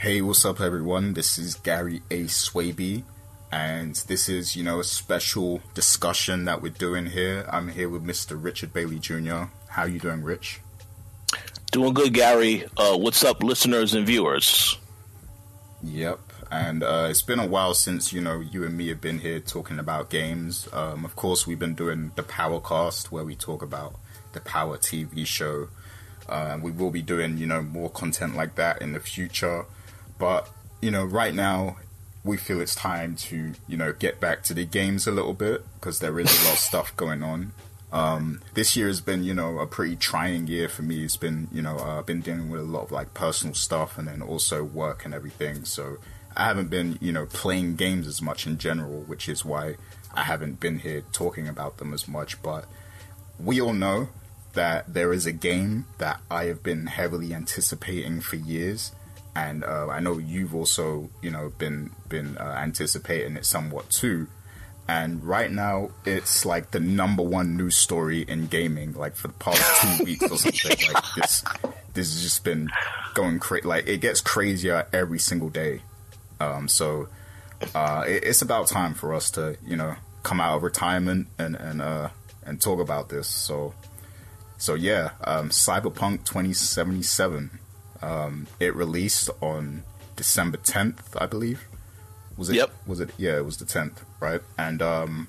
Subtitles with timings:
[0.00, 1.12] Hey, what's up, everyone?
[1.12, 2.24] This is Gary A.
[2.24, 3.02] Swaby,
[3.52, 7.46] and this is, you know, a special discussion that we're doing here.
[7.52, 8.42] I'm here with Mr.
[8.42, 9.50] Richard Bailey Jr.
[9.68, 10.62] How you doing, Rich?
[11.70, 12.64] Doing good, Gary.
[12.78, 14.78] Uh, what's up, listeners and viewers?
[15.82, 16.18] Yep,
[16.50, 19.38] and uh, it's been a while since you know you and me have been here
[19.38, 20.66] talking about games.
[20.72, 23.96] Um, of course, we've been doing the Powercast where we talk about
[24.32, 25.68] the Power TV show.
[26.26, 29.66] Uh, we will be doing you know more content like that in the future,
[30.20, 30.48] but
[30.80, 31.76] you know right now
[32.22, 35.64] we feel it's time to you know get back to the games a little bit
[35.74, 37.52] because there is a lot of stuff going on.
[37.92, 41.02] Um, this year has been, you know, a pretty trying year for me.
[41.02, 43.98] It's been, you know, uh, I've been dealing with a lot of like personal stuff
[43.98, 45.64] and then also work and everything.
[45.64, 45.96] So
[46.36, 49.74] I haven't been, you know, playing games as much in general, which is why
[50.14, 52.40] I haven't been here talking about them as much.
[52.42, 52.66] But
[53.40, 54.10] we all know
[54.52, 58.92] that there is a game that I have been heavily anticipating for years.
[59.34, 64.28] And uh, I know you've also, you know, been been uh, anticipating it somewhat too.
[64.88, 69.34] And right now it's like the number one news story in gaming like for the
[69.34, 70.92] past two weeks or something.
[70.92, 71.44] Like this
[71.94, 72.68] this has just been
[73.14, 75.82] going crazy like it gets crazier every single day.
[76.40, 77.08] Um, so
[77.74, 81.54] uh, it, it's about time for us to you know come out of retirement and
[81.54, 82.08] and uh,
[82.44, 83.28] and talk about this.
[83.28, 83.74] So
[84.58, 87.60] so yeah um, cyberpunk 2077
[88.02, 89.82] um, it released on
[90.16, 91.66] december 10th i believe
[92.40, 92.56] was it?
[92.56, 92.70] Yep.
[92.86, 93.10] Was it?
[93.18, 94.40] Yeah, it was the tenth, right?
[94.56, 95.28] And um,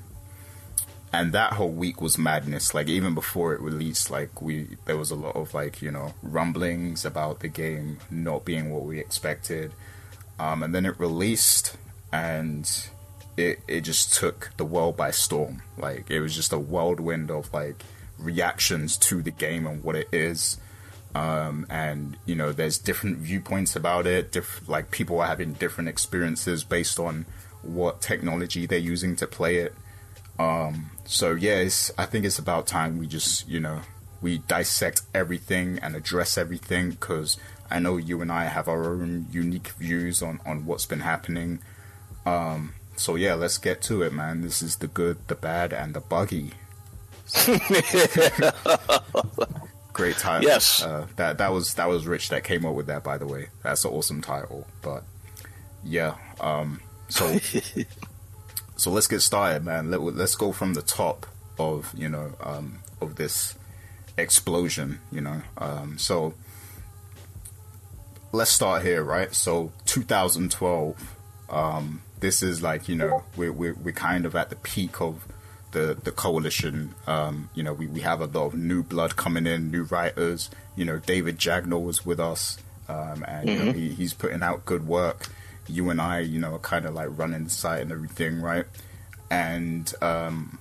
[1.11, 2.73] and that whole week was madness.
[2.73, 6.13] Like even before it released, like we there was a lot of like you know
[6.23, 9.73] rumblings about the game not being what we expected.
[10.39, 11.75] Um, and then it released,
[12.13, 12.66] and
[13.35, 15.63] it it just took the world by storm.
[15.78, 17.83] Like it was just a whirlwind of like
[18.17, 20.58] reactions to the game and what it is.
[21.13, 24.31] Um, and you know there's different viewpoints about it.
[24.31, 27.25] Diff- like people are having different experiences based on
[27.61, 29.75] what technology they're using to play it.
[30.39, 31.67] Um, so yeah
[31.97, 33.81] i think it's about time we just you know
[34.21, 37.35] we dissect everything and address everything because
[37.69, 41.59] i know you and i have our own unique views on on what's been happening.
[42.25, 44.41] Um, so yeah let's get to it man.
[44.41, 46.51] This is the good the bad and the buggy
[49.94, 50.47] great title.
[50.47, 53.03] Yes, uh, that that was that was Rich that came up with that.
[53.03, 54.68] By the way, that's an awesome title.
[54.81, 55.03] But
[55.84, 57.40] yeah, um, so
[58.75, 59.91] so let's get started, man.
[59.91, 61.25] Let, let's go from the top
[61.59, 63.56] of you know um, of this
[64.18, 65.00] explosion.
[65.12, 66.34] You know, um, so
[68.31, 69.34] let's start here, right?
[69.34, 71.18] So 2012.
[71.50, 75.28] Um, this is like you know we're, we're we're kind of at the peak of
[75.71, 76.95] the the coalition.
[77.07, 80.49] Um, you know, we, we have a lot of new blood coming in, new writers.
[80.75, 83.49] You know, David Jagner was with us, um, and mm-hmm.
[83.49, 83.79] you know, mm-hmm.
[83.79, 85.27] he, he's putting out good work.
[85.67, 88.65] You and I, you know, are kind of like running the site and everything, right?
[89.29, 90.59] And um,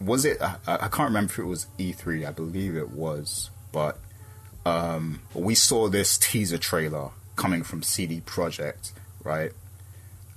[0.00, 0.40] was it?
[0.40, 2.26] I, I, can't remember if it was E3.
[2.26, 3.98] I believe it was, but
[4.64, 8.92] um, we saw this teaser trailer coming from CD Projekt,
[9.22, 9.52] right?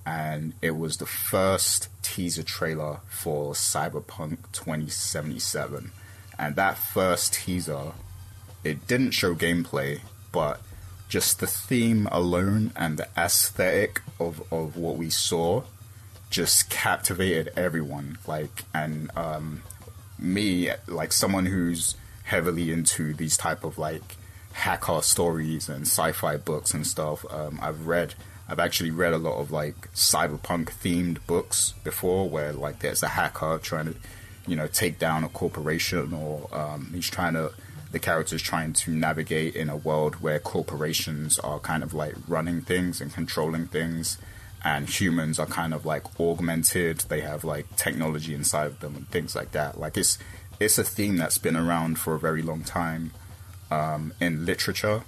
[0.09, 5.91] And it was the first teaser trailer for Cyberpunk 2077.
[6.39, 7.91] And that first teaser,
[8.63, 9.99] it didn't show gameplay,
[10.31, 10.61] but
[11.09, 15.61] just the theme alone and the aesthetic of, of what we saw
[16.31, 18.17] just captivated everyone.
[18.25, 19.61] Like, and um,
[20.17, 24.15] me, like someone who's heavily into these type of like
[24.53, 28.15] hacker stories and sci-fi books and stuff, um, I've read
[28.49, 33.09] I've actually read a lot of like cyberpunk themed books before, where like there's a
[33.09, 33.95] hacker trying to,
[34.47, 37.51] you know, take down a corporation, or um, he's trying to,
[37.91, 42.61] the character's trying to navigate in a world where corporations are kind of like running
[42.61, 44.17] things and controlling things,
[44.65, 46.99] and humans are kind of like augmented.
[47.01, 49.79] They have like technology inside of them and things like that.
[49.79, 50.17] Like it's
[50.59, 53.11] it's a theme that's been around for a very long time
[53.69, 55.03] um, in literature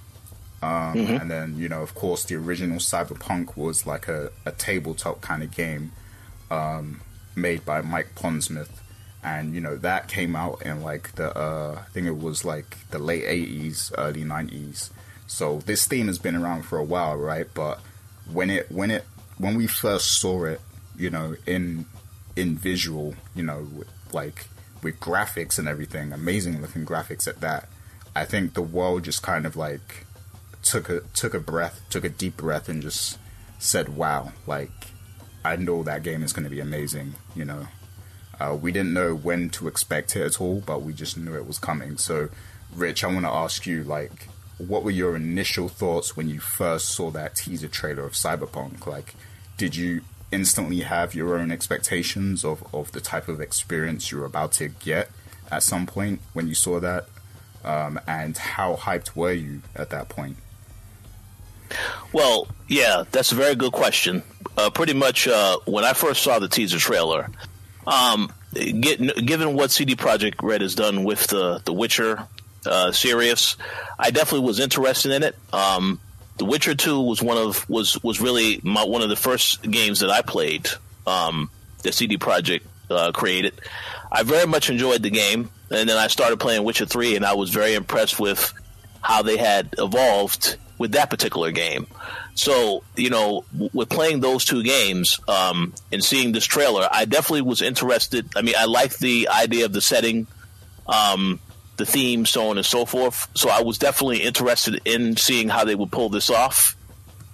[0.62, 1.16] um, mm-hmm.
[1.16, 5.42] And then, you know, of course, the original Cyberpunk was like a, a tabletop kind
[5.42, 5.90] of game
[6.52, 7.00] um,
[7.34, 8.70] made by Mike Pondsmith.
[9.24, 12.76] And, you know, that came out in like the, uh, I think it was like
[12.90, 14.90] the late 80s, early 90s.
[15.26, 17.46] So this theme has been around for a while, right?
[17.52, 17.80] But
[18.32, 19.04] when it, when it,
[19.38, 20.60] when we first saw it,
[20.96, 21.86] you know, in,
[22.36, 23.66] in visual, you know,
[24.12, 24.46] like
[24.80, 27.68] with graphics and everything, amazing looking graphics at that,
[28.14, 30.06] I think the world just kind of like
[30.62, 33.18] took a took a breath, took a deep breath, and just
[33.58, 34.70] said, "Wow!" Like
[35.44, 37.14] I know that game is going to be amazing.
[37.34, 37.66] You know,
[38.40, 41.46] uh, we didn't know when to expect it at all, but we just knew it
[41.46, 41.96] was coming.
[41.96, 42.28] So,
[42.74, 44.28] Rich, I want to ask you, like,
[44.58, 48.86] what were your initial thoughts when you first saw that teaser trailer of Cyberpunk?
[48.86, 49.14] Like,
[49.56, 54.24] did you instantly have your own expectations of, of the type of experience you were
[54.24, 55.10] about to get
[55.50, 57.06] at some point when you saw that?
[57.64, 60.36] Um, and how hyped were you at that point?
[62.12, 64.22] Well, yeah, that's a very good question.
[64.56, 67.28] Uh, pretty much uh, when I first saw the teaser trailer,
[67.86, 72.26] um, get, given what CD Projekt Red has done with the the Witcher
[72.66, 73.56] uh, series,
[73.98, 75.36] I definitely was interested in it.
[75.52, 76.00] Um,
[76.38, 80.00] the Witcher Two was one of was was really my, one of the first games
[80.00, 80.68] that I played
[81.06, 81.50] um,
[81.82, 83.54] that CD Projekt uh, created.
[84.10, 87.34] I very much enjoyed the game, and then I started playing Witcher Three, and I
[87.34, 88.52] was very impressed with
[89.02, 91.86] how they had evolved with that particular game.
[92.34, 97.42] So, you know, with playing those two games um, and seeing this trailer, I definitely
[97.42, 98.26] was interested.
[98.34, 100.26] I mean, I liked the idea of the setting,
[100.86, 101.40] um,
[101.76, 103.28] the theme, so on and so forth.
[103.34, 106.74] So I was definitely interested in seeing how they would pull this off.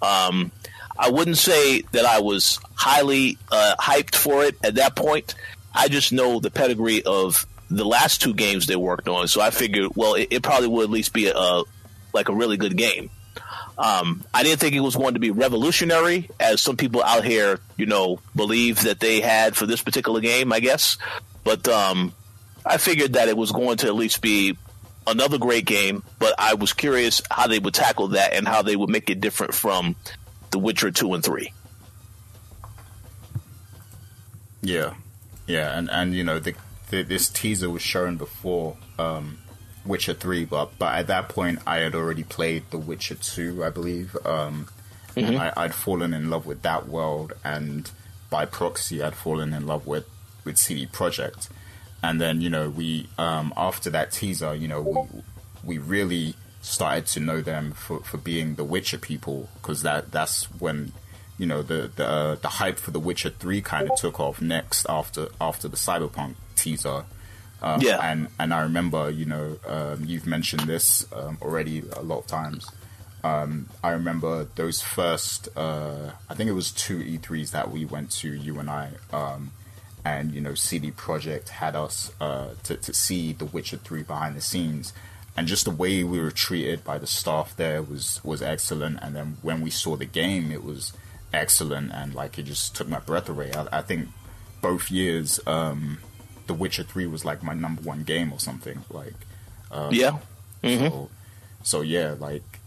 [0.02, 0.50] Um,
[0.98, 5.34] I wouldn't say that I was highly uh, hyped for it at that point.
[5.72, 9.50] I just know the pedigree of the last two games they worked on, so I
[9.50, 11.64] figured, well, it, it probably would at least be a, a
[12.12, 13.10] like a really good game.
[13.76, 17.60] Um, I didn't think it was going to be revolutionary, as some people out here,
[17.76, 20.52] you know, believe that they had for this particular game.
[20.52, 20.98] I guess,
[21.44, 22.12] but um,
[22.66, 24.56] I figured that it was going to at least be
[25.06, 26.02] another great game.
[26.18, 29.20] But I was curious how they would tackle that and how they would make it
[29.20, 29.94] different from
[30.50, 31.52] The Witcher two and three.
[34.60, 34.94] Yeah,
[35.46, 36.54] yeah, and and you know the,
[36.90, 39.38] the this teaser was shown before um,
[39.84, 43.70] Witcher three, but but at that point I had already played The Witcher two, I
[43.70, 44.16] believe.
[44.24, 44.68] Um,
[45.14, 45.36] mm-hmm.
[45.36, 47.90] I, I'd fallen in love with that world, and
[48.30, 50.06] by proxy, I'd fallen in love with
[50.44, 51.48] with CD Projekt.
[52.02, 55.22] And then you know we um, after that teaser, you know we
[55.64, 60.44] we really started to know them for, for being the Witcher people because that that's
[60.60, 60.92] when
[61.38, 64.42] you know the the uh, the hype for The Witcher three kind of took off
[64.42, 67.04] next after after the Cyberpunk teaser.
[67.62, 72.02] Um, yeah, and and I remember, you know, um, you've mentioned this um, already a
[72.02, 72.70] lot of times.
[73.24, 78.12] Um, I remember those first, uh, I think it was two E3s that we went
[78.12, 79.50] to, you and I, um,
[80.04, 84.36] and you know, CD Projekt had us uh, to to see The Witcher Three behind
[84.36, 84.92] the scenes,
[85.36, 88.98] and just the way we were treated by the staff there was was excellent.
[89.02, 90.92] And then when we saw the game, it was
[91.32, 93.52] excellent, and like it just took my breath away.
[93.52, 94.08] I, I think
[94.60, 95.40] both years.
[95.46, 95.98] Um,
[96.48, 98.84] the Witcher Three was like my number one game or something.
[98.90, 99.14] Like,
[99.70, 100.18] um, yeah.
[100.64, 100.88] Mm-hmm.
[100.88, 101.10] So,
[101.62, 102.58] so yeah, like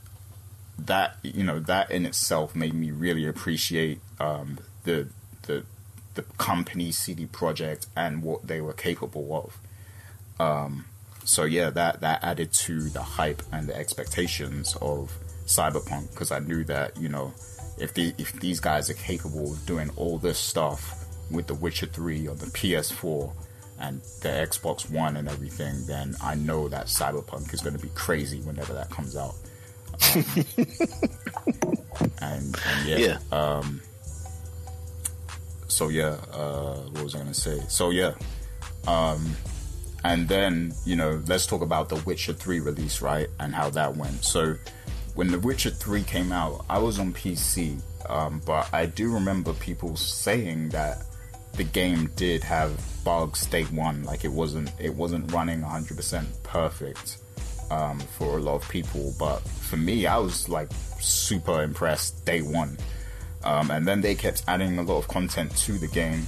[0.80, 1.18] that.
[1.24, 5.10] You know, that in itself made me really appreciate um, the
[5.44, 5.66] the
[6.14, 9.58] the company CD Projekt and what they were capable of.
[10.40, 10.86] Um,
[11.24, 15.12] so yeah, that that added to the hype and the expectations of
[15.46, 17.34] Cyberpunk because I knew that you know
[17.82, 21.88] if the if these guys are capable of doing all this stuff with The Witcher
[21.88, 23.34] 3 on the PS4
[23.80, 27.90] and the Xbox One and everything, then I know that Cyberpunk is going to be
[27.96, 29.34] crazy whenever that comes out.
[30.14, 30.26] Um,
[32.22, 33.18] and, and, yeah, yeah.
[33.32, 33.82] Um,
[35.68, 37.60] so yeah, uh, what was I going to say?
[37.68, 38.14] So yeah,
[38.88, 39.36] um,
[40.04, 43.96] and then you know, let's talk about the Witcher Three release, right, and how that
[43.96, 44.24] went.
[44.24, 44.56] So
[45.16, 49.54] when the Witcher Three came out, I was on PC, um, but I do remember
[49.54, 51.04] people saying that
[51.54, 52.72] the game did have
[53.04, 54.04] bugs day one.
[54.04, 57.18] Like it wasn't it wasn't running 100% perfect
[57.70, 60.70] um, for a lot of people, but for me, I was like
[61.00, 62.78] super impressed day one.
[63.44, 66.26] Um, and then they kept adding a lot of content to the game,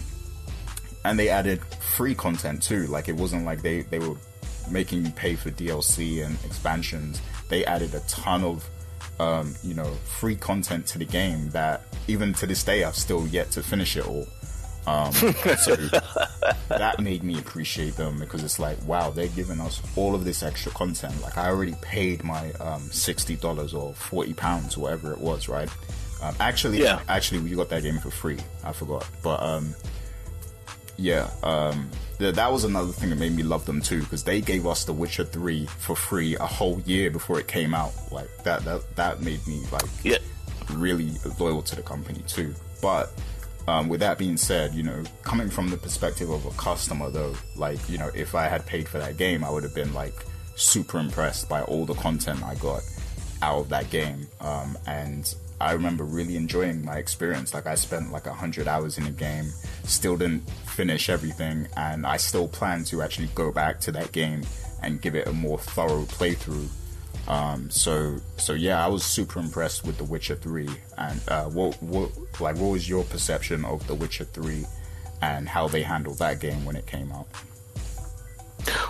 [1.06, 1.62] and they added
[1.96, 2.88] free content too.
[2.88, 4.16] Like it wasn't like they they were
[4.70, 7.22] making you pay for DLC and expansions.
[7.50, 8.68] They added a ton of
[9.20, 13.28] um, you know free content to the game that even to this day I've still
[13.28, 14.28] yet to finish it all.
[14.86, 15.76] Um, so
[16.68, 20.44] that made me appreciate them because it's like, wow, they're giving us all of this
[20.44, 21.22] extra content.
[21.22, 25.70] Like I already paid my um, sixty dollars or forty pounds, whatever it was, right?
[26.22, 27.02] Um, actually, yeah.
[27.08, 28.40] actually, we got that game for free.
[28.64, 29.76] I forgot, but um,
[30.98, 34.42] yeah, um, th- that was another thing that made me love them too because they
[34.42, 37.94] gave us The Witcher Three for free a whole year before it came out.
[38.12, 40.18] Like that, that, that made me like yeah.
[40.74, 42.54] really loyal to the company too.
[42.82, 43.12] But
[43.68, 47.34] um, with that being said, you know, coming from the perspective of a customer, though,
[47.56, 50.14] like, you know, if I had paid for that game, I would have been like
[50.56, 52.82] super impressed by all the content I got
[53.42, 54.28] out of that game.
[54.42, 55.34] Um, and
[55.64, 57.54] I remember really enjoying my experience.
[57.54, 59.46] Like, I spent like a 100 hours in the game,
[59.84, 64.44] still didn't finish everything, and I still plan to actually go back to that game
[64.82, 66.68] and give it a more thorough playthrough.
[67.28, 70.70] Um, so so yeah, I was super impressed with The Witcher Three.
[70.98, 74.66] And uh, what what like what was your perception of The Witcher Three
[75.22, 77.28] and how they handled that game when it came out?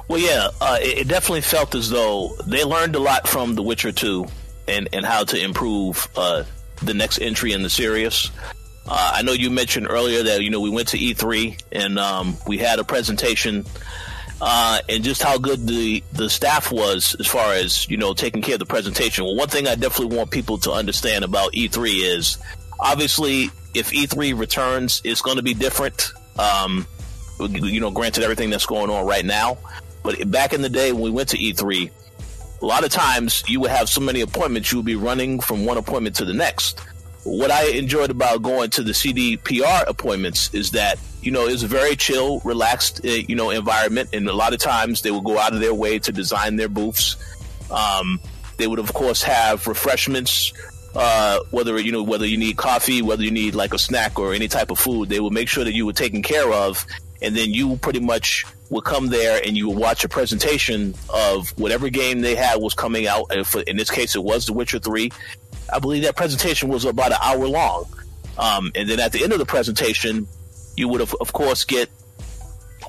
[0.08, 3.62] Well, yeah, uh, it, it, definitely felt as though they learned a lot from The
[3.62, 4.26] Witcher Two
[4.68, 6.44] and and how to improve uh,
[6.86, 8.32] the next entry in the series.
[8.86, 12.38] Uh, I know you mentioned earlier that you know we went to E3 and um,
[12.46, 13.66] we had a presentation,
[14.42, 18.42] uh, and just how good the the staff was as far as you know taking
[18.42, 19.24] care of the presentation.
[19.24, 22.38] Well, one thing I definitely want people to understand about E3 is
[22.80, 26.12] obviously if E3 returns, it's going to be different.
[26.38, 26.86] Um,
[27.40, 29.58] you know, granted everything that's going on right now,
[30.04, 31.90] but back in the day when we went to E3,
[32.64, 35.66] a lot of times you would have so many appointments you would be running from
[35.66, 36.80] one appointment to the next
[37.24, 41.68] what I enjoyed about going to the CDPR appointments is that you know it's a
[41.68, 45.38] very chill, relaxed uh, you know environment, and a lot of times they will go
[45.38, 47.16] out of their way to design their booths.
[47.72, 48.20] Um,
[48.58, 50.54] they would of course have refreshments,
[50.96, 54.34] uh, whether you know whether you need coffee, whether you need like a snack or
[54.34, 55.10] any type of food.
[55.10, 56.86] They would make sure that you were taken care of,
[57.24, 61.50] and then you pretty much would come there and you would watch a presentation of
[61.60, 63.28] whatever game they had was coming out.
[63.32, 65.12] If, in this case, it was The Witcher Three,
[65.72, 67.86] I believe that presentation was about an hour long.
[68.38, 70.28] Um, and then at the end of the presentation,
[70.76, 71.90] you would have, of course, get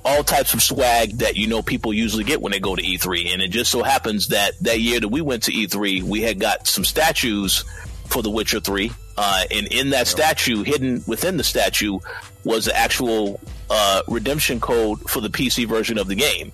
[0.05, 3.33] all types of swag that you know people usually get when they go to E3.
[3.33, 6.41] And it just so happens that that year that we went to E3, we had
[6.41, 7.65] got some statues
[8.07, 8.91] for The Witcher 3.
[9.17, 12.01] Uh, and in that statue, hidden within the statue,
[12.45, 13.41] was the actual
[13.77, 16.53] uh, redemption code for the PC version of the game.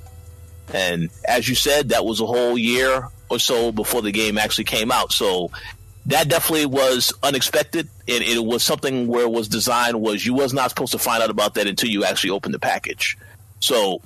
[0.72, 4.64] And as you said, that was a whole year or so before the game actually
[4.64, 5.12] came out.
[5.12, 5.50] So
[6.06, 7.88] that definitely was unexpected.
[8.08, 11.22] and it was something where it was designed was you was not supposed to find
[11.22, 13.18] out about that until you actually opened the package.
[13.60, 14.00] So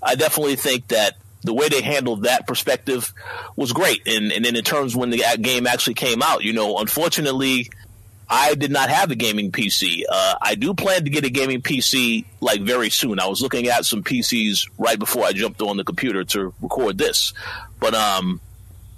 [0.00, 3.12] I definitely think that the way they handled that perspective
[3.56, 4.06] was great.
[4.06, 7.70] And, and then in terms when the game actually came out, you know, unfortunately,
[8.32, 10.02] I did not have a gaming PC.
[10.08, 13.18] Uh, I do plan to get a gaming PC like very soon.
[13.18, 16.96] I was looking at some PCs right before I jumped on the computer to record
[16.96, 17.32] this,
[17.80, 18.40] but um,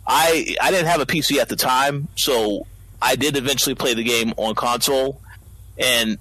[0.07, 2.67] I I didn't have a PC at the time, so
[3.01, 5.19] I did eventually play the game on console,
[5.79, 6.19] and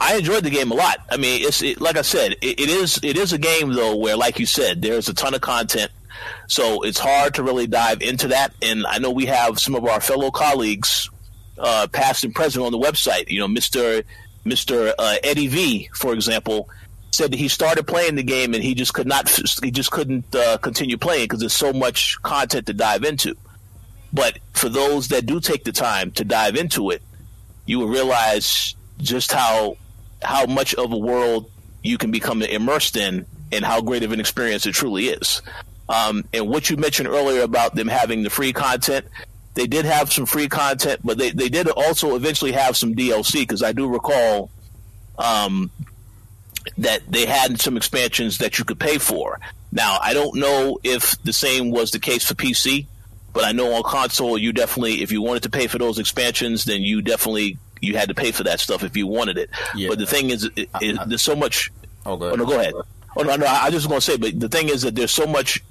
[0.00, 0.98] I enjoyed the game a lot.
[1.10, 3.96] I mean, it's it, like I said, it, it is it is a game though
[3.96, 5.90] where, like you said, there's a ton of content,
[6.48, 8.54] so it's hard to really dive into that.
[8.62, 11.10] And I know we have some of our fellow colleagues,
[11.58, 13.28] uh, past and present, on the website.
[13.28, 14.02] You know, Mister
[14.44, 16.68] Mister uh, Eddie V, for example
[17.12, 19.26] said that he started playing the game and he just could not,
[19.62, 23.34] he just couldn't uh, continue playing because there's so much content to dive into.
[24.12, 27.02] But for those that do take the time to dive into it,
[27.64, 29.76] you will realize just how
[30.22, 31.50] how much of a world
[31.82, 35.42] you can become immersed in and how great of an experience it truly is.
[35.88, 39.06] Um, and what you mentioned earlier about them having the free content,
[39.56, 43.40] they did have some free content, but they, they did also eventually have some DLC
[43.40, 44.50] because I do recall
[45.18, 45.70] um,
[46.76, 49.40] that they had some expansions that you could pay for.
[49.72, 52.86] Now, I don't know if the same was the case for PC,
[53.32, 56.64] but I know on console you definitely, if you wanted to pay for those expansions,
[56.66, 59.48] then you definitely you had to pay for that stuff if you wanted it.
[59.74, 59.88] Yeah.
[59.88, 61.70] But the thing is, it, it, there's so much.
[62.04, 62.74] Oh, oh, no, go ahead.
[63.16, 65.26] Oh no, no, I just want to say, but the thing is that there's so
[65.26, 65.62] much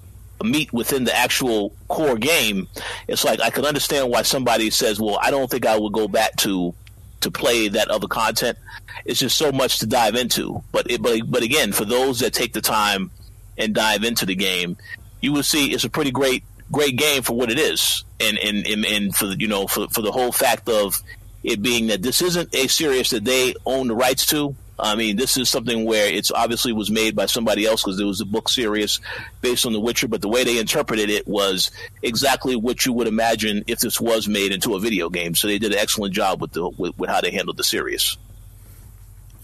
[0.44, 2.68] meat within the actual core game.
[3.08, 6.08] It's like I can understand why somebody says, "Well, I don't think I would go
[6.08, 6.74] back to
[7.22, 8.58] to play that other content."
[9.04, 10.64] it's just so much to dive into.
[10.72, 13.12] But it, but but again, for those that take the time
[13.58, 14.78] and dive into the game,
[15.22, 18.66] you will see it's a pretty great great game for what it is, and and
[18.66, 21.02] and, and for you know for for the whole fact of
[21.44, 24.56] it being that this isn't a series that they own the rights to.
[24.78, 28.08] I mean, this is something where it's obviously was made by somebody else because there
[28.08, 29.00] was a book series
[29.42, 31.72] based on The Witcher, but the way they interpreted it was
[32.04, 35.34] exactly what you would imagine if this was made into a video game.
[35.34, 38.18] So they did an excellent job with the with, with how they handled the series.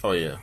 [0.04, 0.38] Oh yeah,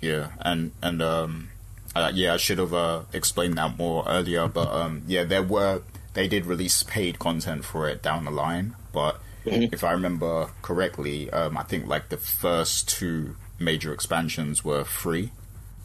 [0.00, 1.50] yeah, and and um,
[1.94, 5.82] uh, yeah, I should have uh, explained that more earlier, but um, yeah, there were
[6.14, 9.72] they did release paid content for it down the line, but mm-hmm.
[9.74, 15.30] if I remember correctly, um, I think like the first two major expansions were free.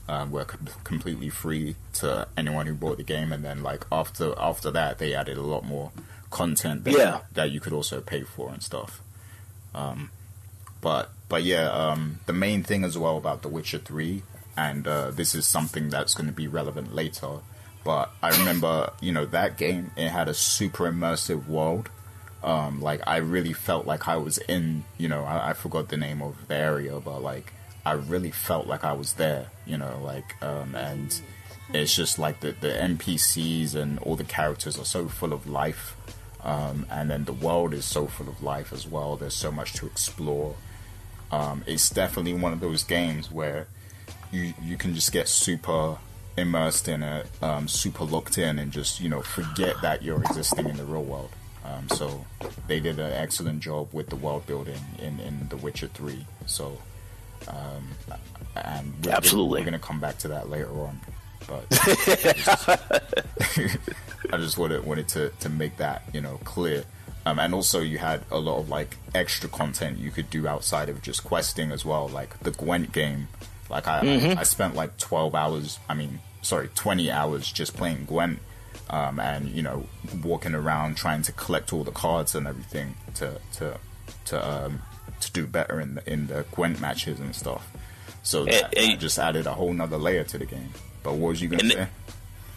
[0.08, 4.36] Um, were com- completely free to anyone who bought the game, and then like after
[4.38, 5.92] after that, they added a lot more
[6.30, 7.20] content that, yeah.
[7.34, 9.02] that you could also pay for and stuff.
[9.74, 10.12] Um,
[10.82, 14.22] but but yeah, um, the main thing as well about The Witcher Three,
[14.56, 17.40] and uh, this is something that's going to be relevant later.
[17.84, 21.90] But I remember, you know, that game it had a super immersive world.
[22.44, 25.98] Um, like I really felt like I was in, you know, I, I, forgot the
[25.98, 27.54] name of the area, but like
[27.86, 31.20] I really felt like I was there, you know, like um, and
[31.74, 35.96] it's just like the the NPCs and all the characters are so full of life
[36.44, 39.18] Um, and then the world is so full of life as well.
[39.18, 40.56] There's so much to explore.
[41.32, 43.68] Um, it's definitely one of those games where
[44.32, 45.98] you you can just get super
[46.38, 50.70] immersed in it, um, super locked in, and just you know forget that you're existing
[50.70, 51.32] in the real world.
[51.66, 52.26] Um, so
[52.68, 56.28] they did an excellent job with the world building in, in The Witcher Three.
[56.46, 56.78] So
[57.48, 57.88] um,
[58.56, 61.00] and we're, absolutely, we're, going to come back to that later on.
[61.48, 62.70] But I just,
[64.32, 66.84] I just wanted wanted to to make that you know clear.
[67.28, 70.90] Um, and also, you had a lot of like extra content you could do outside
[70.90, 73.28] of just questing as well, like the Gwent game.
[73.68, 74.38] Like I, mm-hmm.
[74.38, 75.80] I, I spent like twelve hours.
[75.90, 78.40] I mean, sorry, twenty hours just playing Gwent,
[78.90, 79.88] um, and you know,
[80.24, 83.80] walking around trying to collect all the cards and everything to to
[84.26, 84.82] to um,
[85.26, 87.72] to do better in the in the Gwent matches and stuff.
[88.24, 88.96] So eh, that, that eh.
[88.96, 90.74] just added a whole nother layer to the game.
[91.04, 91.88] But what was you gonna say?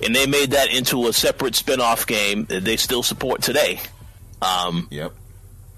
[0.05, 3.81] and they made that into a separate spin-off game that they still support today.
[4.41, 5.13] Um, yep.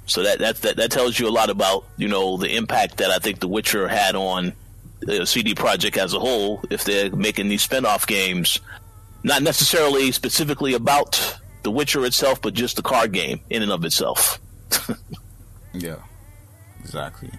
[0.06, 3.10] So that, that that that tells you a lot about you know the impact that
[3.10, 4.52] I think The Witcher had on uh,
[5.00, 6.62] the CD Projekt as a whole.
[6.68, 8.60] If they're making these spin-off games,
[9.22, 13.84] not necessarily specifically about The Witcher itself, but just the card game in and of
[13.84, 14.40] itself.
[15.72, 15.96] yeah,
[16.90, 17.30] exactly.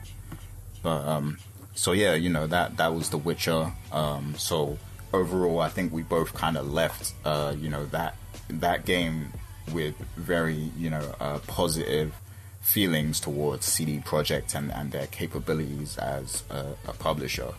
[0.82, 1.38] But um,
[1.76, 3.74] so yeah, you know that that was The Witcher.
[3.92, 4.78] Um, so
[5.12, 8.16] overall, I think we both kind of left, uh, you know, that
[8.50, 9.34] that game
[9.74, 12.14] with very, you know, uh, positive
[12.62, 17.54] feelings towards CD Projekt and, and their capabilities as a, a publisher.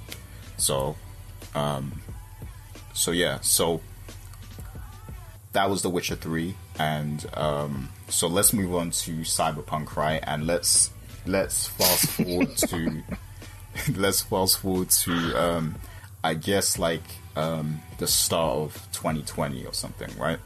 [0.56, 0.96] So,
[1.54, 2.00] um,
[2.94, 3.82] so yeah, so
[5.52, 10.22] that was The Witcher Three, and um, so let's move on to Cyberpunk, right?
[10.26, 10.90] And let's
[11.26, 13.02] let's fast forward to
[13.96, 15.76] let's fast forward to um,
[16.24, 17.02] I guess like
[17.36, 20.38] um, the start of 2020 or something, right?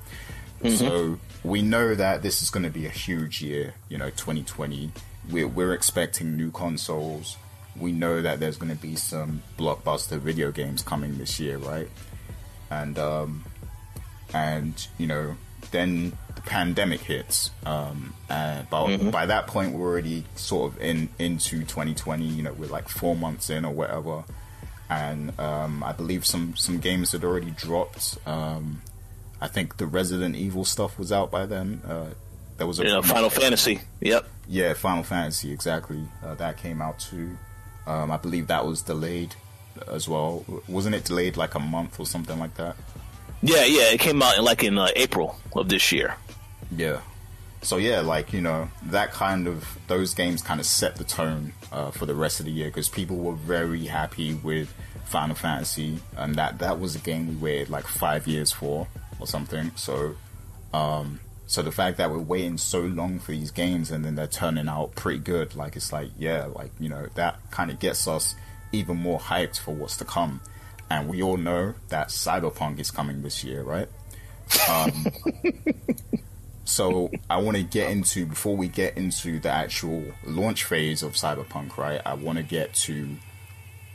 [0.62, 0.76] Mm-hmm.
[0.76, 4.90] So we know that this is going to be a huge year, you know, 2020.
[5.30, 7.36] We're, we're expecting new consoles.
[7.78, 11.88] We know that there's going to be some blockbuster video games coming this year, right?
[12.70, 13.44] And um,
[14.32, 15.36] and you know,
[15.72, 17.50] then the pandemic hits.
[17.66, 19.10] Um, and by, mm-hmm.
[19.10, 22.24] by that point, we're already sort of in into 2020.
[22.24, 24.24] You know, we're like four months in or whatever
[24.88, 28.18] and um, I believe some some games had already dropped.
[28.26, 28.82] Um,
[29.40, 31.82] I think the Resident Evil stuff was out by then.
[31.86, 32.06] Uh,
[32.56, 33.80] there was a yeah, Final Fantasy.
[34.00, 34.26] Yep.
[34.48, 36.02] Yeah, Final Fantasy exactly.
[36.24, 37.36] Uh, that came out too.
[37.86, 39.34] Um, I believe that was delayed
[39.88, 40.44] as well.
[40.68, 42.76] Wasn't it delayed like a month or something like that?
[43.42, 46.14] Yeah, yeah, it came out in like in uh, April of this year.
[46.70, 47.00] Yeah.
[47.62, 51.52] So yeah, like you know, that kind of those games kind of set the tone
[51.72, 54.72] uh, for the rest of the year because people were very happy with
[55.06, 58.86] Final Fantasy, and that that was a game we waited like five years for
[59.18, 59.72] or something.
[59.74, 60.14] So,
[60.72, 64.26] um, so the fact that we're waiting so long for these games and then they're
[64.26, 68.06] turning out pretty good, like it's like yeah, like you know that kind of gets
[68.06, 68.34] us
[68.72, 70.40] even more hyped for what's to come.
[70.88, 73.88] And we all know that Cyberpunk is coming this year, right?
[74.70, 75.06] Um,
[76.66, 81.12] so I want to get into before we get into the actual launch phase of
[81.12, 82.02] Cyberpunk, right?
[82.04, 83.08] I want to get to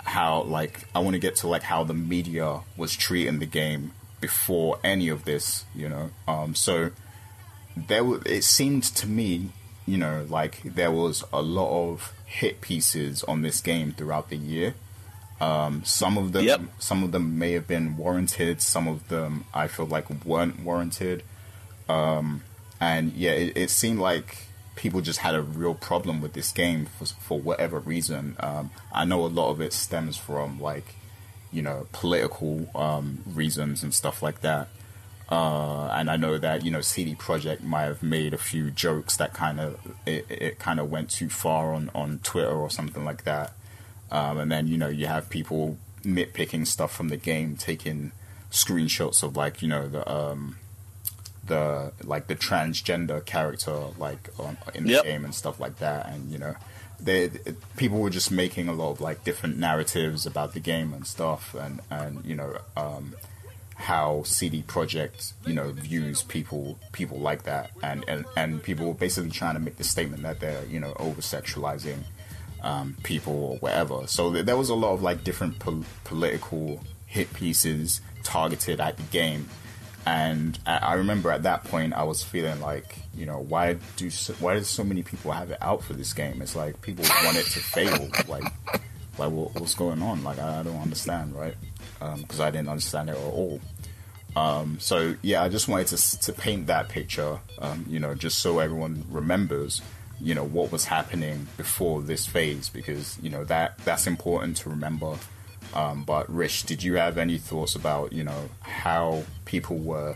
[0.04, 3.92] how like I want to get to like how the media was treating the game
[4.22, 6.12] before any of this, you know.
[6.28, 6.92] Um, so
[7.76, 9.50] there, it seemed to me,
[9.86, 14.38] you know, like there was a lot of hit pieces on this game throughout the
[14.38, 14.76] year.
[15.42, 16.62] Um, some of them, yep.
[16.80, 18.62] some of them may have been warranted.
[18.62, 21.24] Some of them I feel like weren't warranted.
[21.90, 22.44] Um,
[22.82, 26.88] and yeah, it, it, seemed like people just had a real problem with this game
[26.88, 28.36] for, for whatever reason.
[28.40, 30.96] Um, I know a lot of it stems from like,
[31.52, 34.68] you know, political um, reasons and stuff like that.
[35.30, 39.16] Uh, and I know that you know CD Projekt might have made a few jokes
[39.16, 43.06] that kind of it, it kind of went too far on on Twitter or something
[43.06, 43.54] like that.
[44.12, 48.12] Um, and then you know you have people nitpicking stuff from the game, taking
[48.52, 50.58] screenshots of like you know the um,
[51.52, 55.04] the like the transgender character like on, in the yep.
[55.04, 56.56] game and stuff like that, and you know,
[57.00, 57.30] they
[57.76, 61.54] people were just making a lot of like different narratives about the game and stuff,
[61.54, 62.58] and and you know.
[62.78, 63.16] Um,
[63.76, 68.94] how CD Projekt, you know, views people people like that, and, and and people were
[68.94, 72.04] basically trying to make the statement that they're you know over sexualizing
[72.62, 74.06] um, people or whatever.
[74.06, 79.04] So there was a lot of like different po- political hit pieces targeted at the
[79.04, 79.50] game,
[80.06, 84.34] and I remember at that point I was feeling like, you know, why do so,
[84.34, 86.42] why do so many people have it out for this game?
[86.42, 88.10] It's like people want it to fail.
[88.28, 88.44] Like,
[89.18, 90.24] like what, what's going on?
[90.24, 91.56] Like I, I don't understand, right?
[92.00, 93.60] Because um, I didn't understand it at all.
[94.36, 98.40] Um, so yeah, I just wanted to to paint that picture, um, you know, just
[98.40, 99.82] so everyone remembers,
[100.20, 104.70] you know, what was happening before this phase, because you know that that's important to
[104.70, 105.18] remember.
[105.74, 110.16] Um, but Rich, did you have any thoughts about you know how people were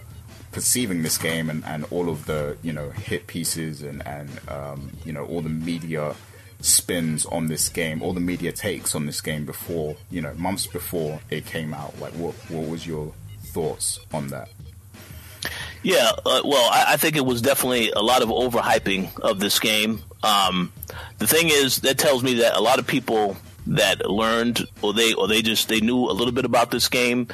[0.51, 4.91] perceiving this game and, and all of the you know hit pieces and and um,
[5.03, 6.15] you know all the media
[6.61, 10.67] spins on this game, all the media takes on this game before you know months
[10.67, 11.99] before it came out?
[11.99, 13.13] Like, what what was your
[13.43, 14.49] thoughts on that?
[15.83, 19.59] Yeah, uh, well, I, I, think it was definitely a lot of overhyping of this
[19.59, 20.01] game.
[20.23, 20.73] Um,
[21.19, 23.37] the thing is, that tells me that a lot of people
[23.67, 27.27] that learned, or they, or they just they knew a little bit about this game.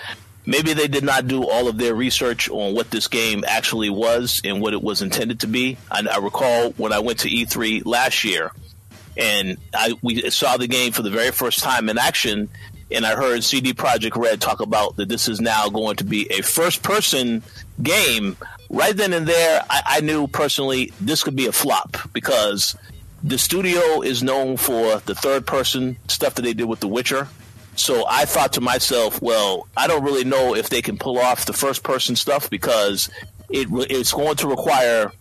[0.46, 4.42] Maybe they did not do all of their research on what this game actually was
[4.44, 5.78] and what it was intended to be.
[5.92, 8.52] I, I recall when I went to E3 last year,
[9.16, 12.50] and I we saw the game for the very first time in action,
[12.92, 16.32] and I heard CD Projekt Red talk about that this is now going to be
[16.32, 17.44] a first person
[17.82, 18.38] game.
[18.70, 22.76] Right then and there, I, I knew personally this could be a flop because
[23.24, 27.28] the studio is known for the third person stuff that they did with The Witcher.
[27.76, 31.46] So I thought to myself, well, I don't really know if they can pull off
[31.46, 33.10] the first person stuff because
[33.50, 35.12] it, it's going to require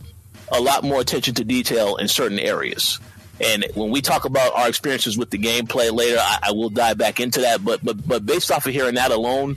[0.52, 2.98] a lot more attention to detail in certain areas.
[3.40, 6.98] And when we talk about our experiences with the gameplay later, I, I, will dive
[6.98, 7.64] back into that.
[7.64, 9.56] But but but based off of hearing that alone,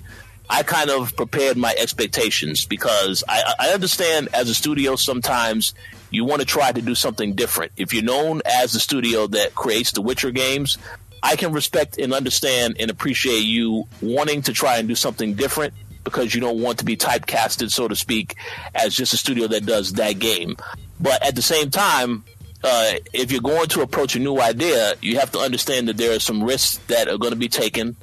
[0.50, 5.74] I kind of prepared my expectations because I, I understand as a studio sometimes
[6.14, 7.72] you want to try to do something different.
[7.76, 10.78] If you're known as the studio that creates the Witcher games,
[11.24, 15.74] I can respect and understand and appreciate you wanting to try and do something different
[16.04, 18.36] because you don't want to be typecasted, so to speak,
[18.76, 20.56] as just a studio that does that game.
[21.00, 22.24] But at the same time,
[22.64, 26.16] uh, if you're going to approach a new idea, you have to understand that there
[26.16, 27.96] are some risks that are going to be taken,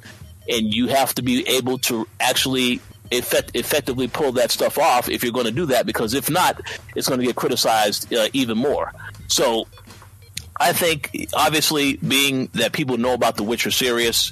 [0.49, 5.23] and you have to be able to actually effect- effectively pull that stuff off if
[5.23, 5.85] you're going to do that.
[5.85, 6.61] Because if not,
[6.95, 8.91] it's going to get criticized uh, even more.
[9.27, 9.67] So,
[10.59, 14.31] I think obviously, being that people know about the Witcher series,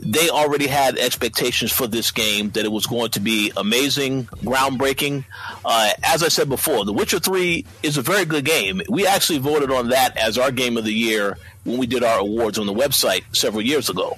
[0.00, 5.24] they already had expectations for this game that it was going to be amazing, groundbreaking.
[5.64, 8.80] Uh, as I said before, The Witcher 3 is a very good game.
[8.88, 12.20] We actually voted on that as our game of the year when we did our
[12.20, 14.16] awards on the website several years ago.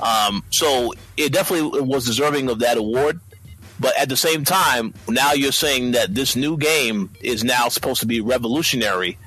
[0.00, 3.20] Um, so it definitely was deserving of that award.
[3.80, 8.00] But at the same time, now you're saying that this new game is now supposed
[8.00, 9.18] to be revolutionary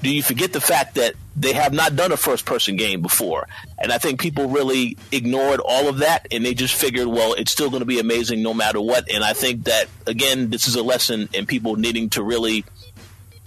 [0.00, 3.48] do you forget the fact that they have not done a first person game before?
[3.78, 7.50] And I think people really ignored all of that and they just figured, well, it's
[7.50, 9.10] still going to be amazing no matter what.
[9.10, 12.64] And I think that, again, this is a lesson in people needing to really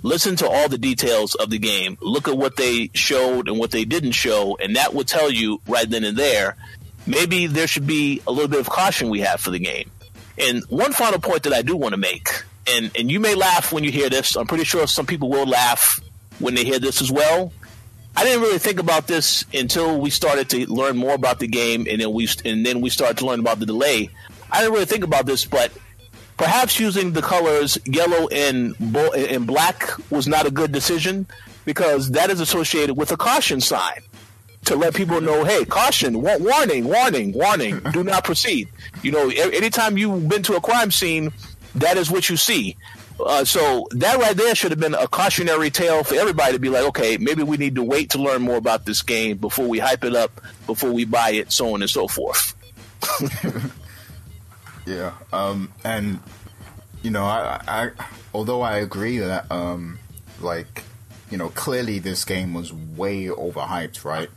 [0.03, 3.71] listen to all the details of the game, look at what they showed and what
[3.71, 6.57] they didn't show, and that will tell you right then and there
[7.07, 9.89] maybe there should be a little bit of caution we have for the game.
[10.37, 12.29] And one final point that I do want to make,
[12.67, 15.45] and, and you may laugh when you hear this, I'm pretty sure some people will
[15.45, 15.99] laugh
[16.39, 17.51] when they hear this as well.
[18.15, 21.87] I didn't really think about this until we started to learn more about the game,
[21.89, 24.09] and then we and then we started to learn about the delay.
[24.51, 25.71] I didn't really think about this, but
[26.35, 28.75] perhaps using the colors yellow and
[29.15, 31.25] and black was not a good decision
[31.63, 34.01] because that is associated with a caution sign
[34.65, 38.67] to let people know, hey, caution, warning, warning, warning, do not proceed.
[39.01, 41.31] You know, anytime you've been to a crime scene,
[41.75, 42.77] that is what you see.
[43.19, 46.69] Uh, so that right there should have been a cautionary tale for everybody to be
[46.69, 49.79] like, okay, maybe we need to wait to learn more about this game before we
[49.79, 52.55] hype it up, before we buy it, so on and so forth.
[54.85, 56.19] yeah, um, and
[57.03, 57.89] you know, I, I,
[58.33, 59.99] although I agree that, um,
[60.39, 60.83] like,
[61.29, 64.29] you know, clearly this game was way overhyped, right?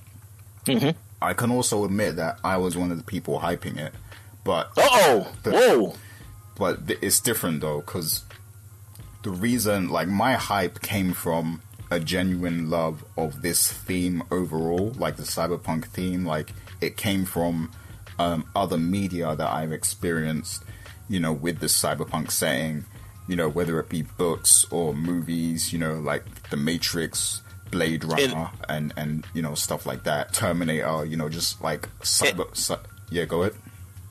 [0.65, 0.99] Mm-hmm.
[1.23, 3.93] I can also admit that I was one of the people hyping it,
[4.45, 5.95] but oh, whoa.
[6.57, 8.25] But it's different though, because
[9.23, 15.17] the reason, like, my hype came from a genuine love of this theme overall, like
[15.17, 16.27] the cyberpunk theme.
[16.27, 17.71] Like, it came from
[18.19, 20.63] um, other media that I've experienced,
[21.09, 22.85] you know, with this cyberpunk setting,
[23.27, 27.41] you know, whether it be books or movies, you know, like The Matrix,
[27.75, 31.89] Blade Runner, it, and, and, you know, stuff like that, Terminator, you know, just like
[32.01, 32.71] cyber.
[32.71, 32.79] It,
[33.11, 33.55] yeah, go ahead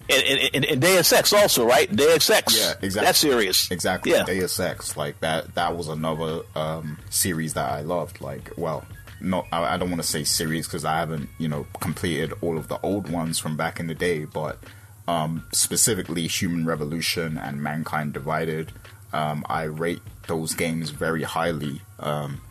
[0.10, 1.94] and, and, and Deus Ex also, right?
[1.94, 2.58] Deus Ex.
[2.58, 3.06] Yeah, exactly.
[3.06, 3.72] That's serious.
[3.72, 4.12] Exactly.
[4.12, 4.24] Yeah.
[4.24, 5.56] Deus Ex, like that.
[5.56, 8.22] That was another um, series that I loved.
[8.22, 8.86] Like, well,
[9.22, 9.48] not.
[9.52, 12.68] I, I don't want to say series because I haven't, you know, completed all of
[12.68, 14.60] the old ones from back in the day, but
[15.08, 18.72] um, specifically Human Revolution and Mankind Divided.
[19.14, 21.82] Um, I rate those games very highly.
[22.00, 22.42] Um,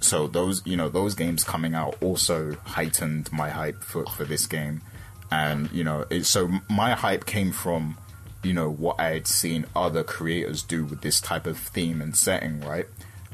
[0.00, 4.46] so those, you know, those games coming out also heightened my hype for, for this
[4.46, 4.82] game
[5.30, 7.98] and you know, it, so my hype came from
[8.42, 12.14] you know what I had seen other creators do with this type of theme and
[12.16, 12.86] setting, right?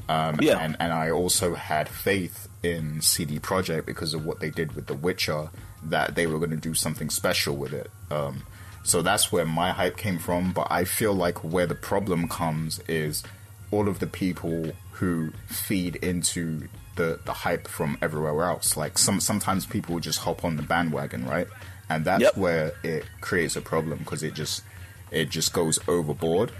[0.09, 0.57] Um, Yeah.
[0.59, 4.87] And and I also had faith in CD Projekt because of what they did with
[4.87, 5.49] The Witcher,
[5.83, 7.91] that they were going to do something special with it.
[8.09, 8.43] Um,
[8.83, 10.51] so that's where my hype came from.
[10.51, 13.23] But I feel like where the problem comes is
[13.71, 14.71] all of the people
[15.03, 18.77] who feed into the, the hype from everywhere else.
[18.77, 21.47] Like some sometimes people just hop on the bandwagon, right?
[21.89, 22.37] And that's Yep.
[22.37, 24.63] where it creates a problem because it just
[25.11, 26.51] it just goes overboard.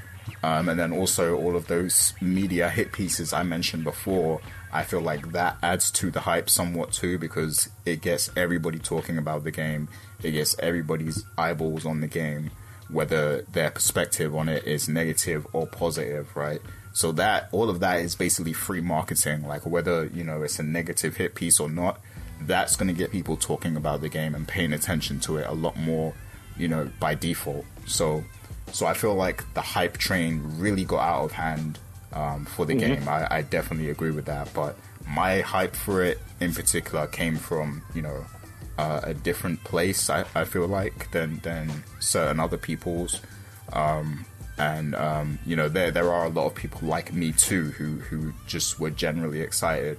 [0.42, 4.42] Um, and then also all of those media hit pieces I mentioned before,
[4.74, 9.18] I feel like that adds to the hype somewhat too because it gets everybody talking
[9.18, 9.88] about the game.
[10.22, 12.52] It gets everybody's eyeballs on the game,
[12.90, 16.62] whether their perspective on it is negative or positive, right?
[16.94, 19.48] So that all of that is basically free marketing.
[19.48, 22.00] Like whether you know it's a negative hit piece or not,
[22.42, 25.54] that's going to get people talking about the game and paying attention to it a
[25.54, 26.14] lot more,
[26.58, 27.66] you know, by default.
[27.86, 28.24] So,
[28.72, 31.80] so I feel like the hype train really got out of hand
[32.14, 33.08] um, for the game.
[33.08, 34.54] I, I definitely agree with that.
[34.54, 34.78] But
[35.08, 38.26] my hype for it in particular came from you know
[38.78, 40.10] uh, a different place.
[40.10, 43.22] I, I feel like than than certain other people's.
[43.72, 44.26] Um,
[44.58, 47.98] and um, you know there there are a lot of people like me too who
[47.98, 49.98] who just were generally excited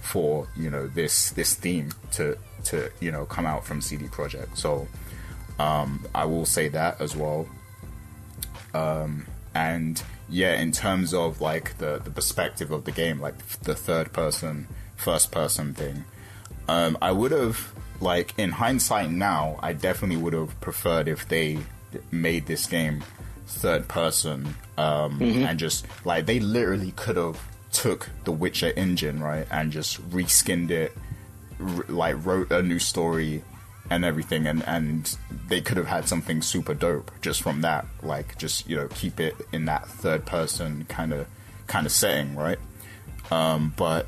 [0.00, 4.56] for you know this this theme to to you know come out from CD Projekt.
[4.56, 4.86] So
[5.58, 7.48] um, I will say that as well.
[8.74, 13.74] Um, and yeah, in terms of like the the perspective of the game, like the
[13.74, 16.04] third person, first person thing,
[16.68, 21.58] um, I would have like in hindsight now, I definitely would have preferred if they
[22.10, 23.02] made this game
[23.46, 27.40] third person um, and just like they literally could have
[27.72, 30.92] took the Witcher engine right and just reskinned it,
[31.60, 33.42] r- like wrote a new story
[33.90, 35.16] and everything, and and
[35.48, 37.86] they could have had something super dope just from that.
[38.02, 41.26] Like just you know keep it in that third person kind of
[41.66, 42.58] kind of setting, right?
[43.30, 44.06] Um, but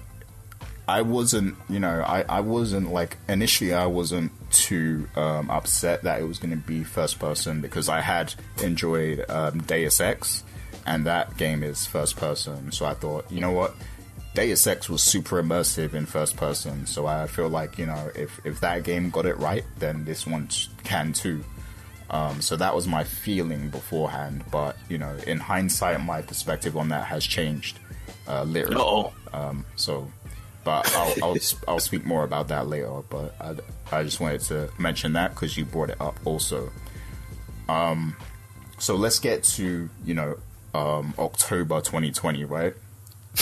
[0.88, 6.20] I wasn't, you know, I, I wasn't like initially I wasn't too um, upset that
[6.20, 10.44] it was going to be first person because I had enjoyed um, Deus Ex,
[10.86, 12.72] and that game is first person.
[12.72, 13.74] So I thought, you know what,
[14.34, 16.86] Deus Ex was super immersive in first person.
[16.86, 20.26] So I feel like you know if if that game got it right, then this
[20.26, 20.48] one
[20.84, 21.44] can too.
[22.08, 26.88] Um, so that was my feeling beforehand, but you know, in hindsight, my perspective on
[26.90, 27.80] that has changed
[28.28, 28.76] uh, literally.
[29.32, 30.10] Um, so,
[30.66, 31.36] but I'll, I'll
[31.68, 33.00] I'll speak more about that later.
[33.08, 33.54] But I,
[33.96, 36.70] I just wanted to mention that because you brought it up also.
[37.68, 38.16] Um,
[38.78, 40.36] so let's get to you know
[40.74, 42.74] um, October 2020, right?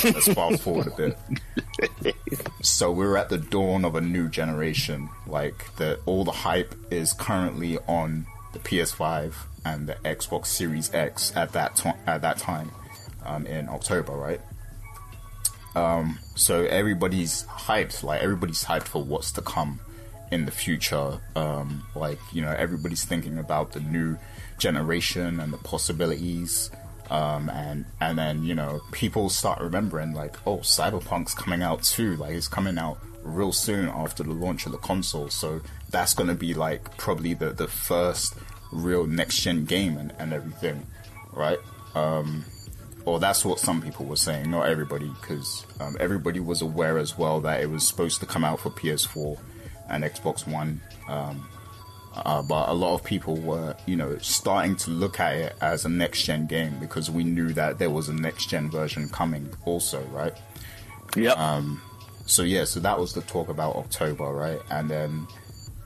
[0.05, 2.15] Let's fast forward a bit.
[2.63, 5.09] So we're at the dawn of a new generation.
[5.27, 9.35] Like the all the hype is currently on the PS5
[9.65, 12.71] and the Xbox Series X at that to- at that time
[13.25, 14.41] um, in October, right?
[15.75, 18.03] Um, so everybody's hyped.
[18.03, 19.81] Like everybody's hyped for what's to come
[20.31, 21.21] in the future.
[21.37, 24.19] Um, like you know, everybody's thinking about the new
[24.59, 26.71] generation and the possibilities.
[27.11, 32.17] Um, and and then you know people start remembering like oh cyberpunk's coming out too
[32.17, 35.61] like it's coming out real soon after the launch of the console so
[35.91, 38.35] that's going to be like probably the the first
[38.73, 40.87] real next gen game and, and everything
[41.35, 41.59] right
[41.95, 42.43] um
[43.05, 47.17] or that's what some people were saying not everybody because um, everybody was aware as
[47.19, 49.39] well that it was supposed to come out for ps4
[49.91, 51.47] and xbox one um,
[52.17, 55.85] uh, but a lot of people were, you know, starting to look at it as
[55.85, 59.53] a next gen game because we knew that there was a next gen version coming
[59.65, 60.33] also, right?
[61.17, 61.37] Yep.
[62.27, 64.61] So yeah, so that was the talk about October, right?
[64.71, 65.27] And then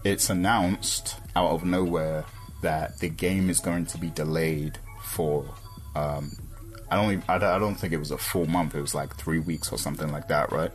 [0.04, 2.24] it's announced out of nowhere
[2.62, 5.44] that the game is going to be delayed for.
[5.96, 6.30] Um,
[6.90, 7.12] I don't.
[7.12, 8.74] Even, I I don't think it was a full month.
[8.74, 10.70] It was like three weeks or something like that, right?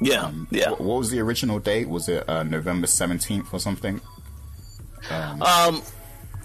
[0.00, 0.30] yeah.
[0.50, 0.70] yeah.
[0.70, 1.88] What, what was the original date?
[1.88, 4.00] Was it uh, November seventeenth or something?
[5.10, 5.82] Um,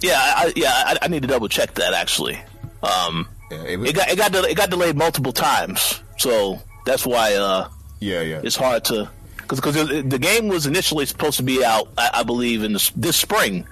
[0.00, 2.38] yeah, I, yeah, I, I need to double check that actually.
[2.82, 3.90] Um, Yeah, it was.
[3.90, 7.68] it got it got del- it got delayed multiple times, so that's why uh,
[8.00, 8.40] yeah, yeah.
[8.42, 12.22] it's hard to because because the game was initially supposed to be out, I, I
[12.22, 13.66] believe, in this, this spring,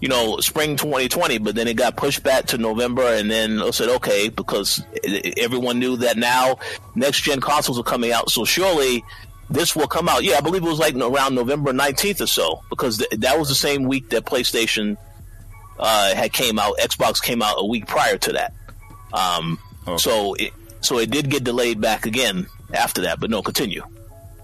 [0.00, 3.70] you know, spring 2020, but then it got pushed back to November, and then I
[3.70, 4.82] said, okay, because
[5.36, 6.58] everyone knew that now
[6.94, 9.04] next gen consoles are coming out, so surely
[9.50, 10.22] this will come out.
[10.24, 13.48] Yeah, I believe it was like around November 19th or so, because th- that was
[13.48, 14.96] the same week that PlayStation
[15.78, 16.76] uh, had came out.
[16.78, 18.52] Xbox came out a week prior to that.
[19.12, 19.58] Um,
[19.88, 19.96] Okay.
[19.96, 23.82] So it so it did get delayed back again after that, but no, continue.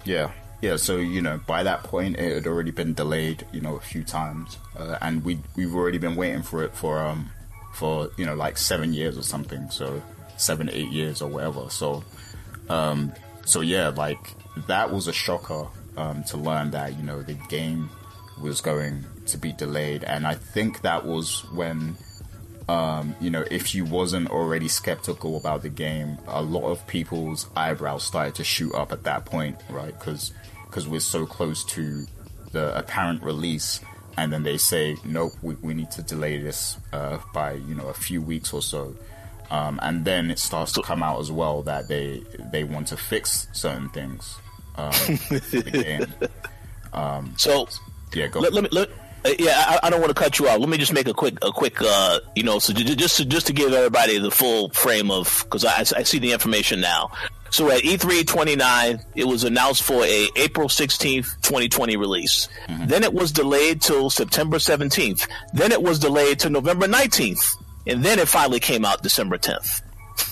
[0.05, 0.31] Yeah,
[0.65, 0.77] yeah.
[0.77, 4.03] So you know, by that point, it had already been delayed, you know, a few
[4.03, 7.31] times, uh, and we we've already been waiting for it for um
[7.75, 9.69] for you know like seven years or something.
[9.71, 10.03] So
[10.39, 11.69] seven, eight years or whatever.
[11.69, 12.03] So,
[12.71, 13.13] um,
[13.45, 14.35] so yeah, like
[14.67, 15.67] that was a shocker
[15.99, 17.91] um, to learn that you know the game
[18.41, 21.97] was going to be delayed, and I think that was when.
[22.67, 27.47] Um, you know, if you wasn't already skeptical about the game, a lot of people's
[27.55, 29.93] eyebrows started to shoot up at that point, right?
[29.93, 30.33] Because
[30.75, 32.05] because we're so close to
[32.51, 33.81] the apparent release,
[34.17, 37.87] and then they say, nope, we, we need to delay this uh, by you know
[37.87, 38.97] a few weeks or so.
[39.53, 42.97] Um, and then it starts to come out as well that they they want to
[42.97, 44.37] fix certain things
[44.75, 44.91] um,
[45.31, 46.09] the.
[46.93, 47.69] Um, so
[48.13, 48.41] yeah, go.
[48.41, 48.69] Let, let me.
[48.73, 48.89] Let,
[49.25, 50.59] uh, yeah, I, I, don't want to cut you off.
[50.59, 53.47] Let me just make a quick, a quick, uh, you know, so just to, just
[53.47, 57.11] to give everybody the full frame of because I, I see the information now.
[57.55, 62.49] So at E3 29, it was announced for a April 16th, 2020 release.
[62.67, 62.87] Mm-hmm.
[62.87, 65.29] Then it was delayed till September 17th.
[65.53, 69.83] Then it was delayed to November 19th and then it finally came out December 10th.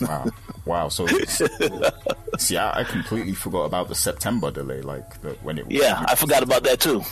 [0.00, 0.30] wow,
[0.64, 0.88] wow!
[0.88, 1.06] So
[2.38, 5.66] see, I, I, completely forgot about the September delay, like the, when it.
[5.66, 7.02] Was, yeah, I forgot about that too.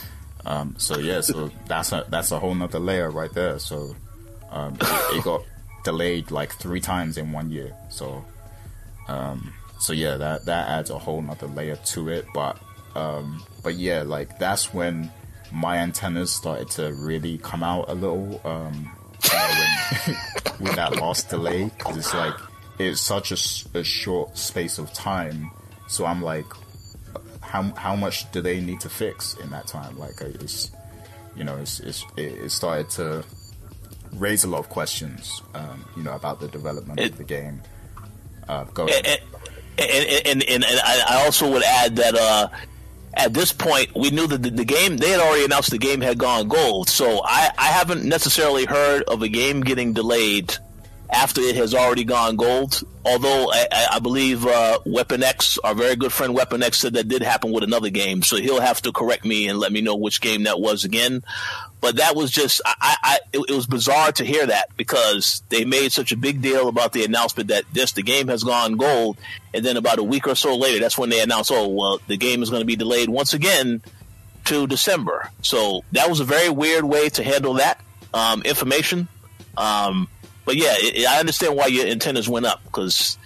[0.44, 3.60] Um, so yeah, so that's a that's a whole nother layer right there.
[3.60, 3.94] So
[4.50, 5.44] um, it, it, got
[5.84, 7.74] delayed like three times in one year.
[7.90, 8.24] So
[9.08, 12.26] um, so yeah, that that adds a whole nother layer to it.
[12.34, 12.60] But
[12.94, 15.10] um, but yeah, like that's when
[15.52, 18.40] my antennas started to really come out a little.
[18.44, 18.92] Um,
[19.32, 20.16] when,
[20.60, 22.34] with that lost delay because it's like
[22.78, 25.50] it's such a, a, short space of time.
[25.88, 26.46] So I'm like,
[27.40, 29.98] how how much do they need to fix in that time?
[29.98, 30.70] Like it's
[31.36, 33.24] you know it's, it's it started to
[34.14, 37.60] raise a lot of questions, um, you know, about the development it, of the game.
[38.48, 39.20] Uh, go ahead.
[39.78, 42.48] And, and, and, and, I also would add that uh,
[43.14, 46.00] at this point, we knew that the, the, game, they had already announced the game
[46.00, 46.88] had gone gold.
[46.88, 50.56] So I, I haven't necessarily heard of a game getting delayed
[51.12, 52.82] after it has already gone gold.
[53.04, 57.08] Although I, I believe uh, Weapon X, our very good friend Weapon X, said that
[57.08, 58.22] did happen with another game.
[58.22, 61.22] So he'll have to correct me and let me know which game that was again.
[61.80, 65.64] But that was just, I, I it, it, was bizarre to hear that because they
[65.64, 69.16] made such a big deal about the announcement that this, the game has gone gold.
[69.54, 72.18] And then about a week or so later, that's when they announced, oh, well, the
[72.18, 73.82] game is going to be delayed once again
[74.44, 75.30] to December.
[75.42, 77.80] So that was a very weird way to handle that
[78.12, 79.08] um, information.
[79.56, 80.08] Um,
[80.44, 83.16] but yeah, it, I understand why your antennas went up because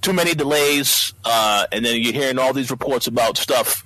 [0.00, 3.84] too many delays, uh, and then you're hearing all these reports about stuff.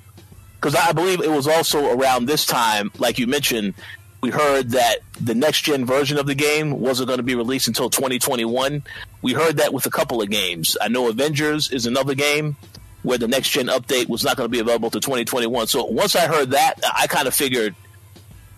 [0.57, 3.75] Because I believe it was also around this time, like you mentioned,
[4.21, 7.69] we heard that the next gen version of the game wasn't going to be released
[7.69, 8.83] until 2021.
[9.23, 10.77] We heard that with a couple of games.
[10.81, 12.57] I know Avengers is another game
[13.03, 15.69] where the next gen update was not going to be available to 2021.
[15.69, 17.77] So once I heard that, I kind of figured,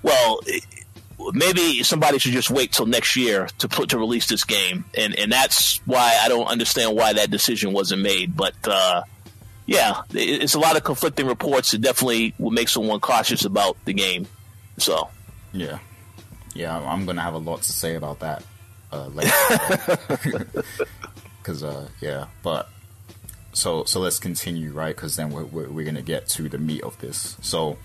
[0.03, 0.41] well,
[1.33, 5.15] maybe somebody should just wait till next year to put to release this game, and
[5.19, 8.37] and that's why I don't understand why that decision wasn't made.
[8.37, 9.03] But uh,
[9.67, 11.75] yeah, it's a lot of conflicting reports.
[11.75, 14.27] It definitely will make someone cautious about the game.
[14.79, 15.11] So
[15.53, 15.79] yeah,
[16.55, 18.45] yeah, I'm gonna have a lot to say about that
[18.93, 19.99] uh, later.
[21.43, 22.69] Because uh, yeah, but
[23.55, 24.95] so so let's continue, right?
[24.95, 27.39] Because then we're, we're, we're gonna get to the meat of this.
[27.41, 27.79] So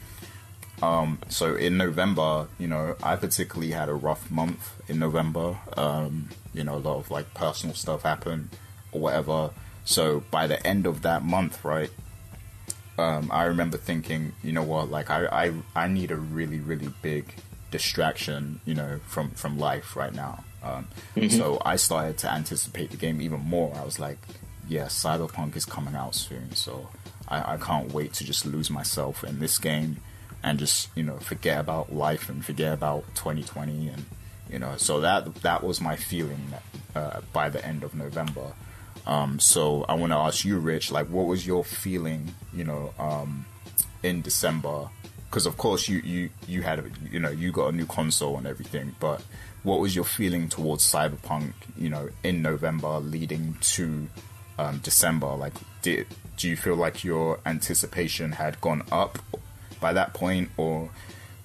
[0.82, 5.58] um, so in November, you know, I particularly had a rough month in November.
[5.78, 8.50] Um, you know, a lot of like personal stuff happened
[8.92, 9.52] or whatever.
[9.86, 11.92] So by the end of that month, right,
[12.98, 16.90] um, I remember thinking, you know what, like I, I, I need a really, really
[17.02, 17.36] big
[17.72, 20.44] distraction, you know, from, from life right now.
[20.64, 21.30] Um, mm-hmm.
[21.30, 23.76] So I started to anticipate the game even more.
[23.76, 24.18] I was like,
[24.68, 26.56] yeah, Cyberpunk is coming out soon.
[26.56, 26.90] So
[27.28, 29.98] I, I can't wait to just lose myself in this game
[30.44, 34.06] and just you know forget about life and forget about 2020 and
[34.48, 36.54] you know so that that was my feeling
[36.96, 38.54] uh, by the end of November.
[39.06, 42.94] Um, so I want to ask you, Rich, like what was your feeling, you know,
[42.98, 43.46] um,
[44.02, 44.90] in December?
[45.36, 48.48] Because of course you you you had you know you got a new console and
[48.48, 49.22] everything, but
[49.64, 54.08] what was your feeling towards Cyberpunk, you know, in November leading to
[54.58, 55.28] um, December?
[55.36, 56.08] Like, did
[56.38, 59.20] do you feel like your anticipation had gone up
[59.82, 60.90] by that point, or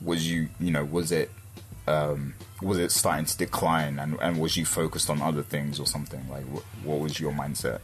[0.00, 1.32] was you you know was it
[1.88, 5.86] um, was it starting to decline, and, and was you focused on other things or
[5.88, 6.28] something?
[6.30, 7.80] Like, what, what was your mindset?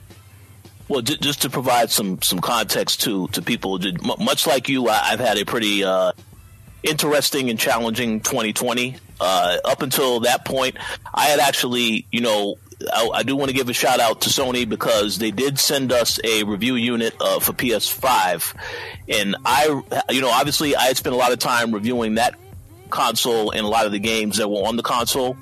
[0.89, 3.81] Well, j- just to provide some some context to to people,
[4.19, 6.13] much like you, I, have had a pretty uh,
[6.83, 8.97] interesting and challenging 2020.
[9.19, 10.77] Uh, up until that point,
[11.13, 12.57] I had actually, you know,
[12.93, 15.91] I, I, do want to give a shout out to Sony because they did send
[15.91, 18.55] us a review unit uh, for PS5,
[19.09, 22.35] and I, you know, obviously I had spent a lot of time reviewing that
[22.91, 25.37] console and a lot of the games that were on the console.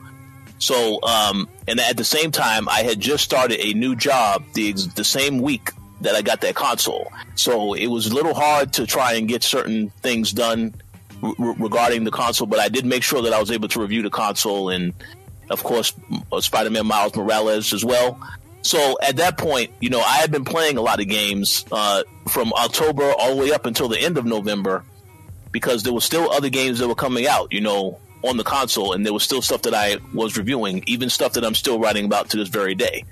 [0.59, 4.73] So, um, and at the same time, I had just started a new job the
[4.73, 7.13] the same week that I got that console.
[7.35, 10.75] So it was a little hard to try and get certain things done
[11.39, 14.11] regarding the console, but I did make sure that I was able to review the
[14.11, 14.93] console and,
[15.51, 15.93] of course,
[16.39, 18.19] Spider-Man Miles Morales as well.
[18.63, 22.03] So at that point, you know, I had been playing a lot of games uh,
[22.29, 24.85] from October all the way up until the end of November
[25.53, 27.99] because there were still other games that were coming out, you know,
[28.29, 31.45] on the console, and there was still stuff that I was reviewing, even stuff that
[31.45, 33.05] I'm still writing about to this very day.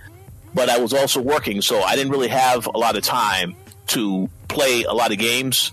[0.55, 3.57] But I was also working, so I didn't really have a lot of time
[3.89, 5.73] to play a lot of games,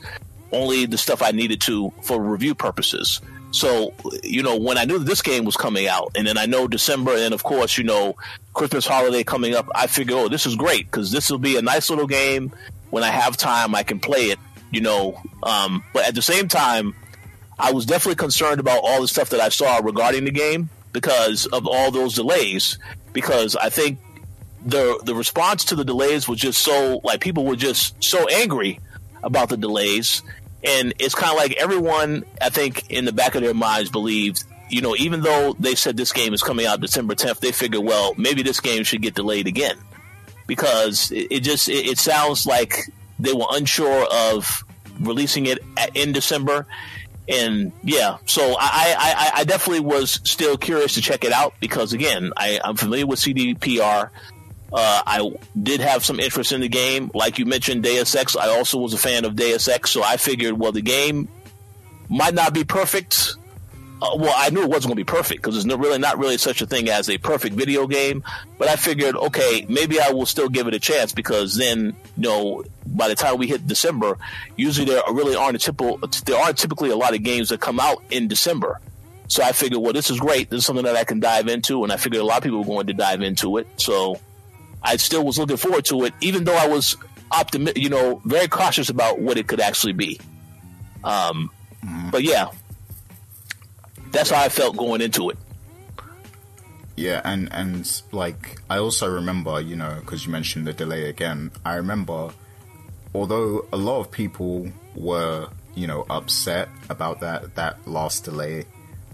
[0.51, 3.21] only the stuff I needed to for review purposes.
[3.51, 6.67] So, you know, when I knew this game was coming out, and then I know
[6.67, 8.15] December, and of course, you know,
[8.53, 11.61] Christmas holiday coming up, I figure, oh, this is great because this will be a
[11.61, 12.51] nice little game.
[12.89, 14.39] When I have time, I can play it,
[14.71, 15.21] you know.
[15.43, 16.95] Um, but at the same time,
[17.59, 21.45] I was definitely concerned about all the stuff that I saw regarding the game because
[21.47, 22.79] of all those delays.
[23.13, 23.99] Because I think
[24.65, 28.79] the the response to the delays was just so like people were just so angry
[29.23, 30.21] about the delays
[30.63, 34.43] and it's kind of like everyone, I think, in the back of their minds believed,
[34.69, 37.83] you know, even though they said this game is coming out December 10th, they figured,
[37.83, 39.77] well, maybe this game should get delayed again
[40.47, 44.63] because it, it just it, it, sounds like they were unsure of
[44.99, 46.65] releasing it at, in December.
[47.29, 51.93] And yeah, so I, I, I definitely was still curious to check it out because
[51.93, 54.09] again, I, I'm familiar with CDPR.
[54.73, 57.11] Uh, I did have some interest in the game.
[57.13, 60.17] Like you mentioned, Deus Ex, I also was a fan of Deus Ex, so I
[60.17, 61.27] figured, well, the game
[62.09, 63.35] might not be perfect.
[64.01, 66.17] Uh, well, I knew it wasn't going to be perfect because there's no, really not
[66.17, 68.23] really such a thing as a perfect video game.
[68.57, 72.23] But I figured, okay, maybe I will still give it a chance because then, you
[72.29, 74.17] know, by the time we hit December,
[74.55, 77.79] usually there really aren't a typical, there aren't typically a lot of games that come
[77.79, 78.79] out in December.
[79.27, 80.49] So I figured, well, this is great.
[80.49, 82.59] This is something that I can dive into, and I figured a lot of people
[82.59, 83.67] were going to dive into it.
[83.77, 84.19] So
[84.81, 86.95] I still was looking forward to it, even though I was
[87.31, 90.19] optimistic, you know, very cautious about what it could actually be.
[91.03, 91.51] Um,
[91.85, 92.09] mm-hmm.
[92.09, 92.47] But yeah,
[94.11, 95.37] that's how I felt going into it.
[96.95, 101.51] Yeah, and and like I also remember, you know, because you mentioned the delay again.
[101.63, 102.31] I remember,
[103.15, 108.65] although a lot of people were, you know, upset about that that last delay,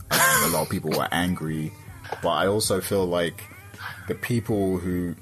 [0.09, 1.73] um, a lot of people were angry,
[2.23, 3.43] but I also feel like
[4.07, 5.15] the people who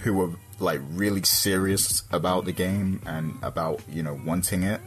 [0.00, 4.82] who were like really serious about the game and about you know wanting it.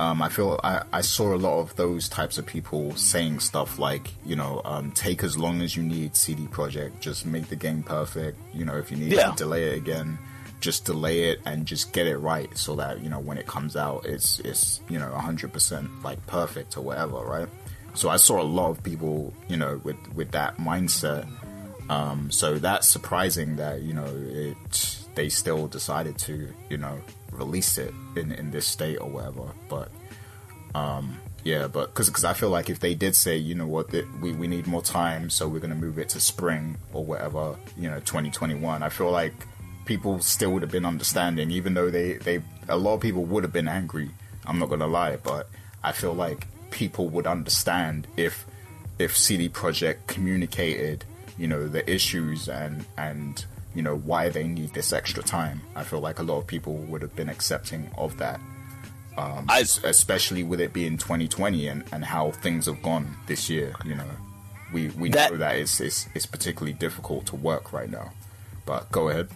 [0.00, 3.78] Um, I feel I, I saw a lot of those types of people saying stuff
[3.78, 7.56] like, you know, um, take as long as you need, CD Projekt, just make the
[7.56, 8.38] game perfect.
[8.54, 9.30] You know, if you need yeah.
[9.30, 10.18] to delay it again,
[10.60, 13.76] just delay it and just get it right so that you know when it comes
[13.76, 17.48] out, it's it's you know hundred percent like perfect or whatever, right?
[17.92, 21.28] So I saw a lot of people, you know, with with that mindset
[21.90, 27.00] um, so that's surprising that you know it they still decided to you know
[27.32, 29.48] release it in in this state or whatever.
[29.68, 29.90] But
[30.74, 34.32] um, yeah, but because I feel like if they did say you know what we
[34.32, 38.00] we need more time, so we're gonna move it to spring or whatever, you know,
[38.00, 38.82] 2021.
[38.82, 39.34] I feel like
[39.84, 43.44] people still would have been understanding, even though they they a lot of people would
[43.44, 44.10] have been angry.
[44.46, 45.48] I'm not gonna lie, but
[45.82, 48.46] I feel like people would understand if
[48.98, 51.04] if CD Projekt communicated
[51.38, 53.44] you know the issues and and
[53.74, 55.60] you know why they need this extra time.
[55.74, 58.40] I feel like a lot of people would have been accepting of that.
[59.16, 63.74] Um, I, especially with it being 2020 and, and how things have gone this year,
[63.84, 64.06] you know,
[64.72, 68.12] we, we that, know that it's, it's, it's particularly difficult to work right now.
[68.64, 69.28] But go ahead.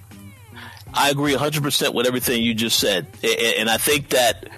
[0.94, 3.06] I agree 100% with everything you just said.
[3.58, 4.48] And I think that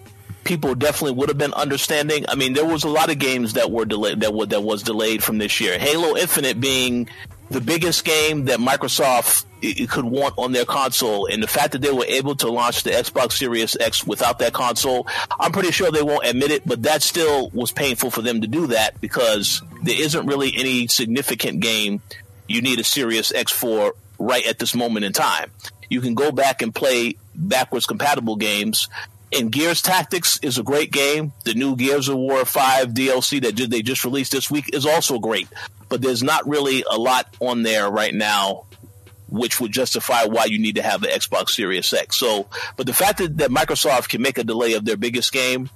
[0.45, 2.27] people definitely would have been understanding.
[2.29, 4.83] I mean, there was a lot of games that were delayed that were, that was
[4.83, 5.79] delayed from this year.
[5.79, 7.09] Halo Infinite being
[7.51, 9.44] the biggest game that Microsoft
[9.88, 12.90] could want on their console, and the fact that they were able to launch the
[12.90, 15.07] Xbox Series X without that console,
[15.38, 18.47] I'm pretty sure they won't admit it, but that still was painful for them to
[18.47, 22.01] do that because there isn't really any significant game
[22.49, 25.51] you need a Series X for right at this moment in time.
[25.88, 28.88] You can go back and play backwards compatible games.
[29.32, 31.32] And Gears Tactics is a great game.
[31.44, 35.18] The new Gears of War 5 DLC that they just released this week is also
[35.18, 35.49] great
[35.89, 38.64] but there's not really a lot on there right now
[39.28, 42.16] which would justify why you need to have the Xbox Series X.
[42.16, 45.68] So, but the fact that, that Microsoft can make a delay of their biggest game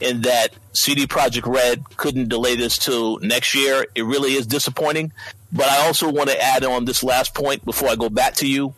[0.00, 5.12] and that CD Projekt Red couldn't delay this till next year, it really is disappointing.
[5.52, 8.48] But I also want to add on this last point before I go back to
[8.48, 8.74] you.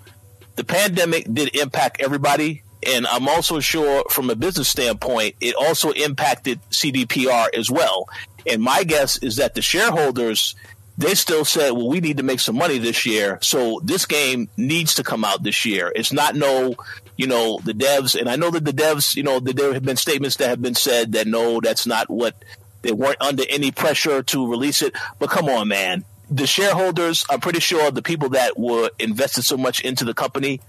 [0.57, 2.63] The pandemic did impact everybody.
[2.87, 8.09] And I'm also sure from a business standpoint, it also impacted CDPR as well.
[8.47, 10.55] And my guess is that the shareholders
[10.99, 13.39] they still said, well, we need to make some money this year.
[13.43, 15.93] So this game needs to come out this year.
[15.95, 16.75] It's not no,
[17.17, 19.85] you know, the devs, and I know that the devs, you know, that there have
[19.85, 22.35] been statements that have been said that no, that's not what
[22.83, 24.95] they weren't under any pressure to release it.
[25.19, 26.05] But come on, man.
[26.31, 30.61] The shareholders, I'm pretty sure the people that were invested so much into the company,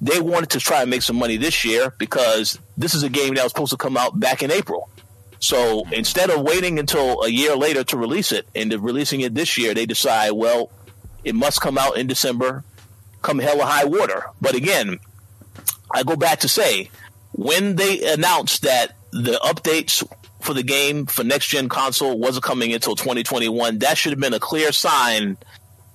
[0.00, 3.34] they wanted to try and make some money this year because this is a game
[3.34, 4.88] that was supposed to come out back in April.
[5.40, 9.56] So instead of waiting until a year later to release it and releasing it this
[9.56, 10.70] year, they decide, well,
[11.24, 12.64] it must come out in December,
[13.22, 14.24] come hell or high water.
[14.40, 14.98] But again,
[15.90, 16.90] I go back to say,
[17.32, 20.06] when they announced that the updates
[20.40, 24.34] for the game for next gen console wasn't coming until 2021, that should have been
[24.34, 25.36] a clear sign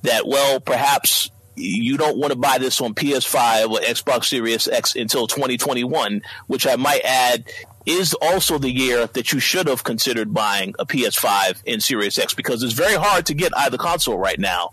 [0.04, 4.96] that, well, perhaps you don't want to buy this on PS5 or Xbox Series X
[4.96, 7.46] until 2021, which I might add
[7.86, 12.34] is also the year that you should have considered buying a PS5 and Series X
[12.34, 14.72] because it's very hard to get either console right now.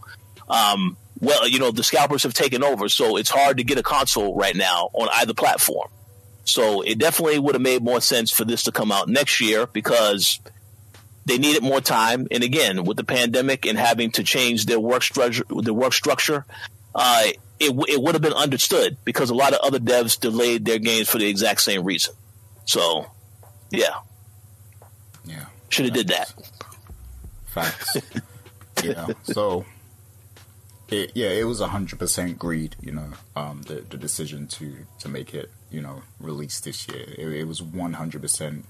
[0.49, 3.83] Um, well, you know, the scalpers have taken over, so it's hard to get a
[3.83, 5.89] console right now on either platform.
[6.45, 9.67] So it definitely would have made more sense for this to come out next year
[9.67, 10.41] because
[11.25, 12.27] they needed more time.
[12.31, 16.45] And again, with the pandemic and having to change their work structure, the work structure,
[16.95, 17.25] uh,
[17.61, 21.09] it, it would have been understood because a lot of other devs delayed their games
[21.09, 22.15] for the exact same reason.
[22.65, 23.07] So,
[23.71, 23.95] yeah.
[25.25, 25.47] Yeah.
[25.69, 26.33] Should have did that.
[27.47, 27.97] Facts.
[28.83, 29.07] yeah.
[29.23, 29.65] So,
[30.89, 32.77] it, yeah, it was hundred percent greed.
[32.81, 37.05] You know, um, the the decision to to make it, you know, release this year.
[37.17, 38.67] It, it was one hundred percent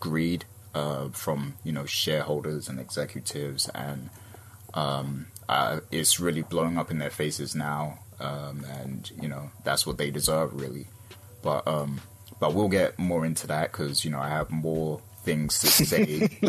[0.00, 0.44] greed
[0.74, 4.10] uh, from you know shareholders and executives, and
[4.74, 7.98] um, uh, it's really blowing up in their faces now.
[8.20, 10.86] Um, and you know that's what they deserve, really.
[11.42, 12.00] But um,
[12.38, 16.28] but we'll get more into that because you know I have more things to say.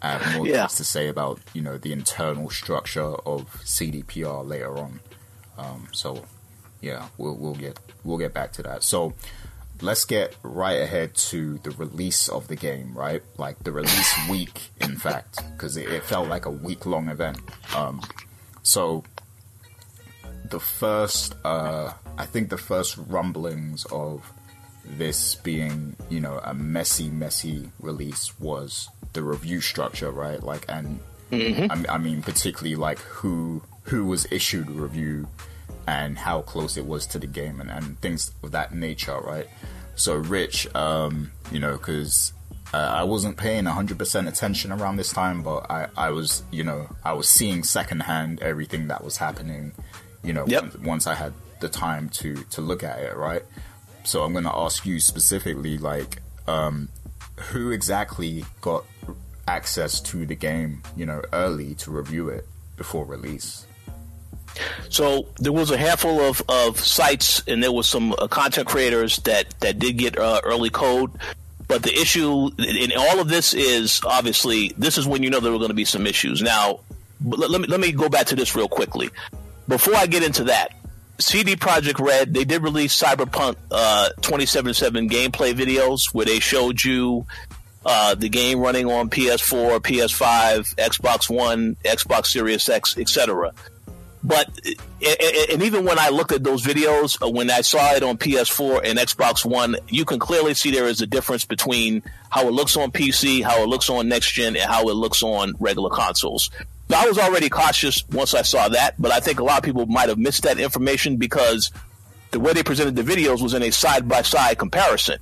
[0.00, 0.66] I have more yeah.
[0.66, 5.00] things to say about you know the internal structure of CDPR later on.
[5.56, 6.24] Um, so
[6.80, 8.82] yeah, we'll we'll get we'll get back to that.
[8.84, 9.14] So
[9.80, 13.22] let's get right ahead to the release of the game, right?
[13.36, 17.38] Like the release week, in fact, because it, it, felt like a week long event.
[17.74, 18.00] Um,
[18.62, 19.04] so
[20.50, 24.32] the first, uh, I think the first rumblings of
[24.84, 30.42] this being, you know, a messy, messy release was the review structure, right?
[30.42, 31.00] Like, and
[31.30, 31.70] mm-hmm.
[31.70, 35.28] I, I, mean, particularly like who who was issued review
[35.88, 39.46] and how close it was to the game and, and things of that nature, right?
[39.96, 42.34] So, Rich, um, you know, because
[42.74, 46.94] uh, I wasn't paying 100% attention around this time, but I, I was, you know,
[47.06, 49.72] I was seeing secondhand everything that was happening,
[50.22, 50.64] you know, yep.
[50.64, 53.42] once, once I had the time to to look at it, right?
[54.04, 56.90] So I'm going to ask you specifically, like, um,
[57.50, 58.84] who exactly got
[59.46, 63.66] access to the game, you know, early to review it before release?
[64.88, 69.18] So there was a handful of, of sites, and there was some uh, content creators
[69.18, 71.10] that that did get uh, early code.
[71.66, 75.52] But the issue in all of this is obviously this is when you know there
[75.52, 76.40] were going to be some issues.
[76.40, 76.80] Now,
[77.24, 79.10] let, let me let me go back to this real quickly.
[79.68, 80.72] Before I get into that,
[81.18, 87.26] CD Projekt Red, they did release Cyberpunk uh, 2077 gameplay videos where they showed you
[87.84, 93.52] uh, the game running on PS4, PS5, Xbox One, Xbox Series X, etc.
[94.28, 94.50] But
[95.50, 98.82] and even when I looked at those videos, uh, when I saw it on PS4
[98.84, 102.76] and Xbox One, you can clearly see there is a difference between how it looks
[102.76, 106.50] on PC, how it looks on next gen, and how it looks on regular consoles.
[106.94, 109.86] I was already cautious once I saw that, but I think a lot of people
[109.86, 111.70] might have missed that information because
[112.30, 115.18] the way they presented the videos was in a side by side comparison.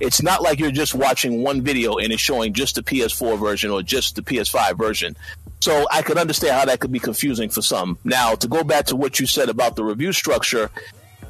[0.00, 3.70] It's not like you're just watching one video and it's showing just the PS4 version
[3.70, 5.16] or just the PS5 version.
[5.60, 7.98] So I could understand how that could be confusing for some.
[8.02, 10.70] Now, to go back to what you said about the review structure,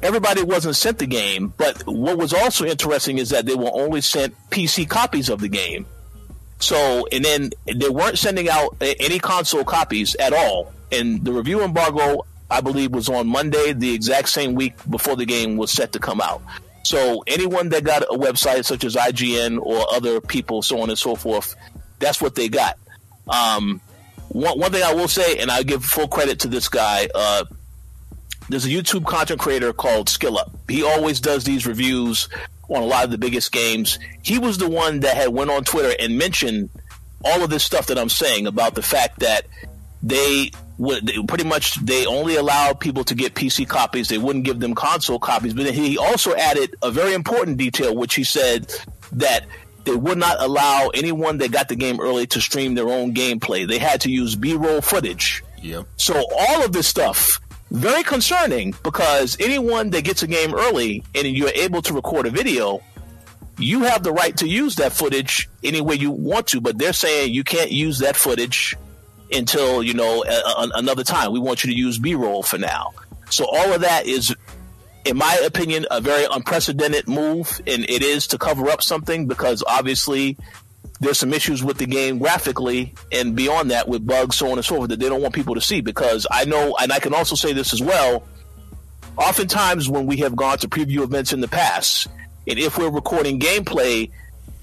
[0.01, 3.99] everybody wasn't sent the game, but what was also interesting is that they were only
[3.99, 5.85] sent PC copies of the game.
[6.59, 10.71] So, and then they weren't sending out any console copies at all.
[10.91, 15.25] And the review embargo, I believe, was on Monday, the exact same week before the
[15.25, 16.41] game was set to come out.
[16.83, 20.97] So, anyone that got a website such as IGN or other people, so on and
[20.97, 21.55] so forth,
[21.99, 22.77] that's what they got.
[23.27, 23.81] Um,
[24.29, 27.45] one, one thing I will say, and I give full credit to this guy, uh,
[28.49, 30.51] there's a YouTube content creator called SkillUp.
[30.67, 32.27] He always does these reviews
[32.69, 33.99] on a lot of the biggest games.
[34.23, 36.69] He was the one that had went on Twitter and mentioned
[37.23, 39.45] all of this stuff that I'm saying about the fact that
[40.01, 40.51] they,
[41.27, 44.07] pretty much they only allowed people to get PC copies.
[44.07, 45.53] They wouldn't give them console copies.
[45.53, 48.73] But he also added a very important detail, which he said
[49.13, 49.45] that
[49.83, 53.67] they would not allow anyone that got the game early to stream their own gameplay.
[53.67, 55.43] They had to use B-roll footage.
[55.61, 55.85] Yep.
[55.97, 57.39] So all of this stuff
[57.71, 62.29] very concerning because anyone that gets a game early and you're able to record a
[62.29, 62.81] video,
[63.57, 66.61] you have the right to use that footage any way you want to.
[66.61, 68.75] But they're saying you can't use that footage
[69.31, 71.31] until you know a, a, another time.
[71.31, 72.91] We want you to use B-roll for now.
[73.29, 74.35] So all of that is
[75.05, 79.63] in my opinion, a very unprecedented move, and it is to cover up something because
[79.65, 80.37] obviously
[80.99, 84.65] there's some issues with the game graphically and beyond that with bugs, so on and
[84.65, 85.81] so forth, that they don't want people to see.
[85.81, 88.23] Because I know, and I can also say this as well.
[89.17, 92.07] Oftentimes, when we have gone to preview events in the past,
[92.47, 94.11] and if we're recording gameplay,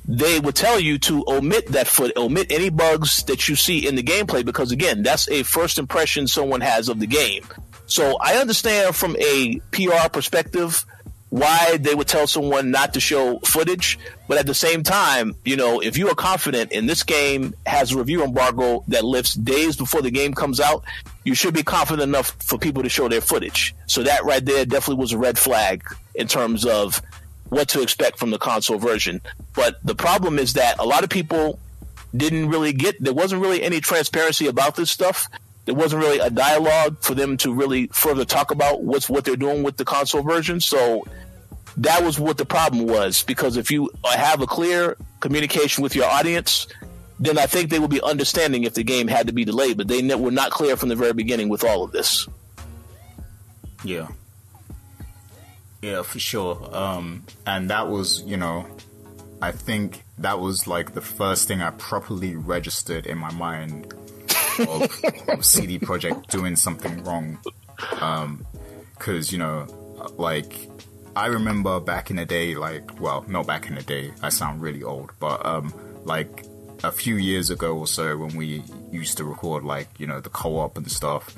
[0.08, 3.94] they would tell you to omit that foot, omit any bugs that you see in
[3.94, 7.44] the gameplay, because again, that's a first impression someone has of the game.
[7.86, 10.84] So I understand from a PR perspective
[11.28, 13.98] why they would tell someone not to show footage,
[14.28, 17.92] but at the same time, you know, if you are confident in this game has
[17.92, 20.84] a review embargo that lifts days before the game comes out,
[21.24, 23.74] you should be confident enough for people to show their footage.
[23.86, 25.84] So that right there definitely was a red flag
[26.14, 27.02] in terms of
[27.48, 29.20] what to expect from the console version.
[29.54, 31.58] But the problem is that a lot of people
[32.16, 35.28] didn't really get there wasn't really any transparency about this stuff
[35.68, 39.36] there wasn't really a dialogue for them to really further talk about what's what they're
[39.36, 40.60] doing with the console version.
[40.60, 41.04] So
[41.76, 46.06] that was what the problem was because if you have a clear communication with your
[46.06, 46.68] audience,
[47.20, 49.76] then I think they would be understanding if the game had to be delayed.
[49.76, 52.26] But they were not clear from the very beginning with all of this.
[53.84, 54.08] Yeah.
[55.82, 56.68] Yeah, for sure.
[56.74, 58.66] Um, and that was, you know,
[59.40, 63.92] I think that was like the first thing I properly registered in my mind
[64.58, 67.38] of, of CD Projekt doing something wrong.
[67.76, 69.66] Because, um, you know,
[70.16, 70.68] like,
[71.14, 74.60] I remember back in the day, like, well, not back in the day, I sound
[74.60, 75.72] really old, but, um,
[76.04, 76.44] like,
[76.84, 80.28] a few years ago or so when we used to record, like, you know, the
[80.28, 81.36] co op and stuff,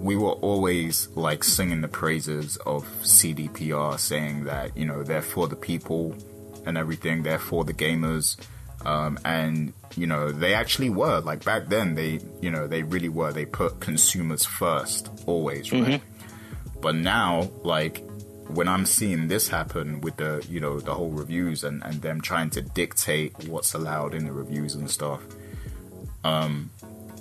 [0.00, 5.46] we were always, like, singing the praises of CDPR, saying that, you know, they're for
[5.46, 6.14] the people
[6.66, 8.36] and everything, they're for the gamers.
[8.84, 13.08] Um, and you know they actually were like back then they you know they really
[13.08, 16.80] were they put consumers first always right mm-hmm.
[16.80, 18.04] but now like
[18.48, 22.20] when i'm seeing this happen with the you know the whole reviews and and them
[22.20, 25.20] trying to dictate what's allowed in the reviews and stuff
[26.24, 26.70] um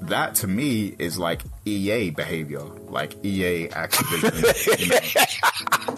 [0.02, 4.88] that to me is like ea behavior like ea activision you
[5.90, 5.96] know?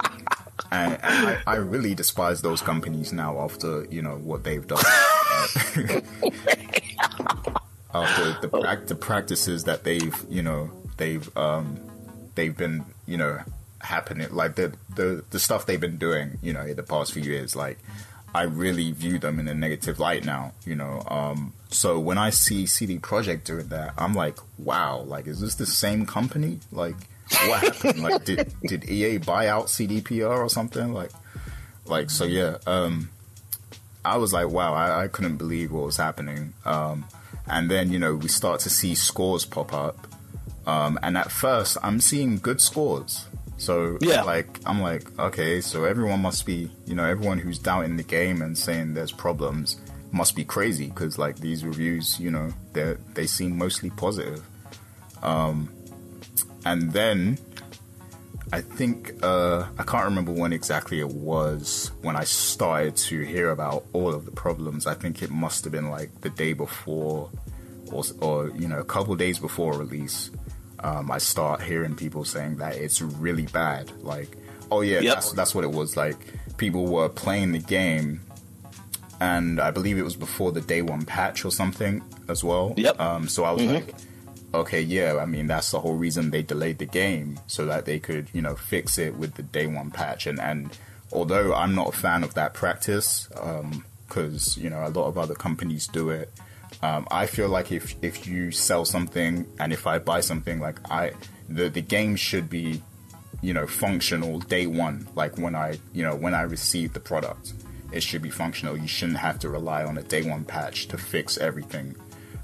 [0.71, 4.79] and, and I, I, really despise those companies now after you know what they've done.
[7.93, 11.77] after the, the practices that they've you know they've um,
[12.35, 13.39] they've been you know
[13.81, 17.23] happening like the the the stuff they've been doing you know in the past few
[17.23, 17.79] years like
[18.33, 22.29] I really view them in a negative light now you know um, so when I
[22.29, 26.95] see CD Projekt doing that I'm like wow like is this the same company like
[27.47, 28.03] what happened?
[28.03, 30.93] like, did did EA buy out CDPR or something?
[30.93, 31.11] Like,
[31.85, 32.57] like so yeah.
[32.67, 33.09] Um,
[34.03, 36.53] I was like, wow, I, I couldn't believe what was happening.
[36.65, 37.05] Um,
[37.47, 40.07] and then you know we start to see scores pop up,
[40.67, 43.27] um, and at first I'm seeing good scores.
[43.61, 47.95] So yeah, like I'm like, okay, so everyone must be, you know, everyone who's doubting
[47.95, 49.79] the game and saying there's problems
[50.11, 54.43] must be crazy because like these reviews, you know, they they seem mostly positive.
[55.21, 55.69] Um,
[56.65, 57.37] and then
[58.51, 63.51] I think uh, I can't remember when exactly it was when I started to hear
[63.51, 64.87] about all of the problems.
[64.87, 67.29] I think it must have been like the day before,
[67.91, 70.31] or, or you know, a couple days before release.
[70.83, 73.91] Um, I start hearing people saying that it's really bad.
[74.03, 74.37] Like,
[74.71, 75.15] oh yeah, yep.
[75.15, 75.95] that's that's what it was.
[75.95, 76.17] Like,
[76.57, 78.21] people were playing the game,
[79.19, 82.73] and I believe it was before the day one patch or something as well.
[82.77, 82.99] Yep.
[82.99, 83.75] Um, so I was mm-hmm.
[83.75, 83.95] like
[84.53, 87.99] okay, yeah, I mean that's the whole reason they delayed the game so that they
[87.99, 90.27] could, you know, fix it with the day one patch.
[90.27, 90.77] And and
[91.11, 95.17] although I'm not a fan of that practice, because um, you know a lot of
[95.17, 96.31] other companies do it,
[96.83, 100.79] um, I feel like if if you sell something and if I buy something, like
[100.91, 101.11] I
[101.49, 102.81] the the game should be,
[103.41, 105.07] you know, functional day one.
[105.15, 107.53] Like when I you know when I receive the product,
[107.91, 108.77] it should be functional.
[108.77, 111.95] You shouldn't have to rely on a day one patch to fix everything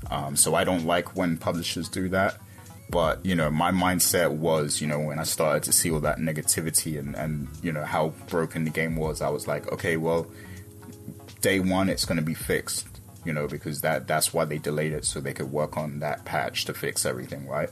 [0.09, 2.37] um, so I don't like when publishers do that.
[2.89, 6.19] But you know, my mindset was, you know, when I started to see all that
[6.19, 10.27] negativity and and you know how broken the game was, I was like, okay, well,
[11.41, 12.87] day one it's going to be fixed,
[13.27, 16.25] you know, because that that's why they delayed it so they could work on that
[16.25, 17.69] patch to fix everything, right?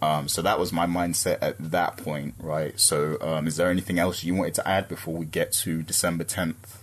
[0.00, 2.78] Um, so that was my mindset at that point, right?
[2.78, 6.24] So, um, is there anything else you wanted to add before we get to December
[6.24, 6.78] 10th?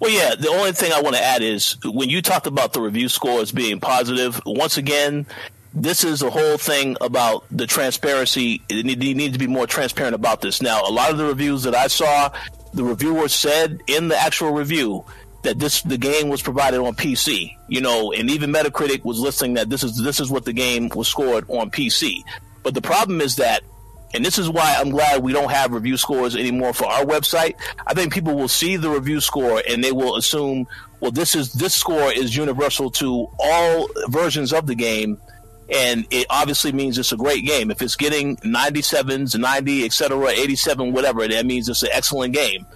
[0.00, 0.34] Well, yeah.
[0.34, 3.52] The only thing I want to add is when you talked about the review scores
[3.52, 5.26] being positive, once again,
[5.74, 8.62] this is a whole thing about the transparency.
[8.70, 10.62] You need to be more transparent about this.
[10.62, 12.30] Now, a lot of the reviews that I saw,
[12.72, 15.04] the reviewer said in the actual review
[15.46, 17.56] that this the game was provided on PC.
[17.68, 20.90] You know, and even Metacritic was listing that this is this is what the game
[20.94, 22.22] was scored on PC.
[22.62, 23.62] But the problem is that
[24.14, 27.54] and this is why I'm glad we don't have review scores anymore for our website.
[27.86, 30.66] I think people will see the review score and they will assume,
[31.00, 35.20] well, this is this score is universal to all versions of the game,
[35.72, 37.70] and it obviously means it's a great game.
[37.70, 42.66] If it's getting 97s, 90, etc., 87, whatever, that means it's an excellent game.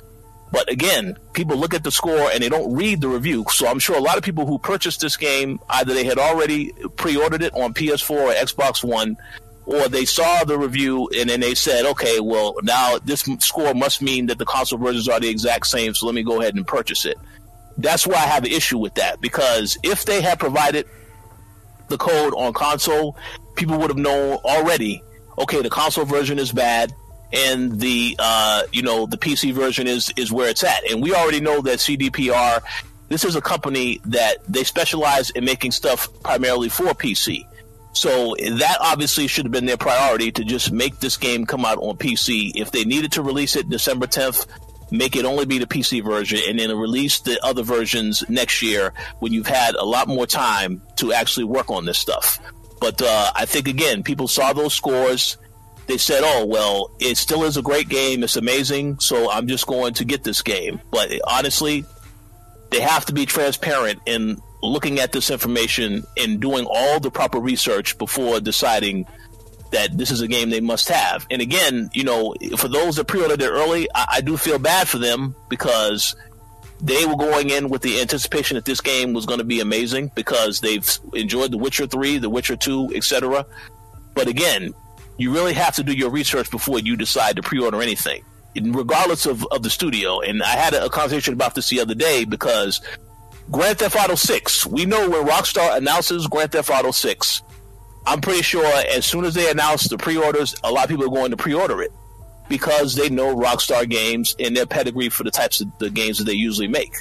[0.52, 3.44] But again, people look at the score and they don't read the review.
[3.50, 6.72] So I'm sure a lot of people who purchased this game either they had already
[6.96, 9.16] pre-ordered it on PS4 or Xbox One
[9.66, 14.02] or they saw the review and then they said, okay, well, now this score must
[14.02, 16.66] mean that the console versions are the exact same, so let me go ahead and
[16.66, 17.16] purchase it.
[17.78, 20.86] That's why I have an issue with that because if they had provided
[21.88, 23.16] the code on console,
[23.54, 25.02] people would have known already.
[25.38, 26.92] Okay, the console version is bad,
[27.32, 30.90] and the uh, you know the PC version is is where it's at.
[30.90, 32.62] And we already know that CDPR.
[33.08, 37.44] This is a company that they specialize in making stuff primarily for PC.
[37.92, 41.78] So that obviously should have been their priority to just make this game come out
[41.78, 42.52] on PC.
[42.54, 44.46] If they needed to release it December 10th,
[44.92, 48.92] make it only be the PC version and then release the other versions next year
[49.18, 52.38] when you've had a lot more time to actually work on this stuff.
[52.80, 55.36] But uh, I think again, people saw those scores.
[55.90, 58.22] They said, "Oh well, it still is a great game.
[58.22, 59.00] It's amazing.
[59.00, 61.84] So I'm just going to get this game." But honestly,
[62.70, 67.40] they have to be transparent in looking at this information and doing all the proper
[67.40, 69.04] research before deciding
[69.72, 71.26] that this is a game they must have.
[71.28, 74.88] And again, you know, for those that pre-ordered it early, I, I do feel bad
[74.88, 76.14] for them because
[76.80, 80.12] they were going in with the anticipation that this game was going to be amazing
[80.14, 83.44] because they've enjoyed The Witcher 3, The Witcher 2, etc.
[84.14, 84.72] But again,
[85.20, 88.24] you really have to do your research before you decide to pre-order anything,
[88.56, 90.20] regardless of, of the studio.
[90.20, 92.80] And I had a, a conversation about this the other day because
[93.50, 94.66] Grand Theft Auto 6.
[94.66, 97.42] We know when Rockstar announces Grand Theft Auto 6,
[98.06, 101.14] I'm pretty sure as soon as they announce the pre-orders, a lot of people are
[101.14, 101.92] going to pre-order it
[102.48, 106.24] because they know Rockstar games and their pedigree for the types of the games that
[106.24, 106.94] they usually make.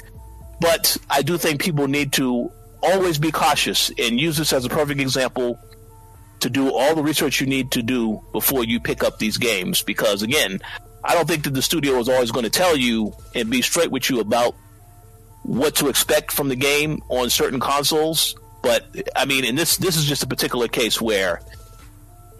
[0.60, 2.52] But I do think people need to
[2.82, 5.58] always be cautious and use this as a perfect example
[6.40, 9.82] to do all the research you need to do before you pick up these games
[9.82, 10.60] because again,
[11.04, 13.90] I don't think that the studio is always going to tell you and be straight
[13.90, 14.54] with you about
[15.42, 18.34] what to expect from the game on certain consoles.
[18.62, 18.84] But
[19.16, 21.40] I mean, in this this is just a particular case where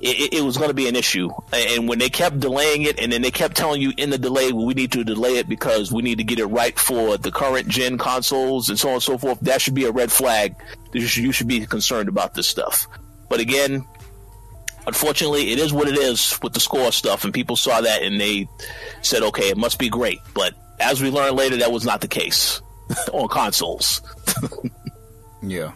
[0.01, 3.12] it, it was going to be an issue, and when they kept delaying it, and
[3.12, 5.92] then they kept telling you in the delay, well, we need to delay it because
[5.92, 9.03] we need to get it right for the current gen consoles and so on and
[9.03, 9.38] so forth.
[9.40, 10.57] That should be a red flag.
[10.92, 12.86] You should be concerned about this stuff.
[13.28, 13.84] But again,
[14.87, 18.20] unfortunately, it is what it is with the score stuff, and people saw that and
[18.20, 18.49] they
[19.03, 20.18] said, okay, it must be great.
[20.35, 22.61] But as we learned later, that was not the case.
[23.12, 24.01] on consoles.
[25.43, 25.72] yeah.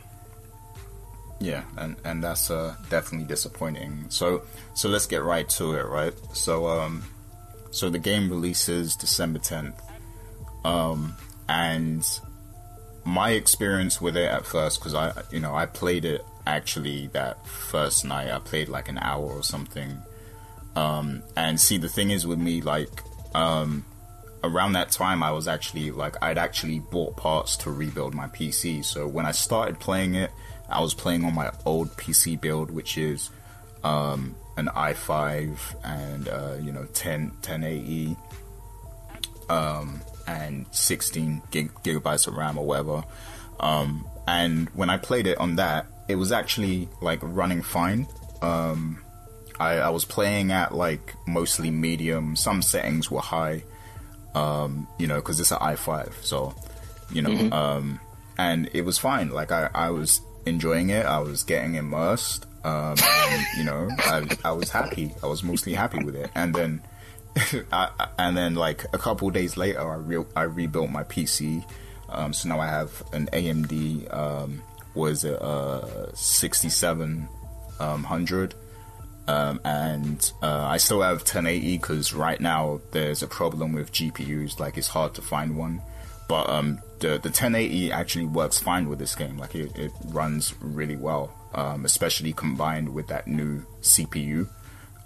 [1.40, 4.06] Yeah, and and that's uh, definitely disappointing.
[4.08, 4.42] So
[4.74, 6.14] so let's get right to it, right?
[6.32, 7.04] So um
[7.70, 9.74] so the game releases December 10th.
[10.64, 11.16] Um
[11.48, 12.06] and
[13.04, 17.46] my experience with it at first cuz I you know, I played it actually that
[17.46, 18.30] first night.
[18.30, 20.02] I played like an hour or something.
[20.76, 22.90] Um and see the thing is with me like
[23.34, 23.84] um
[24.42, 28.84] around that time I was actually like I'd actually bought parts to rebuild my PC.
[28.84, 30.30] So when I started playing it,
[30.68, 33.30] I was playing on my old PC build, which is
[33.82, 38.16] um, an i5 and uh, you know 10 1080
[39.48, 43.04] um, and 16 gig, gigabytes of RAM or whatever.
[43.60, 48.06] Um, and when I played it on that, it was actually like running fine.
[48.42, 49.02] Um,
[49.58, 52.36] I, I was playing at like mostly medium.
[52.36, 53.62] Some settings were high
[54.34, 56.12] um, you know, because it's an i5.
[56.22, 56.54] So,
[57.10, 57.52] you know, mm-hmm.
[57.52, 58.00] um,
[58.36, 59.30] and it was fine.
[59.30, 61.06] Like I, I was enjoying it.
[61.06, 62.46] I was getting immersed.
[62.64, 65.14] Um, and, you know, I, I was happy.
[65.22, 66.30] I was mostly happy with it.
[66.34, 66.82] And then,
[67.72, 71.64] I, and then like a couple days later, I re- I rebuilt my PC.
[72.08, 74.12] Um, so now I have an AMD.
[74.14, 74.62] Um,
[74.94, 77.28] was uh 67
[77.80, 78.04] um,
[79.26, 84.60] um, and uh, I still have 1080 because right now there's a problem with GPUs.
[84.60, 85.80] Like it's hard to find one,
[86.28, 89.38] but um, the the 1080 actually works fine with this game.
[89.38, 94.48] Like it, it runs really well, um, especially combined with that new CPU.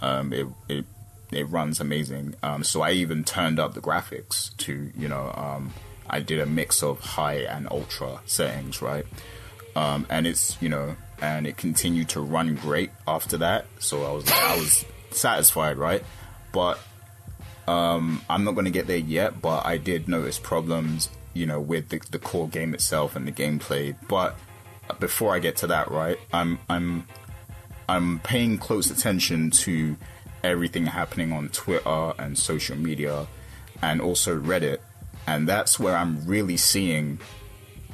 [0.01, 0.85] Um, it, it
[1.31, 2.35] it runs amazing.
[2.43, 5.73] Um, so I even turned up the graphics to you know um,
[6.11, 9.07] I did a mix of high and ultra settings, right?
[9.79, 13.67] Um, and it's you know, and it continued to run great after that.
[13.79, 16.03] So I was like, I was satisfied, right?
[16.51, 16.81] But
[17.69, 19.41] um, I'm not going to get there yet.
[19.41, 23.31] But I did notice problems, you know, with the, the core game itself and the
[23.31, 23.95] gameplay.
[24.09, 24.37] But
[24.99, 27.07] before I get to that, right, I'm I'm
[27.89, 29.97] I'm paying close attention to
[30.43, 33.29] everything happening on Twitter and social media
[33.81, 34.79] and also Reddit.
[35.29, 37.21] And that's where I'm really seeing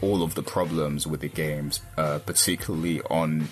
[0.01, 3.49] all of the problems with the games, uh, particularly on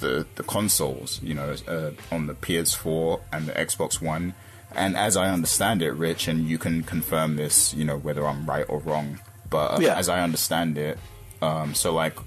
[0.00, 4.34] the the consoles, you know, uh, on the PS4 and the Xbox One.
[4.74, 8.44] And as I understand it, Rich, and you can confirm this, you know, whether I'm
[8.46, 9.96] right or wrong, but yeah.
[9.96, 10.98] as I understand it,
[11.40, 12.18] um, so like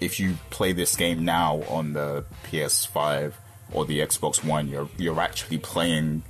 [0.00, 3.32] if you play this game now on the PS5
[3.72, 6.22] or the Xbox One, you're you're actually playing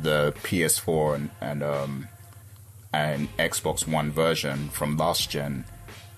[0.00, 2.08] the PS4 and and, um,
[2.92, 5.64] and Xbox One version from last gen.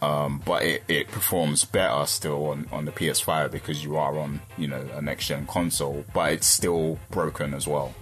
[0.02, 4.40] Um, but it, it performs better still on, on the PS5 because you are on
[4.58, 7.94] you know a next gen console, but it's still broken as well.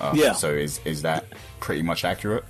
[0.00, 0.32] Um, yeah.
[0.32, 1.26] So is is that
[1.60, 2.44] pretty much accurate?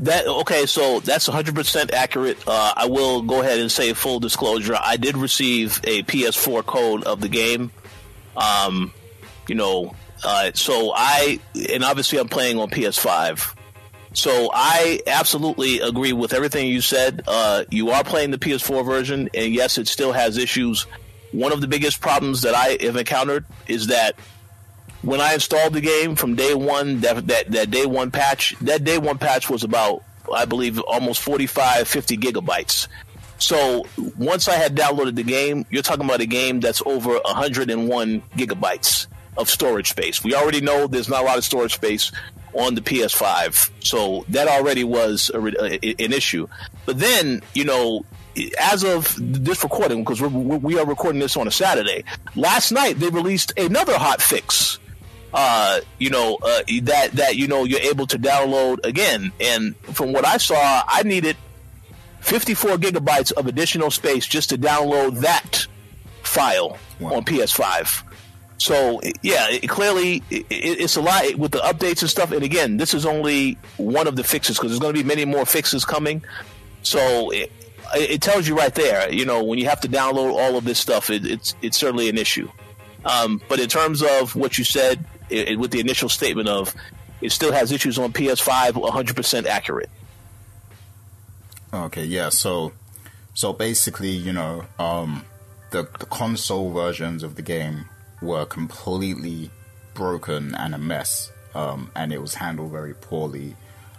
[0.00, 2.36] That okay, so that's 100% accurate.
[2.46, 4.76] Uh, I will go ahead and say full disclosure.
[4.78, 7.70] I did receive a PS4 code of the game.
[8.36, 8.92] Um,
[9.48, 11.40] you know, uh, so I
[11.72, 13.55] and obviously I'm playing on PS5.
[14.16, 17.20] So I absolutely agree with everything you said.
[17.26, 20.86] Uh, you are playing the PS4 version, and yes, it still has issues.
[21.32, 24.16] One of the biggest problems that I have encountered is that
[25.02, 28.84] when I installed the game from day one, that, that, that day one patch, that
[28.84, 30.02] day one patch was about,
[30.34, 32.88] I believe, almost 45, 50 gigabytes.
[33.36, 33.84] So
[34.16, 39.08] once I had downloaded the game, you're talking about a game that's over 101 gigabytes
[39.36, 40.24] of storage space.
[40.24, 42.10] We already know there's not a lot of storage space
[42.54, 46.46] on the PS5, so that already was a, a, an issue.
[46.84, 48.04] But then, you know,
[48.58, 53.58] as of this recording, because we're, recording this on a Saturday, last night they released
[53.58, 54.78] another hot fix
[55.36, 59.30] uh, you know, uh, that that you know you're able to download again.
[59.38, 61.36] And from what I saw, I needed
[62.20, 65.66] 54 gigabytes of additional space just to download that
[66.22, 67.16] file wow.
[67.16, 68.02] on PS5.
[68.66, 72.32] So yeah, it, clearly it, it's a lot with the updates and stuff.
[72.32, 75.24] And again, this is only one of the fixes because there's going to be many
[75.24, 76.24] more fixes coming.
[76.82, 77.52] So it,
[77.94, 80.80] it, tells you right there, you know, when you have to download all of this
[80.80, 82.50] stuff, it's it's certainly an issue.
[83.04, 86.74] Um, but in terms of what you said, it, with the initial statement of
[87.20, 89.90] it still has issues on PS5, 100% accurate.
[91.72, 92.30] Okay, yeah.
[92.30, 92.72] So,
[93.32, 95.24] so basically, you know, um,
[95.70, 97.86] the the console versions of the game
[98.22, 99.50] were completely
[99.94, 103.56] broken and a mess, um, and it was handled very poorly.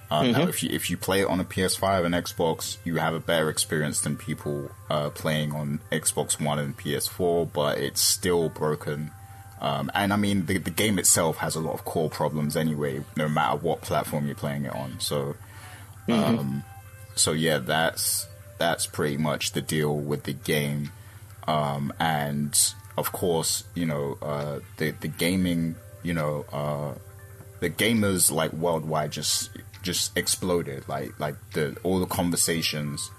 [0.09, 0.31] Uh, mm-hmm.
[0.33, 3.19] Now, if you if you play it on a PS5 and Xbox, you have a
[3.19, 9.11] better experience than people uh, playing on Xbox One and PS4, but it's still broken
[9.59, 13.03] um, and I mean, the, the game itself has a lot of core problems anyway,
[13.15, 14.99] no matter what platform you're playing it on.
[14.99, 15.35] So,
[16.07, 16.39] mm-hmm.
[16.39, 16.63] um,
[17.15, 18.27] so yeah, that's
[18.59, 20.91] that's pretty much the deal with the game.
[21.47, 22.55] Um, and
[22.97, 26.93] of course, you know, uh, the the gaming, you know, uh,
[27.59, 29.51] the gamers like worldwide just
[29.83, 30.87] just exploded.
[30.87, 33.09] Like like the all the conversations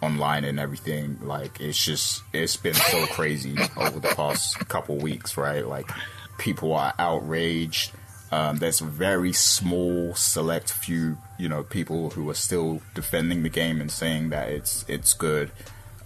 [0.00, 1.18] online and everything.
[1.22, 5.66] Like it's just it's been so crazy over the past couple weeks, right?
[5.66, 5.90] Like
[6.38, 7.92] people are outraged.
[8.30, 13.48] Um, there's a very small, select few, you know, people who are still defending the
[13.48, 15.50] game and saying that it's it's good.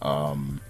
[0.00, 0.60] Um,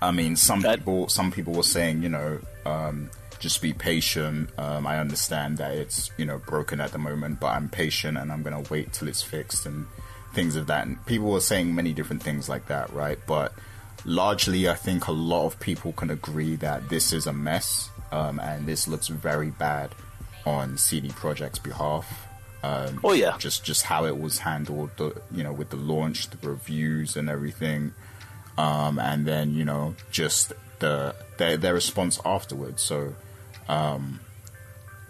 [0.00, 4.50] I mean, some that- people some people were saying, you know, um, just be patient.
[4.58, 8.32] Um, I understand that it's you know broken at the moment, but I'm patient and
[8.32, 9.86] I'm gonna wait till it's fixed and
[10.32, 10.86] things of that.
[10.86, 13.18] And people were saying many different things like that, right?
[13.26, 13.52] But
[14.04, 18.38] largely, I think a lot of people can agree that this is a mess, um,
[18.40, 19.94] and this looks very bad
[20.44, 22.26] on CD Projekt's behalf.
[22.62, 26.30] Um, oh yeah, just just how it was handled, the, you know, with the launch,
[26.30, 27.94] the reviews, and everything,
[28.58, 32.82] um, and then you know just the their, their response afterwards.
[32.82, 33.14] So,
[33.68, 34.20] um,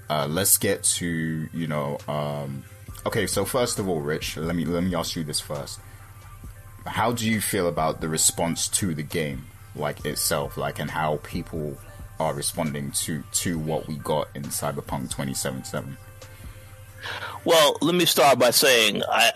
[0.09, 2.65] uh, let's get to you know um,
[3.07, 5.79] Okay, so first of all, Rich, let me let me ask you this first.
[6.87, 11.21] How do you feel about the response to the game, like itself, like and how
[11.23, 11.79] people
[12.19, 15.97] are responding to to what we got in Cyberpunk 2077?
[17.45, 19.31] Well, let me start by saying I,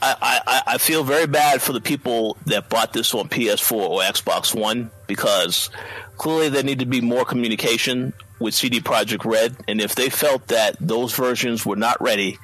[0.00, 4.54] I, I, feel very bad for the people that bought this on PS4 or Xbox
[4.54, 5.70] One because
[6.16, 10.46] clearly there need to be more communication with CD Projekt Red, and if they felt
[10.48, 12.38] that those versions were not ready,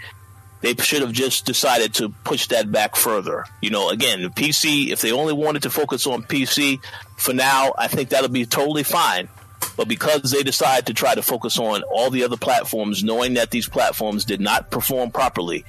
[0.63, 3.45] they should have just decided to push that back further.
[3.61, 6.83] You know, again, the PC, if they only wanted to focus on PC
[7.17, 9.29] for now, I think that'll be totally fine.
[9.77, 13.51] But because they decided to try to focus on all the other platforms, knowing that
[13.51, 15.65] these platforms did not perform properly,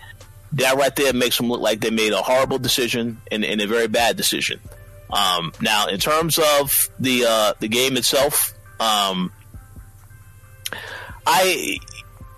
[0.56, 3.68] that right there makes them look like they made a horrible decision and, and a
[3.68, 4.60] very bad decision.
[5.10, 9.32] Um, now, in terms of the uh, the game itself, um,
[11.26, 11.78] I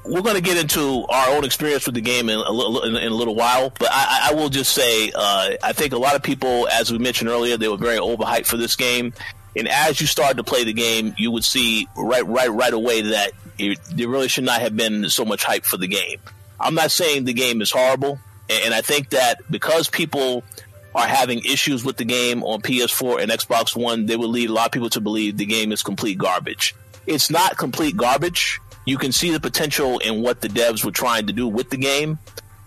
[0.06, 2.96] we're going to get into our own experience with the game in a little, in,
[2.96, 6.16] in a little while, but I, I will just say uh, I think a lot
[6.16, 9.14] of people, as we mentioned earlier, they were very overhyped for this game.
[9.56, 13.02] And as you started to play the game, you would see right, right, right away
[13.02, 16.20] that it, there really should not have been so much hype for the game.
[16.60, 20.44] I'm not saying the game is horrible, and I think that because people
[20.96, 24.54] are having issues with the game on PS4 and Xbox One, they would lead a
[24.54, 26.76] lot of people to believe the game is complete garbage.
[27.06, 31.28] It's not complete garbage you can see the potential in what the devs were trying
[31.28, 32.18] to do with the game,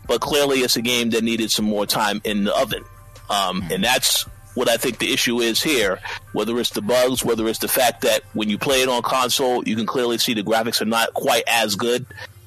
[0.07, 2.85] but clearly it's a game that needed some more time in the oven.
[3.31, 4.25] Um, and that's
[4.55, 5.99] what I think the issue is here.
[6.35, 9.67] Whether it's the bugs, whether it's the fact that when you play it on console,
[9.67, 12.05] you can clearly see the graphics are not quite as good,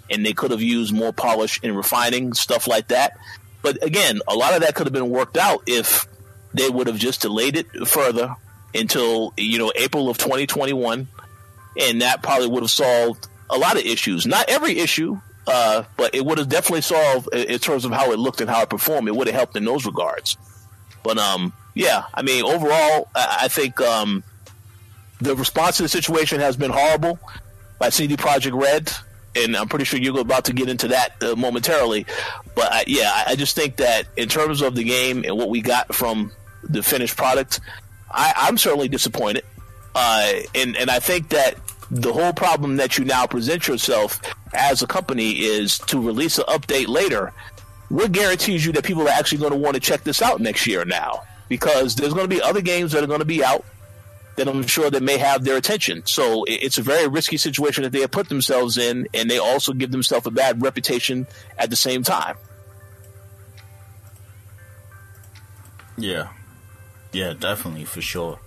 [0.09, 3.17] and they could have used more polish and refining stuff like that.
[3.61, 6.05] But again, a lot of that could have been worked out if
[6.53, 8.35] they would have just delayed it further
[8.75, 11.07] until you know April of 2021,
[11.79, 14.25] and that probably would have solved a lot of issues.
[14.25, 18.19] Not every issue, uh, but it would have definitely solved in terms of how it
[18.19, 19.07] looked and how it performed.
[19.07, 20.37] It would have helped in those regards.
[21.03, 24.23] But um, yeah, I mean, overall, I, think um,
[25.19, 27.19] the response to the situation has been horrible
[27.79, 28.91] by CD Projekt Red,
[29.35, 32.05] and I'm pretty sure you're about to get into that uh, momentarily.
[32.55, 35.49] But I, yeah, I, I just think that in terms of the game and what
[35.49, 36.31] we got from
[36.63, 37.59] the finished product,
[38.11, 39.45] I, am certainly disappointed.
[39.95, 41.55] Uh, and and I think that
[41.91, 44.21] the whole problem that you now present yourself
[44.53, 47.33] as a company is to release an update later.
[47.89, 50.65] What guarantees you that people are actually going to want to check this out next
[50.65, 51.23] year now?
[51.49, 53.63] Because there's going to be other games that are going to be out
[54.35, 56.03] that I'm sure that may have their attention.
[56.05, 59.73] So it's a very risky situation that they have put themselves in, and they also
[59.73, 61.27] give themselves a bad reputation
[61.57, 62.37] at the same time.
[65.97, 66.29] Yeah,
[67.11, 68.39] yeah, definitely for sure.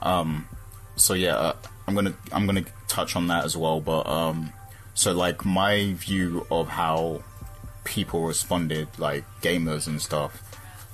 [0.00, 0.48] Um,
[0.96, 1.56] so yeah, uh,
[1.86, 3.80] I'm gonna I'm gonna touch on that as well.
[3.80, 4.52] But um,
[4.94, 7.22] so like my view of how
[7.84, 10.42] people responded, like gamers and stuff.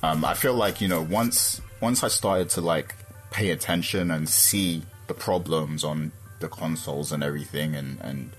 [0.03, 2.95] Um, I feel like you know once once I started to like
[3.35, 8.31] pay attention and see the problems on the consoles and everything, and and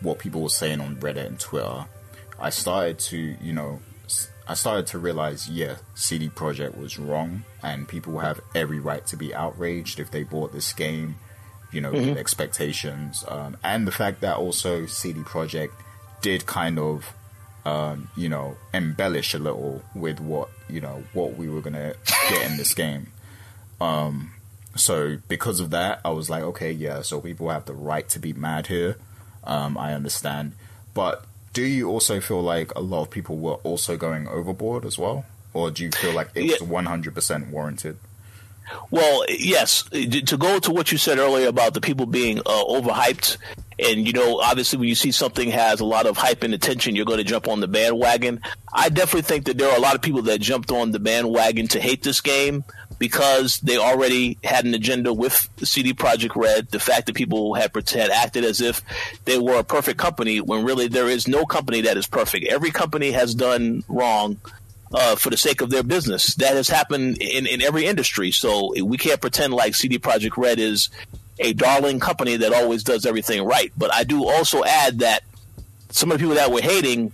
[0.00, 1.86] what people were saying on Reddit and Twitter,
[2.40, 3.80] I started to you know
[4.48, 9.16] I started to realize, yeah, CD Projekt was wrong, and people have every right to
[9.16, 11.16] be outraged if they bought this game
[11.70, 12.16] you know, mm-hmm.
[12.16, 15.72] expectations, um, and the fact that also CD Projekt
[16.22, 17.12] did kind of,
[17.66, 21.94] um, you know, embellish a little with what you know what we were gonna
[22.30, 23.08] get in this game.
[23.80, 24.32] Um,
[24.78, 28.18] so because of that, I was like, okay, yeah, so people have the right to
[28.18, 28.96] be mad here.
[29.44, 30.52] Um, I understand,
[30.94, 34.98] but do you also feel like a lot of people were also going overboard as
[34.98, 35.24] well,
[35.54, 37.98] or do you feel like it was one hundred percent warranted?
[38.90, 39.84] Well, yes.
[39.84, 43.38] To go to what you said earlier about the people being uh, overhyped,
[43.78, 46.94] and you know, obviously, when you see something has a lot of hype and attention,
[46.94, 48.40] you're going to jump on the bandwagon.
[48.72, 51.68] I definitely think that there are a lot of people that jumped on the bandwagon
[51.68, 52.64] to hate this game
[52.98, 56.68] because they already had an agenda with CD Projekt Red.
[56.68, 58.82] The fact that people had, had acted as if
[59.24, 62.46] they were a perfect company when really there is no company that is perfect.
[62.46, 64.38] Every company has done wrong
[64.92, 66.34] uh, for the sake of their business.
[66.36, 68.30] That has happened in, in every industry.
[68.30, 70.90] So we can't pretend like CD Projekt Red is
[71.38, 73.72] a darling company that always does everything right.
[73.76, 75.22] But I do also add that
[75.90, 77.12] some of the people that were hating,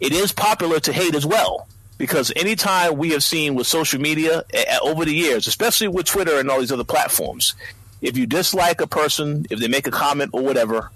[0.00, 1.66] it is popular to hate as well.
[2.02, 4.42] Because anytime we have seen with social media
[4.82, 7.54] over the years, especially with Twitter and all these other platforms,
[8.00, 10.90] if you dislike a person, if they make a comment or whatever,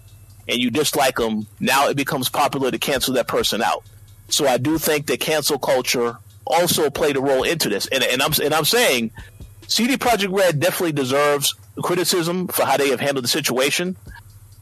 [0.48, 3.84] and you dislike them, now it becomes popular to cancel that person out.
[4.30, 7.86] So I do think that cancel culture also played a role into this.
[7.86, 9.12] And, and I'm and I'm saying
[9.68, 11.54] CD Projekt Red definitely deserves
[11.84, 13.96] criticism for how they have handled the situation.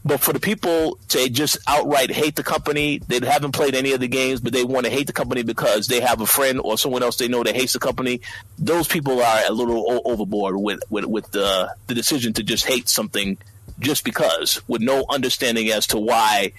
[0.05, 3.99] But for the people to just outright hate the company, they haven't played any of
[3.99, 6.77] the games, but they want to hate the company because they have a friend or
[6.77, 8.21] someone else they know that hates the company.
[8.59, 12.87] Those people are a little overboard with with, with the the decision to just hate
[12.87, 13.37] something
[13.79, 16.53] just because, with no understanding as to why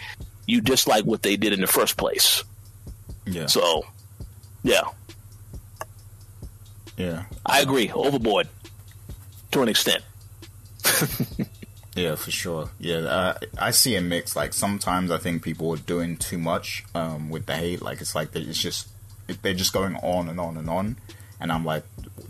[0.47, 2.42] you dislike what they did in the first place.
[3.26, 3.47] Yeah.
[3.47, 3.84] So,
[4.62, 4.82] yeah.
[6.97, 7.24] Yeah.
[7.44, 7.90] I agree.
[7.90, 8.49] Overboard
[9.53, 10.03] to an extent.
[11.97, 12.68] Yeah, for sure.
[12.78, 14.36] Yeah, uh, I see a mix.
[14.36, 17.80] Like sometimes I think people are doing too much um, with the hate.
[17.80, 18.88] Like it's like they, it's just
[19.40, 20.97] they're just going on and on and on,
[21.40, 21.84] and I'm like,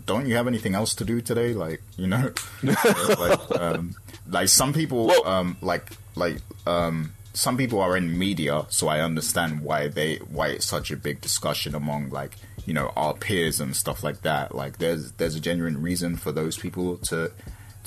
[0.05, 1.53] don't you have anything else to do today?
[1.53, 2.31] Like you know,
[2.63, 3.95] like um,
[4.29, 9.59] like some people um, like like um, some people are in media, so I understand
[9.61, 13.75] why they why it's such a big discussion among like you know our peers and
[13.75, 14.55] stuff like that.
[14.55, 17.33] Like there's there's a genuine reason for those people to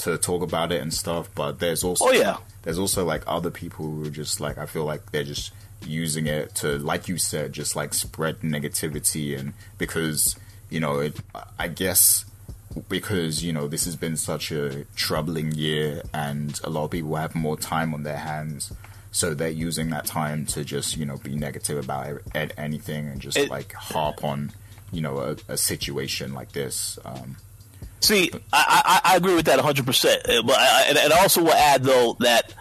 [0.05, 2.37] to talk about it and stuff, but there's also Oh, yeah.
[2.63, 5.53] there's also like other people who are just like I feel like they're just
[5.87, 10.37] using it to like you said just like spread negativity and because
[10.69, 11.17] you know it
[11.59, 12.25] I guess
[12.89, 17.17] because you know this has been such a troubling year and a lot of people
[17.17, 18.73] have more time on their hands
[19.11, 22.21] so they're using that time to just you know be negative about
[22.59, 24.53] anything and just It- like harp on
[24.93, 27.37] you know a, a situation like this um
[28.01, 30.29] See, I, I, I agree with that 100%.
[30.29, 32.55] Uh, But I, and, and also will add, though, that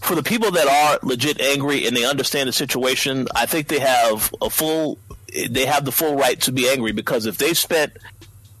[0.00, 3.78] for the people that are legit angry and they understand the situation, I think they
[3.78, 4.98] have a full,
[5.48, 7.92] they have the full right to be angry because if they spent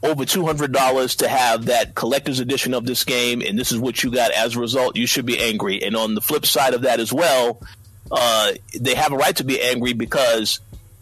[0.02, 4.10] over $200 to have that collector's edition of this game and this is what you
[4.10, 5.82] got as a result, you should be angry.
[5.82, 7.60] And on the flip side of that as well,
[8.10, 10.60] uh, they have a right to be angry because,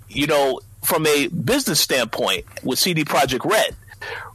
[0.08, 3.74] you know, from a business standpoint with CD Projekt Red,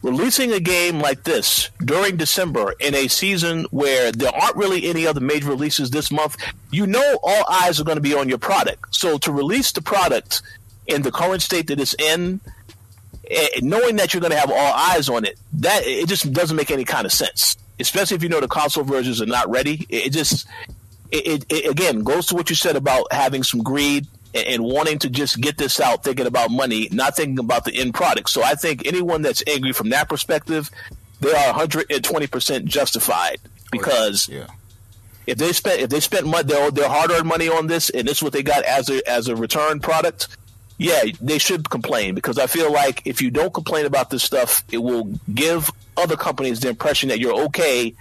[0.01, 5.07] releasing a game like this during December in a season where there aren't really any
[5.07, 6.37] other major releases this month,
[6.71, 8.95] you know all eyes are going to be on your product.
[8.95, 10.41] So to release the product
[10.87, 12.39] in the current state that it's in,
[13.29, 16.55] eh, knowing that you're going to have all eyes on it, that it just doesn't
[16.55, 17.57] make any kind of sense.
[17.79, 19.85] Especially if you know the console versions are not ready.
[19.89, 20.47] It just
[21.11, 24.07] it, it, it again goes to what you said about having some greed
[24.37, 27.75] and, and wanting to just get this out, thinking about money, not thinking about the
[27.75, 28.29] end product.
[28.29, 30.69] So I think anyone that's angry from that perspective,
[31.19, 33.39] they are 120 percent justified
[33.71, 34.47] because yeah
[35.27, 38.07] if they spent if they spent money, their their hard earned money on this, and
[38.07, 40.29] this is what they got as a as a return product.
[40.77, 44.63] Yeah, they should complain because I feel like if you don't complain about this stuff,
[44.71, 47.93] it will give other companies the impression that you're okay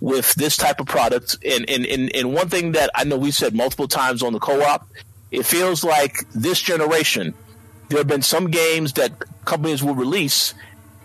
[0.00, 1.36] with this type of product.
[1.44, 4.38] And and, and, and one thing that I know we said multiple times on the
[4.38, 4.88] co-op,
[5.32, 7.34] it feels like this generation,
[7.88, 9.12] there have been some games that
[9.44, 10.54] companies will release,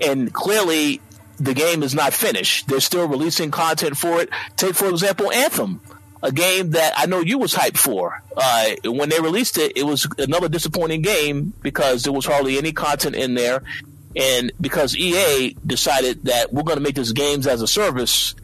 [0.01, 1.01] and clearly
[1.39, 2.67] the game is not finished.
[2.67, 4.30] They're still releasing content for it.
[4.57, 5.82] Take for example Anthem,
[6.21, 8.21] a game that I know you was hyped for.
[8.36, 12.73] Uh, when they released it, it was another disappointing game because there was hardly any
[12.73, 13.63] content in there,
[14.15, 18.36] and because EA decided that we're going to make this games as a service.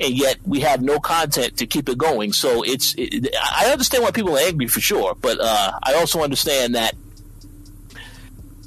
[0.00, 2.32] And yet we have no content to keep it going.
[2.32, 6.22] So it's, it, I understand why people are angry for sure, but uh, I also
[6.22, 6.94] understand that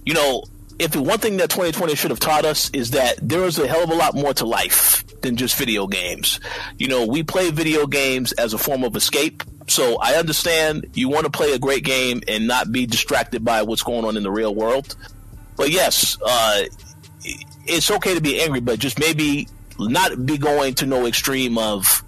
[0.06, 0.44] you know,
[0.80, 3.68] if the one thing that 2020 should have taught us is that there is a
[3.68, 6.40] hell of a lot more to life than just video games.
[6.78, 9.44] You know, we play video games as a form of escape.
[9.68, 13.62] So I understand you want to play a great game and not be distracted by
[13.62, 14.96] what's going on in the real world.
[15.56, 16.64] But yes, uh,
[17.68, 19.48] it's okay to be angry, but just maybe
[19.90, 22.04] not be going to no extreme of,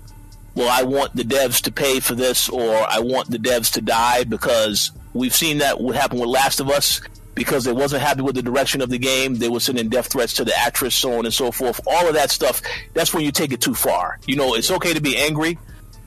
[0.55, 3.82] well, I want the devs to pay for this or I want the devs to
[3.82, 7.01] die because we've seen that what happened with Last of Us
[7.36, 9.36] because they wasn't happy with the direction of the game.
[9.36, 11.82] They were sending death threats to the actress, so on and so forth.
[11.88, 12.61] All of that stuff,
[12.93, 14.19] that's when you take it too far.
[14.28, 15.57] You know, it's okay to be angry,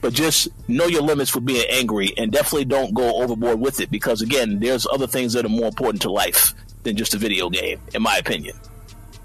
[0.00, 3.90] but just know your limits for being angry and definitely don't go overboard with it
[3.90, 6.54] because, again, there's other things that are more important to life
[6.84, 8.56] than just a video game, in my opinion.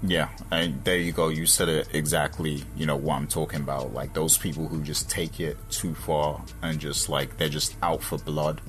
[0.02, 1.28] Yeah, and there you go.
[1.28, 2.64] You said it exactly.
[2.76, 3.94] You know what I'm talking about.
[3.94, 8.02] Like those people who just take it too far and just like they're just out
[8.02, 8.60] for blood.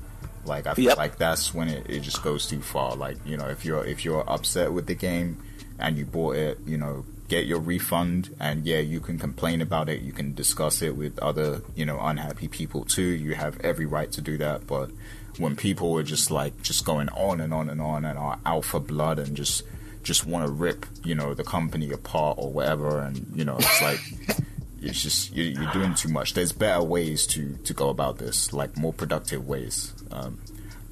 [0.46, 0.98] Like I feel Yep.
[0.98, 2.96] like that's when it, it just goes too far.
[2.96, 5.42] Like you know if you're if you're upset with the game
[5.80, 9.90] and you bought it, you know get your refund and yeah you can complain about
[9.90, 10.02] it.
[10.02, 13.02] You can discuss it with other you know unhappy people too.
[13.02, 14.68] You have every right to do that.
[14.68, 14.92] But
[15.40, 18.66] when people are just like just going on and on and on and are out
[18.66, 19.64] for blood and just
[20.04, 23.82] just want to rip, you know, the company apart or whatever, and you know, it's
[23.82, 24.00] like
[24.82, 26.34] it's just you're, you're doing too much.
[26.34, 29.94] There's better ways to to go about this, like more productive ways.
[30.12, 30.40] Um,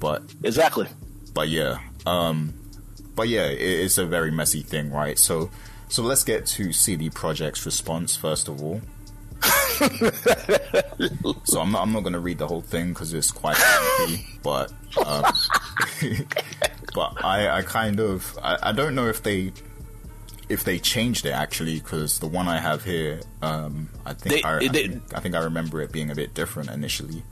[0.00, 0.88] but Exactly.
[1.34, 2.54] but yeah, um,
[3.14, 5.18] but yeah, it, it's a very messy thing, right?
[5.18, 5.50] So
[5.88, 8.80] so let's get to CD Projekt's response first of all.
[11.44, 13.56] so I'm not I'm not going to read the whole thing because it's quite
[13.98, 14.72] lengthy, but
[15.04, 15.24] um,
[16.94, 19.52] but I I kind of I, I don't know if they
[20.48, 24.42] if they changed it actually because the one I have here um, I think They-
[24.42, 27.22] I, I, they- think, I think I remember it being a bit different initially.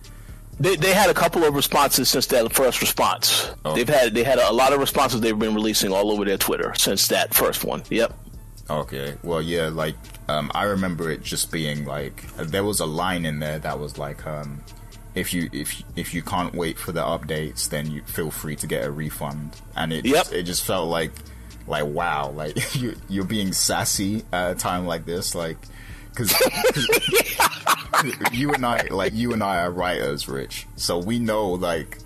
[0.59, 3.51] They, they had a couple of responses since that first response.
[3.65, 3.75] Oh.
[3.75, 6.75] They've had they had a, lot of responses they've been releasing all over their Twitter
[6.77, 7.83] since that first one.
[7.89, 8.13] Yep.
[8.69, 9.17] Okay.
[9.23, 9.97] Well, yeah, like
[10.29, 13.97] um, I remember it just being like there was a line in there that was
[13.97, 14.61] like, um,
[15.15, 18.67] if you if if you can't wait for the updates, then you feel free to
[18.67, 19.61] get a refund.
[19.77, 20.33] And it Yep.
[20.33, 21.13] it just felt like
[21.67, 25.59] like wow, like you you're being sassy at a time like this, like
[26.11, 26.33] because
[28.33, 30.67] you and I like you and I are writers, Rich.
[30.77, 31.99] So we know like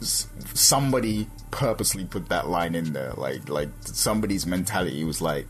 [0.00, 3.12] s- somebody purposely put that line in there.
[3.16, 5.46] Like like somebody's mentality was like,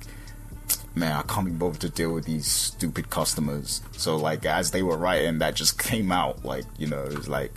[0.95, 3.83] man, I can't be bothered to deal with these stupid customers.
[3.93, 6.45] So like as they were writing, that just came out.
[6.45, 7.53] Like you know, it was like,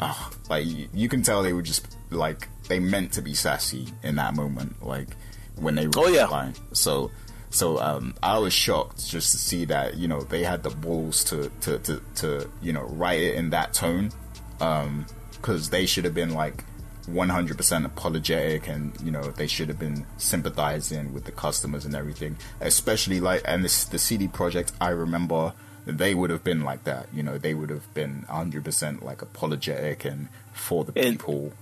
[0.00, 3.88] ah, like you, you can tell they were just like they meant to be sassy
[4.02, 4.84] in that moment.
[4.84, 5.08] Like
[5.56, 6.26] when they wrote Oh, yeah.
[6.26, 6.54] line.
[6.72, 7.10] So.
[7.54, 11.22] So um, I was shocked just to see that you know they had the balls
[11.24, 14.10] to to, to, to you know write it in that tone
[14.58, 16.64] because they should have been like
[17.06, 22.36] 100% apologetic and you know they should have been sympathizing with the customers and everything.
[22.60, 25.52] Especially like and this the CD Projekt i remember
[25.84, 27.06] they would have been like that.
[27.12, 31.52] You know they would have been 100% like apologetic and for the people.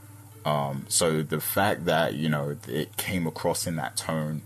[0.44, 4.42] Um so the fact that you know it came across in that tone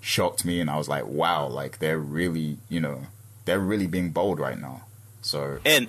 [0.00, 3.06] shocked me and i was like wow like they're really you know
[3.46, 4.82] they're really being bold right now.
[5.22, 5.88] So And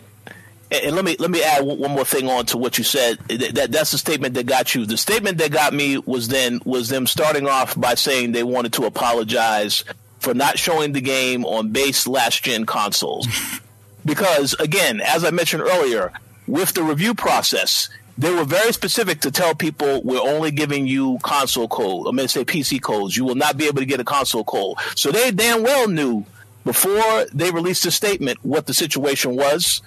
[0.71, 3.19] and let me let me add one more thing on to what you said.
[3.29, 4.85] That, that that's the statement that got you.
[4.85, 8.73] The statement that got me was then was them starting off by saying they wanted
[8.73, 9.85] to apologize
[10.19, 13.27] for not showing the game on base last gen consoles.
[14.05, 16.11] because again, as I mentioned earlier,
[16.47, 21.19] with the review process, they were very specific to tell people we're only giving you
[21.23, 22.07] console code.
[22.07, 23.15] I'm going to say PC codes.
[23.15, 24.77] You will not be able to get a console code.
[24.95, 26.25] So they damn well knew
[26.65, 29.81] before they released a statement what the situation was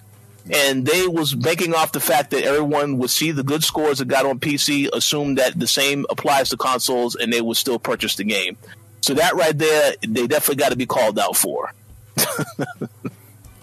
[0.52, 4.08] and they was banking off the fact that everyone would see the good scores that
[4.08, 8.16] got on PC, assume that the same applies to consoles, and they would still purchase
[8.16, 8.56] the game.
[9.00, 11.72] So that right there, they definitely got to be called out for.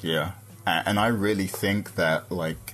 [0.01, 0.33] Yeah,
[0.65, 2.73] and I really think that like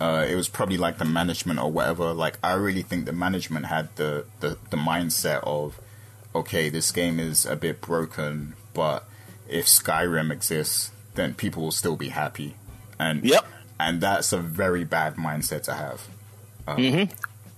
[0.00, 2.12] uh, it was probably like the management or whatever.
[2.12, 5.80] Like I really think the management had the, the the mindset of,
[6.34, 9.04] okay, this game is a bit broken, but
[9.48, 12.54] if Skyrim exists, then people will still be happy.
[12.98, 13.46] And Yep.
[13.80, 17.08] and that's a very bad mindset to have.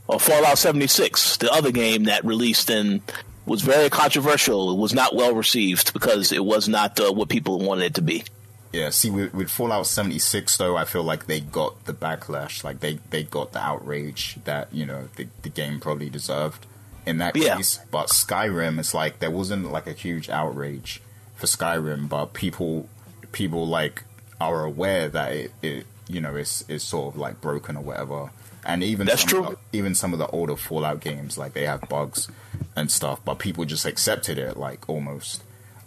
[0.07, 3.01] Or Fallout 76, the other game that released and
[3.47, 4.73] was very controversial.
[4.73, 8.03] It was not well received because it was not uh, what people wanted it to
[8.03, 8.25] be.
[8.73, 12.63] Yeah, see, with, with Fallout 76, though, I feel like they got the backlash.
[12.63, 16.67] Like, they, they got the outrage that, you know, the, the game probably deserved
[17.05, 17.57] in that Yeah.
[17.57, 17.81] case.
[17.91, 21.03] But Skyrim, it's like, there wasn't, like, a huge outrage
[21.35, 22.89] for Skyrim, but people,
[23.33, 24.05] people, like,
[24.41, 28.31] are aware that it, it you know, is, is sort of, like, broken or whatever.
[28.65, 29.57] And even That's some of true.
[29.73, 32.29] the- even some of the older Fallout games, like, they have bugs
[32.77, 35.43] and stuff, but people just accepted it, like, almost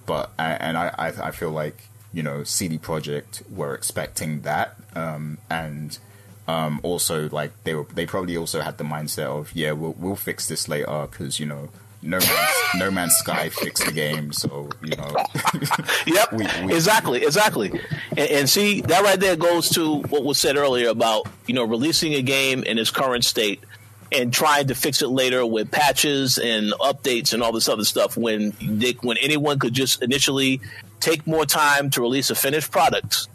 [0.05, 5.37] but and I, I I feel like you know CD Projekt were expecting that, um,
[5.49, 5.97] and
[6.45, 10.17] um, also like they were they probably also had the mindset of yeah we'll we'll
[10.17, 11.69] fix this later because you know
[12.03, 15.15] No Man's No Man's Sky fixed the game, so you know
[16.05, 17.71] Yep, We- we- exactly, exactly.
[18.11, 21.63] And, and see, that right there goes to what was said earlier about you know
[21.63, 23.63] releasing a game in its current state
[24.11, 28.15] and trying to fix it later with patches and updates and all this other stuff.
[28.17, 30.61] When they, when anyone could just initially
[30.99, 33.27] take more time to release a finished product,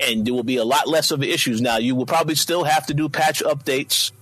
[0.00, 1.60] and there will be a lot less of issues.
[1.60, 4.12] Now, you will probably still have to do patch updates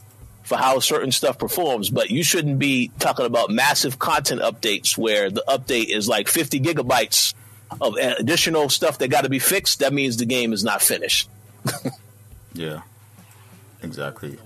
[0.42, 5.30] for how certain stuff performs, but you shouldn't be talking about massive content updates where
[5.30, 7.34] the update is like 50 gigabytes
[7.80, 9.78] of additional stuff that got to be fixed.
[9.78, 11.28] That means the game is not finished.
[12.54, 12.82] Yeah,
[13.82, 14.38] exactly.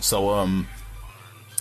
[0.00, 0.68] So um,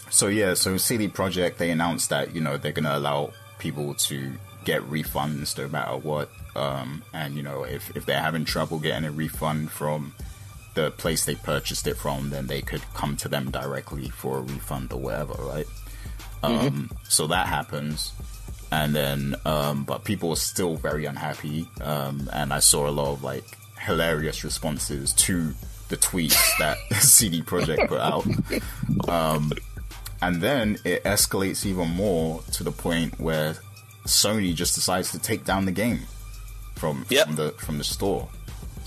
[0.09, 4.33] so yeah, so CD Projekt they announced that you know they're gonna allow people to
[4.65, 6.29] get refunds no matter what.
[6.55, 10.13] Um, and you know if if they're having trouble getting a refund from
[10.77, 14.41] the place they purchased it from, then they could come to them directly for a
[14.41, 15.67] refund or whatever, right?
[16.43, 18.13] Um, so that happens.
[18.71, 21.67] And then, um, but people are still very unhappy.
[21.81, 23.45] Um, and I saw a lot of like
[23.79, 25.53] hilarious responses to
[25.89, 28.25] the tweets that CD Projekt put out.
[29.09, 29.51] Um,
[30.21, 33.55] and then it escalates even more to the point where
[34.05, 36.01] Sony just decides to take down the game
[36.75, 37.25] from, Yep.
[37.27, 38.27] from the from the store.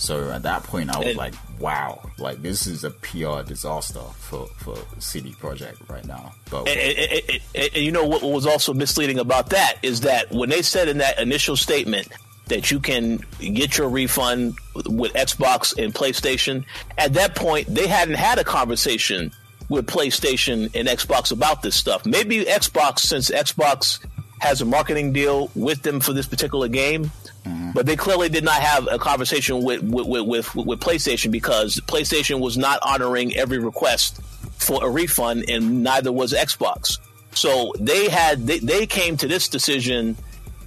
[0.00, 2.00] So at that point, I was And- like, "Wow!
[2.18, 6.98] Like this is a PR disaster for for CD Projekt right now." But and-
[7.28, 10.88] and- and you know what was also misleading about that is that when they said
[10.88, 12.08] in that initial statement
[12.46, 14.54] that you can get your refund
[14.86, 16.64] with Xbox and PlayStation,
[16.96, 19.30] at that point they hadn't had a conversation
[19.68, 22.06] with PlayStation and Xbox about this stuff.
[22.06, 23.98] Maybe Xbox, since Xbox
[24.40, 27.12] has a marketing deal with them for this particular game.
[27.44, 27.70] Mm-hmm.
[27.72, 31.76] But they clearly did not have a conversation with with, with, with, with PlayStation because
[31.80, 34.20] PlayStation was not honoring every request
[34.58, 36.98] for a refund, and neither was Xbox.
[37.32, 40.16] So they had they, they came to this decision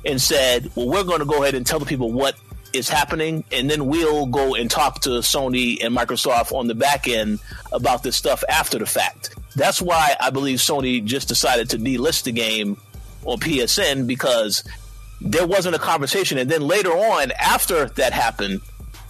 [0.05, 2.35] and said, "Well, we're going to go ahead and tell the people what
[2.73, 7.07] is happening, and then we'll go and talk to Sony and Microsoft on the back
[7.07, 7.39] end
[7.71, 12.23] about this stuff after the fact." That's why I believe Sony just decided to delist
[12.23, 12.77] the game
[13.25, 14.63] on PSN because
[15.23, 16.37] there wasn't a conversation.
[16.37, 18.61] And then later on, after that happened,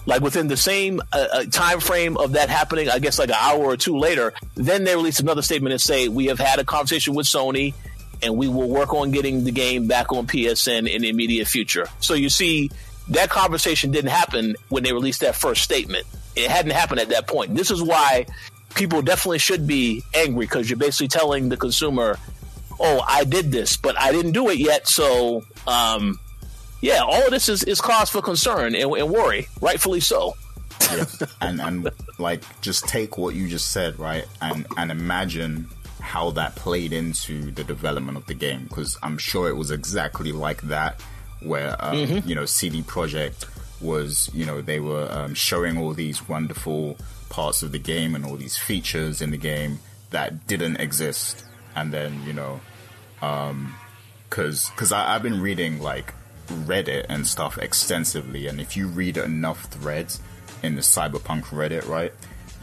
[0.06, 3.36] like within the same uh, uh, time frame of that happening, I guess like an
[3.38, 6.64] hour or two later, then they released another statement and say we have had a
[6.64, 7.74] conversation with Sony,
[8.22, 11.88] and we will work on getting the game back on PSN in the immediate future.
[12.00, 12.70] So you see,
[13.08, 16.06] that conversation didn't happen when they released that first statement.
[16.36, 17.54] It hadn't happened at that point.
[17.54, 18.26] This is why
[18.74, 22.18] people definitely should be angry because you're basically telling the consumer
[22.80, 24.88] oh, I did this, but I didn't do it yet.
[24.88, 26.18] So, um,
[26.80, 30.34] yeah, all of this is, is cause for concern and, and worry, rightfully so.
[30.90, 31.04] yeah.
[31.40, 35.68] and and like just take what you just said, right, and and imagine
[36.00, 40.32] how that played into the development of the game because I'm sure it was exactly
[40.32, 41.00] like that
[41.40, 42.28] where um, mm-hmm.
[42.28, 43.46] you know CD Projekt
[43.80, 46.98] was you know they were um, showing all these wonderful
[47.30, 49.78] parts of the game and all these features in the game
[50.10, 51.44] that didn't exist
[51.74, 52.60] and then you know,
[53.22, 53.74] um,
[54.28, 56.12] because because I've been reading like
[56.48, 60.20] Reddit and stuff extensively, and if you read enough threads
[60.62, 62.12] in the cyberpunk Reddit, right,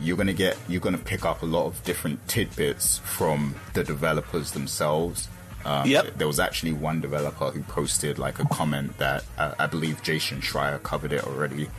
[0.01, 4.51] you're gonna get you're gonna pick up a lot of different tidbits from the developers
[4.51, 5.27] themselves.
[5.63, 6.17] Um, yep.
[6.17, 10.41] There was actually one developer who posted like a comment that uh, I believe Jason
[10.41, 11.69] Schreier covered it already,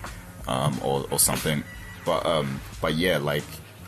[0.47, 1.65] um, or or something.
[2.05, 3.45] But um, but yeah, like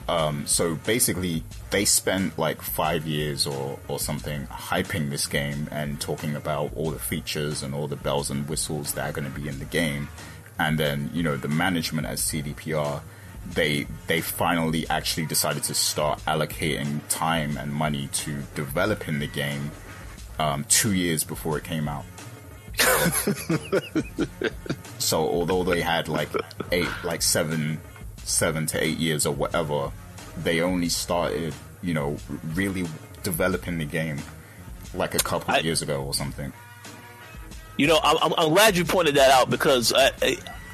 [0.09, 6.01] um, so basically, they spent like five years or, or something hyping this game and
[6.01, 9.41] talking about all the features and all the bells and whistles that are going to
[9.41, 10.09] be in the game.
[10.59, 13.01] And then, you know, the management at CDPR,
[13.53, 19.71] they they finally actually decided to start allocating time and money to developing the game
[20.39, 22.05] um, two years before it came out.
[24.99, 26.29] so although they had like
[26.73, 27.79] eight, like seven
[28.25, 29.91] seven to eight years or whatever,
[30.43, 32.17] they only started, you know,
[32.55, 32.87] really
[33.23, 34.19] developing the game
[34.95, 36.53] like a couple I, years ago or something.
[37.77, 40.13] You know, I'm, I'm, glad you pointed that out because I,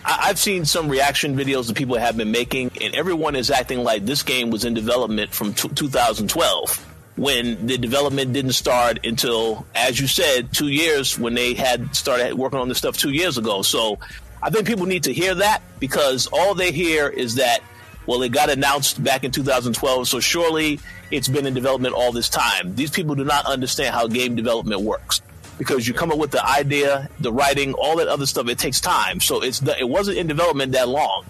[0.05, 3.79] I, have seen some reaction videos that people have been making, and everyone is acting
[3.83, 6.87] like this game was in development from t- 2012
[7.17, 12.35] when the development didn't start until, as you said, two years when they had started
[12.35, 13.63] working on this stuff two years ago.
[13.63, 13.99] So
[14.43, 17.61] I think people need to hear that because all they hear is that,
[18.07, 20.81] well, it got announced back in 2012, so surely
[21.11, 22.75] it's been in development all this time.
[22.75, 25.21] These people do not understand how game development works
[25.59, 28.49] because you come up with the idea, the writing, all that other stuff.
[28.49, 31.27] It takes time, so it's it wasn't in development that long.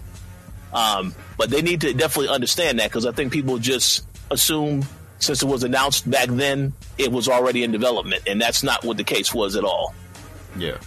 [0.73, 4.85] Um, but they need to definitely understand that because I think people just assume
[5.19, 8.95] since it was announced back then, it was already in development, and that's not what
[8.95, 9.93] the case was at all.
[10.57, 10.77] Yeah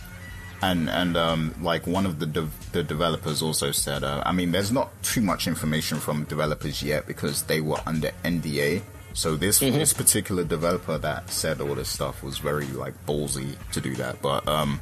[0.70, 4.53] and and um, like one of the de- the developers also said, uh, I mean,
[4.53, 8.82] there's not too much information from developers yet because they were under NDA.
[9.12, 9.77] So this mm-hmm.
[9.77, 14.23] this particular developer that said all this stuff was very like ballsy to do that,
[14.23, 14.81] but um,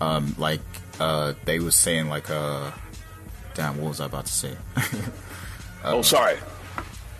[0.00, 0.62] um, like
[0.98, 2.70] uh, they were saying like uh,
[3.54, 4.56] damn, what was I about to say?
[4.76, 4.82] uh,
[5.84, 6.38] oh, sorry.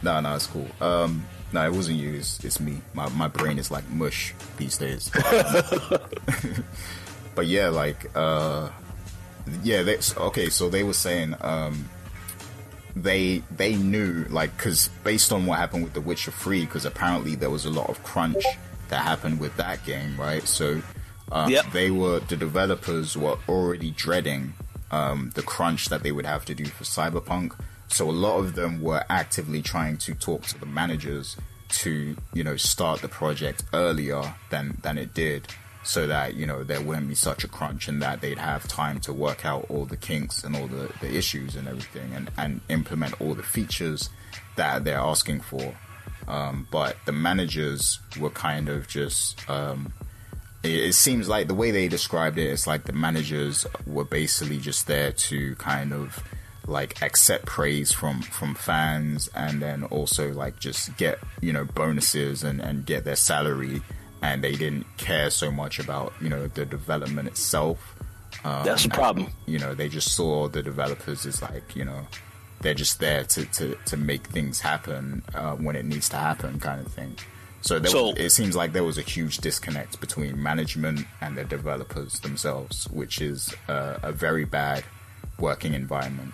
[0.02, 0.68] No, no, it's cool.
[0.80, 2.14] Um, no, it wasn't you.
[2.14, 2.80] It's, it's me.
[2.94, 5.10] My my brain is like mush these days.
[7.36, 8.70] but yeah, like uh,
[9.62, 10.48] yeah, they, okay.
[10.48, 11.88] So they were saying um,
[12.96, 17.36] they they knew like because based on what happened with The Witcher Three, because apparently
[17.36, 18.42] there was a lot of crunch
[18.88, 20.42] that happened with that game, right?
[20.48, 20.82] So
[21.30, 21.66] um, yep.
[21.72, 24.54] they were the developers were already dreading
[24.90, 27.52] um, the crunch that they would have to do for Cyberpunk.
[27.88, 31.36] So a lot of them were actively trying to talk to the managers
[31.68, 35.48] to you know start the project earlier than than it did
[35.86, 38.98] so that you know there wouldn't be such a crunch and that they'd have time
[38.98, 42.60] to work out all the kinks and all the, the issues and everything and, and
[42.68, 44.10] implement all the features
[44.56, 45.74] that they're asking for.
[46.26, 49.92] Um, but the managers were kind of just um,
[50.64, 54.58] it, it, seems like the way they described it it's like the managers were basically
[54.58, 56.20] just there to kind of
[56.66, 62.42] like accept praise from from fans and then also like just get you know bonuses
[62.42, 63.82] and and get their salary
[64.22, 67.94] and they didn't care so much about you know the development itself.
[68.44, 69.26] Um, That's the problem.
[69.26, 72.06] And, you know, they just saw the developers as like you know
[72.60, 76.58] they're just there to to, to make things happen uh, when it needs to happen,
[76.60, 77.16] kind of thing.
[77.62, 81.36] So, there So- was, it seems like there was a huge disconnect between management and
[81.36, 84.84] the developers themselves, which is uh, a very bad
[85.40, 86.32] working environment.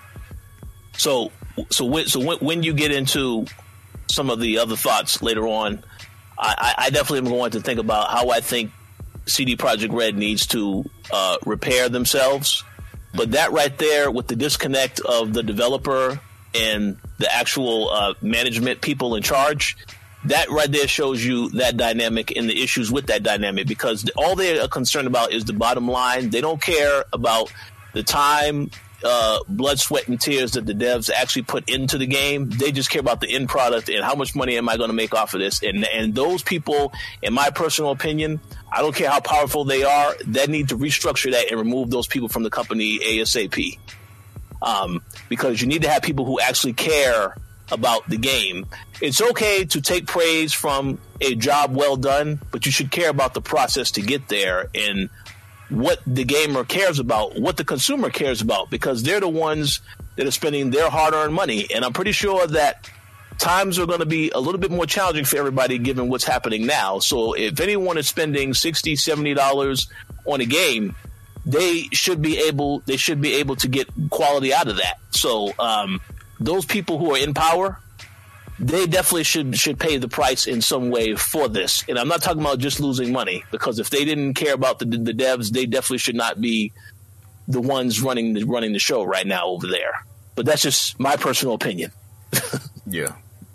[0.99, 1.33] So,
[1.71, 3.47] so when, so when, when you get into
[4.11, 5.83] some of the other thoughts later on,
[6.39, 8.73] I, I definitely am going to think about how I think
[9.27, 12.65] CD Projekt Red needs to uh, repair themselves.
[13.15, 16.21] But that right there, with the disconnect of the developer
[16.55, 19.77] and the actual uh, management people in charge,
[20.25, 24.37] that right there shows you that dynamic and the issues with that dynamic because all
[24.37, 26.31] they are concerned about is the bottom line.
[26.31, 27.53] They don't care about
[27.93, 28.71] the time,
[29.05, 32.49] uh, blood, sweat, and tears that the devs actually put into the game.
[32.49, 34.95] They just care about the end product and how much money am I going to
[34.95, 35.63] make off of this.
[35.63, 36.93] And and those people,
[37.23, 41.33] in my personal opinion, I don't care how powerful they are, they need to restructure
[41.33, 43.79] that and remove those people from the company ASAP.
[44.61, 47.37] Um, because you need to have people who actually care
[47.73, 48.67] about the game.
[49.01, 53.35] It's okay to take praise from a job well done, but you should care about
[53.35, 55.09] the process to get there and
[55.73, 59.81] what the gamer cares about, what the consumer cares about, because they're the ones
[60.17, 61.67] that are spending their hard earned money.
[61.75, 62.91] And I'm pretty sure that
[63.39, 66.67] times are going to be a little bit more challenging for everybody given what's happening
[66.67, 66.99] now.
[66.99, 69.89] So if anyone is spending 60 $70
[70.27, 70.95] on a game,
[71.45, 74.99] they should be able they should be able to get quality out of that.
[75.11, 76.01] So um,
[76.39, 77.81] those people who are in power,
[78.63, 81.85] they definitely should should pay the price in some way for this.
[81.89, 84.87] And I'm not talking about just losing money because if they didn't care about the
[84.87, 86.73] the devs, they definitely should not be
[87.49, 90.07] the ones running the running the show right now over there.
[90.37, 91.93] But that's just my personal opinion.
[92.85, 93.15] Yeah,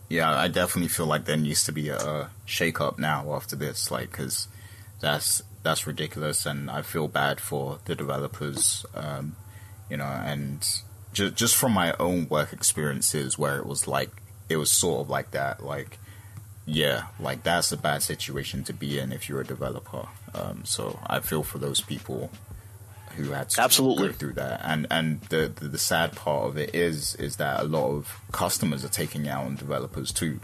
[0.09, 3.55] yeah, I definitely feel like there needs to be a, a shake up now after
[3.55, 4.47] this, like because
[5.01, 9.35] that's that's ridiculous, and I feel bad for the developers, um,
[9.91, 10.65] you know, and
[11.13, 14.09] just just from my own work experiences where it was like
[14.49, 15.99] it was sort of like that, like
[16.65, 20.07] yeah, like that's a bad situation to be in if you're a developer.
[20.35, 22.29] Um, so I feel for those people
[23.15, 24.07] who had to Absolutely.
[24.09, 24.61] go through that.
[24.63, 28.19] And and the, the the sad part of it is is that a lot of
[28.31, 30.39] customers are taking out on developers too.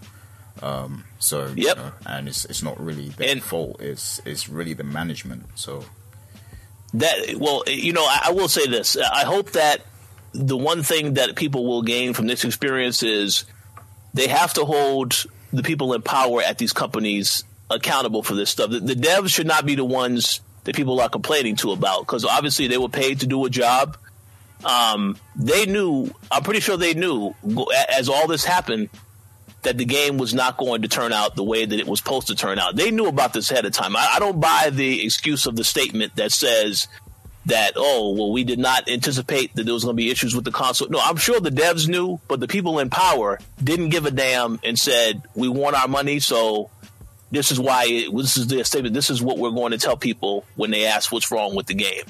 [0.61, 1.77] Um, so you Yep.
[1.77, 3.81] know, and it's it's not really their And- fault.
[3.81, 5.45] It's it's really the management.
[5.55, 5.83] So
[6.95, 8.95] That well, you know, I, I will say this.
[8.97, 9.81] I hope that
[10.33, 13.45] the one thing that people will gain from this experience is
[14.13, 18.69] they have to hold the people in power at these companies accountable for this stuff.
[18.69, 22.25] The, the devs should not be the ones that people are complaining to about because
[22.25, 23.97] obviously they were paid to do a job.
[24.63, 26.09] Um, they knew.
[26.31, 27.33] I'm pretty sure they knew
[27.89, 28.89] as all this happened
[29.63, 32.27] that the game was not going to turn out the way that it was supposed
[32.27, 32.75] to turn out.
[32.75, 33.95] They knew about this ahead of time.
[33.95, 36.87] I, I don't buy the excuse of the statement that says
[37.45, 40.45] that oh well we did not anticipate that there was going to be issues with
[40.45, 40.87] the console.
[40.89, 44.59] No, I'm sure the devs knew, but the people in power didn't give a damn
[44.63, 46.69] and said we want our money, so
[47.31, 48.93] this is why it, this is their statement.
[48.93, 51.73] This is what we're going to tell people when they ask what's wrong with the
[51.73, 52.05] game.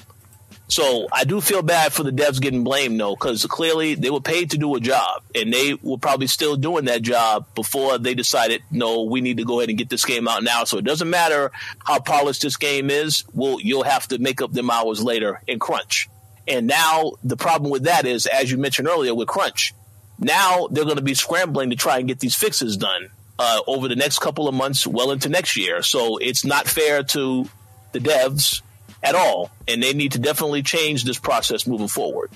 [0.70, 4.22] So I do feel bad for the devs getting blamed though, because clearly they were
[4.22, 8.16] paid to do a job, and they were probably still doing that job before they
[8.16, 10.64] decided, no, we need to go ahead and get this game out now.
[10.64, 11.52] So it doesn't matter
[11.86, 13.24] how polished this game is.
[13.34, 16.10] Well, you'll have to make up them hours later in crunch.
[16.48, 19.74] And now the problem with that is, as you mentioned earlier, with crunch,
[20.20, 23.88] now they're going to be scrambling to try and get these fixes done uh, over
[23.88, 25.84] the next couple of months, well into next year.
[25.84, 27.48] So it's not fair to
[27.92, 28.62] the devs
[29.04, 32.32] at all, and they need to definitely change this process moving forward.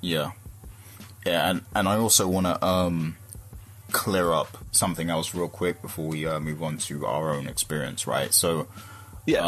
[0.00, 0.32] yeah,
[1.24, 3.16] yeah, and and I also want to um
[3.92, 8.06] clear up something else real quick before we uh, move on to our own experience,
[8.06, 8.32] right?
[8.34, 8.66] So
[9.26, 9.44] Yeah,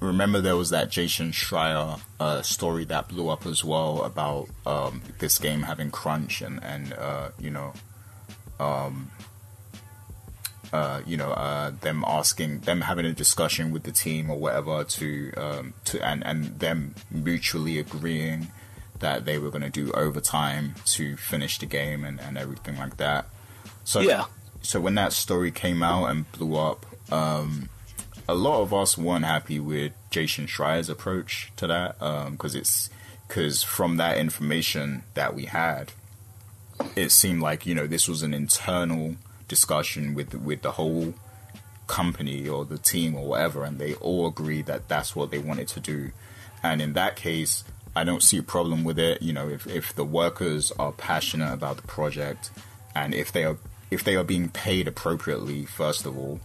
[0.00, 5.02] remember there was that Jason Schreier uh, story that blew up as well about um,
[5.18, 7.72] this game having crunch and and uh, you know,
[8.60, 9.10] um,
[10.72, 14.84] uh, you know, uh, them asking them having a discussion with the team or whatever
[14.84, 18.48] to um, to and and them mutually agreeing
[18.98, 22.96] that they were going to do overtime to finish the game and, and everything like
[22.96, 23.26] that.
[23.84, 24.24] So Yeah.
[24.62, 27.68] so when that story came out and blew up, um,
[28.28, 31.98] a lot of us weren't happy with Jason Schreier's approach to that
[32.30, 32.90] because it's
[33.28, 35.92] because from that information that we had,
[36.96, 39.16] it seemed like you know this was an internal
[39.48, 41.14] discussion with with the whole
[41.86, 45.68] company or the team or whatever, and they all agree that that's what they wanted
[45.68, 46.10] to do.
[46.62, 47.64] And in that case,
[47.94, 49.22] I don't see a problem with it.
[49.22, 52.50] You know, if if the workers are passionate about the project,
[52.94, 53.56] and if they are
[53.90, 56.40] if they are being paid appropriately, first of all,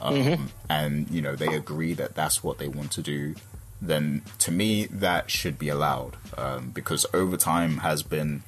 [0.00, 3.34] um, and you know they agree that that's what they want to do,
[3.82, 8.42] then to me that should be allowed um, because overtime has been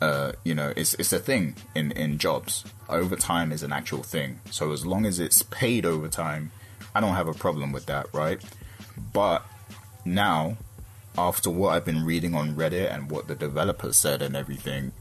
[0.00, 2.64] uh, you know, it's it's a thing in in jobs.
[2.88, 4.40] Overtime is an actual thing.
[4.50, 6.52] So as long as it's paid overtime,
[6.94, 8.40] I don't have a problem with that, right?
[9.12, 9.44] But
[10.04, 10.56] now,
[11.18, 14.92] after what I've been reading on Reddit and what the developers said and everything,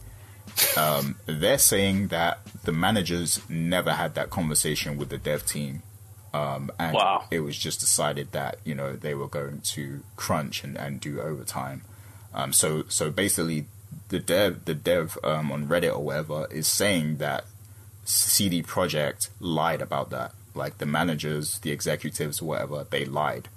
[0.78, 5.84] um, they're saying that the managers never had that conversation with the dev team.
[6.34, 7.26] Um, and wow.
[7.32, 11.22] it was just decided that you know they were going to crunch and, and do
[11.22, 11.84] overtime.
[12.34, 13.68] Um, so so basically,
[14.10, 17.46] the dev the dev um, on Reddit or whatever is saying that
[18.06, 20.32] CD Projekt lied about that.
[20.54, 23.50] Like the managers, the executives, whatever, they lied,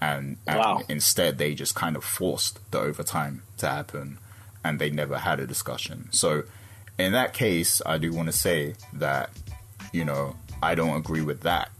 [0.00, 0.82] and, and wow.
[0.88, 4.18] instead they just kind of forced the overtime to happen,
[4.64, 6.08] and they never had a discussion.
[6.12, 6.44] So
[6.98, 9.30] in that case, I do want to say that
[9.92, 11.70] you know I don't agree with that.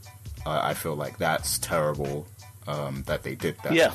[0.44, 2.26] Uh, I feel like that's terrible
[2.68, 3.72] um, that they did that.
[3.72, 3.94] Yeah.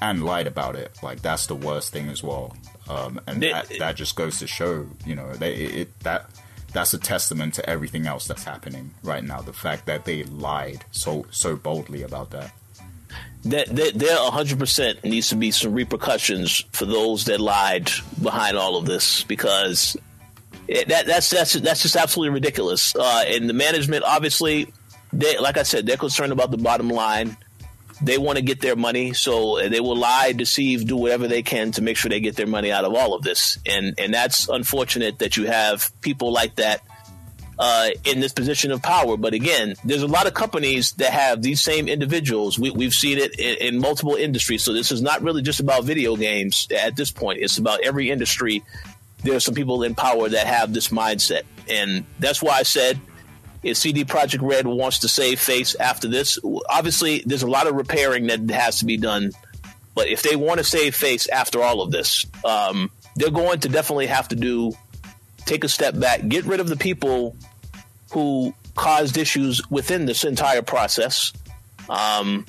[0.00, 0.92] And lied about it.
[1.02, 2.56] Like that's the worst thing as well.
[2.88, 6.30] Um, and It- that, that just goes to show, you know, they, it, it that
[6.72, 9.40] that's a testament to everything else that's happening right now.
[9.40, 12.52] The fact that they lied so so boldly about that.
[13.44, 17.90] that, there 100% needs to be some repercussions for those that lied
[18.22, 19.96] behind all of this because
[20.66, 22.94] it, that that's that's that's just absolutely ridiculous.
[22.94, 24.72] Uh, and the management, obviously,
[25.12, 27.36] they like I said, they're concerned about the bottom line.
[28.00, 31.72] They want to get their money, so they will lie, deceive, do whatever they can
[31.72, 33.58] to make sure they get their money out of all of this.
[33.66, 36.82] And and that's unfortunate that you have people like that
[37.58, 39.16] uh, in this position of power.
[39.16, 42.58] But again, there's a lot of companies that have these same individuals.
[42.58, 44.62] We, we've seen it in, in multiple industries.
[44.62, 47.40] So this is not really just about video games at this point.
[47.40, 48.62] It's about every industry.
[49.24, 53.00] There are some people in power that have this mindset, and that's why I said
[53.62, 57.74] if CD Projekt Red wants to save face after this, obviously there's a lot of
[57.74, 59.32] repairing that has to be done.
[59.94, 63.68] But if they want to save face after all of this, um, they're going to
[63.68, 64.72] definitely have to do
[65.44, 67.34] take a step back, get rid of the people
[68.12, 71.32] who caused issues within this entire process.
[71.88, 72.46] Um,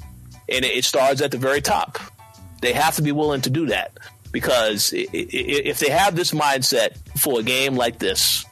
[0.47, 1.97] and it, it starts at the very top.
[2.61, 3.97] They have to be willing to do that
[4.31, 8.45] because if they have this mindset for a game like this,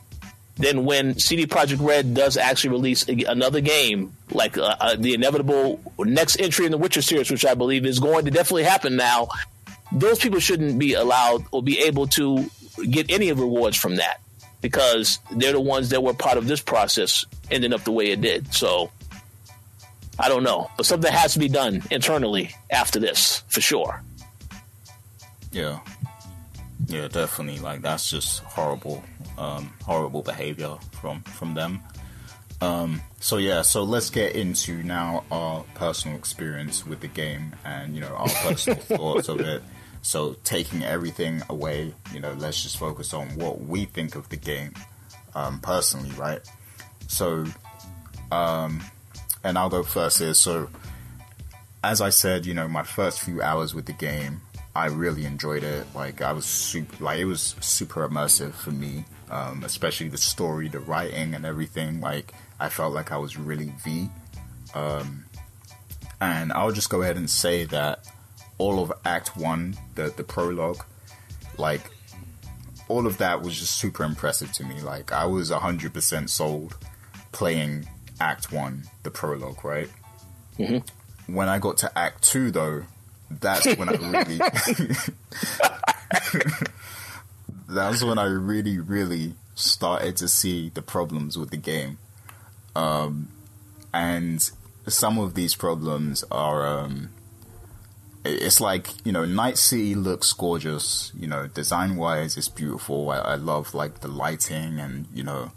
[0.57, 5.79] then when CD Projekt Red does actually release another game, like uh, uh, the inevitable
[5.99, 9.29] next entry in the Witcher series, which I believe is going to definitely happen now,
[9.91, 12.49] those people shouldn't be allowed or be able to
[12.89, 14.19] get any rewards from that
[14.61, 18.21] because they're the ones that were part of this process ending up the way it
[18.21, 18.53] did.
[18.53, 18.91] So
[20.19, 24.01] I don't know, but something has to be done internally after this for sure.
[25.51, 25.79] Yeah.
[26.87, 27.59] Yeah, definitely.
[27.59, 29.03] Like that's just horrible,
[29.37, 31.81] um, horrible behavior from from them.
[32.59, 37.93] Um, so yeah, so let's get into now our personal experience with the game and
[37.93, 39.61] you know our personal thoughts of it.
[40.01, 44.37] So taking everything away, you know, let's just focus on what we think of the
[44.37, 44.73] game
[45.35, 46.39] um, personally, right?
[47.07, 47.45] So,
[48.31, 48.81] um,
[49.43, 50.33] and I'll go first here.
[50.33, 50.69] So,
[51.83, 54.41] as I said, you know, my first few hours with the game,
[54.77, 55.87] I really enjoyed it.
[55.95, 60.67] Like I was super, like it was super immersive for me, um, especially the story,
[60.67, 61.99] the writing, and everything.
[61.99, 64.07] Like I felt like I was really V.
[64.75, 65.25] Um,
[66.21, 68.07] and I'll just go ahead and say that
[68.59, 70.85] all of Act One, the the prologue,
[71.57, 71.89] like
[72.87, 74.79] all of that was just super impressive to me.
[74.81, 76.77] Like I was hundred percent sold
[77.31, 77.87] playing
[78.19, 79.89] Act One, the prologue, right?
[81.25, 82.83] When I got to Act Two, though,
[83.29, 84.37] that's when I really.
[87.69, 91.97] that's when I really, really started to see the problems with the game,
[92.75, 93.29] um,
[93.93, 94.49] and
[94.87, 96.65] some of these problems are.
[96.65, 97.09] Um,
[98.25, 103.19] it's like you know night city looks gorgeous you know design wise it's beautiful I,
[103.19, 105.53] I love like the lighting and you know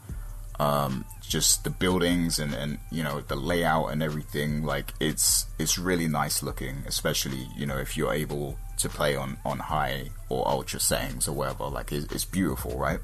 [0.61, 5.79] um, just the buildings and, and you know the layout and everything like it's it's
[5.79, 10.47] really nice looking especially you know if you're able to play on on high or
[10.47, 12.99] ultra settings or whatever like it, it's beautiful right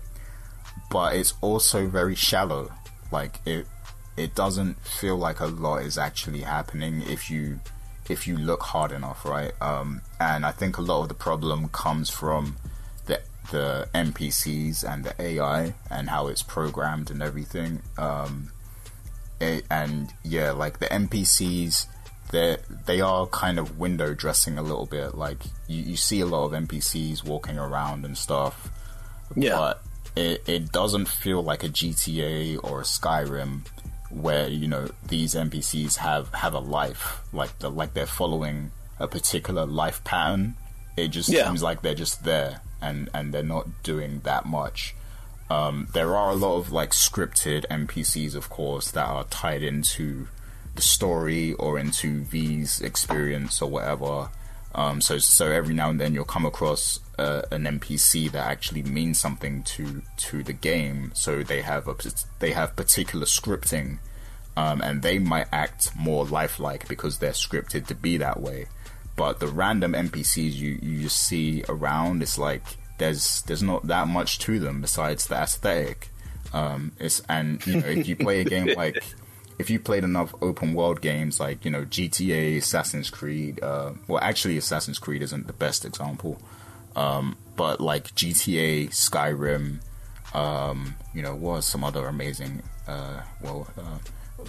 [0.91, 2.71] but it's also very shallow
[3.11, 3.67] like it
[4.19, 7.59] it doesn't feel like a lot is actually happening if you
[8.11, 9.53] if you look hard enough, right?
[9.61, 12.57] Um, and I think a lot of the problem comes from
[13.51, 17.83] the NPCs and the AI and how it's programmed and everything.
[17.99, 18.51] Um,
[19.41, 21.87] it, and yeah, like the NPCs,
[22.33, 22.57] they
[22.87, 25.15] they are kind of window dressing a little bit.
[25.15, 28.69] Like you, you see a lot of NPCs walking around and stuff,
[29.35, 29.57] Yeah.
[29.57, 29.83] but
[30.17, 33.67] it, it doesn't feel like a GTA or a Skyrim
[34.11, 39.07] where you know these NPCs have have a life like the, like they're following a
[39.07, 40.55] particular life pattern.
[40.97, 41.45] It just Yeah.
[41.47, 44.95] seems like they're just there and and they're not doing that much.
[45.49, 50.29] Um, there are a lot of like scripted NPCs, of course, that are tied into
[50.75, 54.31] the story or into V's experience or whatever.
[54.75, 58.83] Um, so so every now and then you'll come across uh, an NPC that actually
[58.83, 61.13] means something to to the game.
[61.15, 61.97] So they have a
[62.41, 63.99] they have particular scripting,
[64.57, 68.67] um, and they might act more lifelike because they're scripted to be that way.
[69.17, 72.63] But the random NPCs you you just see around, it's like
[72.99, 76.09] there's there's not that much to them besides the aesthetic.
[76.53, 79.03] Um, it's and you know if you play a game like
[79.59, 84.23] if you played enough open world games like you know GTA, Assassin's Creed, uh, well
[84.23, 86.39] actually Assassin's Creed isn't the best example,
[86.95, 89.81] um, but like GTA, Skyrim,
[90.35, 92.63] um, you know, was some other amazing.
[92.87, 94.47] Uh, well, uh,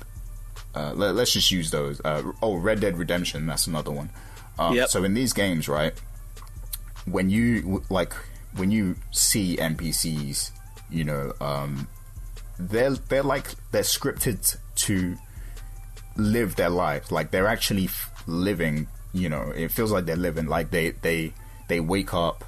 [0.77, 2.02] uh, let, us just use those.
[2.03, 4.10] Uh, oh, Red Dead Redemption, that's another one.
[4.59, 4.89] Um, yep.
[4.89, 5.93] So in these games, right,
[7.05, 8.13] when you like
[8.55, 10.51] when you see NPCs,
[10.89, 11.88] you know, um,
[12.59, 15.15] they're they're like they're scripted to
[16.15, 17.11] live their life.
[17.11, 18.88] Like they're actually f- living.
[19.13, 20.47] You know, it feels like they're living.
[20.47, 21.34] Like they they
[21.67, 22.43] they wake up,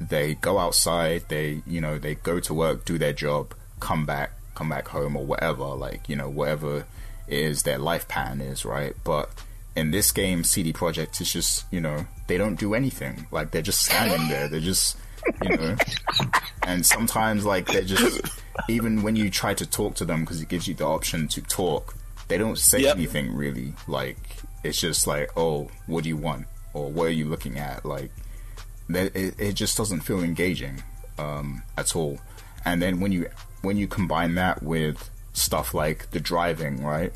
[0.00, 4.32] they go outside, they you know they go to work, do their job, come back,
[4.54, 5.64] come back home or whatever.
[5.64, 6.86] Like you know whatever
[7.26, 8.94] is their life pattern is, right?
[9.04, 9.30] But
[9.78, 13.26] in this game, CD Projekt is just you know they don't do anything.
[13.30, 14.48] Like they're just standing there.
[14.48, 14.98] They're just
[15.42, 15.76] you know,
[16.64, 18.20] and sometimes like they're just
[18.68, 21.42] even when you try to talk to them because it gives you the option to
[21.42, 21.94] talk,
[22.26, 22.96] they don't say yep.
[22.96, 23.72] anything really.
[23.86, 24.18] Like
[24.64, 27.84] it's just like, oh, what do you want, or what are you looking at?
[27.84, 28.10] Like
[28.90, 30.82] it, it just doesn't feel engaging
[31.18, 32.18] um, at all.
[32.64, 33.28] And then when you
[33.62, 37.12] when you combine that with stuff like the driving, right?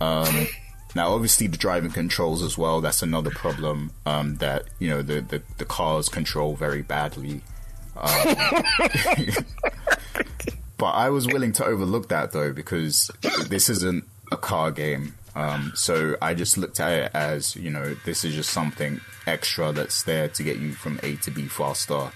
[0.00, 0.46] Um,
[0.94, 2.80] now, obviously, the driving controls as well.
[2.80, 7.42] That's another problem um, that you know the, the, the cars control very badly.
[7.96, 8.36] Um,
[10.76, 13.10] but I was willing to overlook that though because
[13.48, 15.14] this isn't a car game.
[15.36, 19.70] Um, so I just looked at it as you know this is just something extra
[19.72, 22.10] that's there to get you from A to B faster.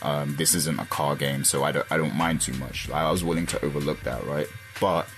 [0.00, 2.88] Um, this isn't a car game, so I don't I don't mind too much.
[2.90, 4.46] I was willing to overlook that, right?
[4.80, 5.08] But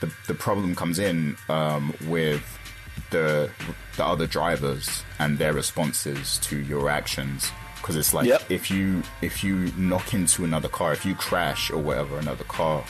[0.00, 2.58] the the problem comes in um, with
[3.10, 3.50] the
[3.96, 8.42] the other drivers and their responses to your actions because it's like yep.
[8.50, 12.84] if you if you knock into another car if you crash or whatever another car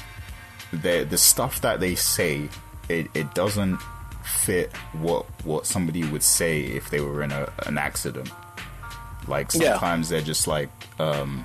[0.72, 2.48] the the stuff that they say
[2.88, 3.78] it, it doesn't
[4.24, 8.30] fit what what somebody would say if they were in a, an accident
[9.26, 10.16] like sometimes yeah.
[10.16, 11.44] they're just like um,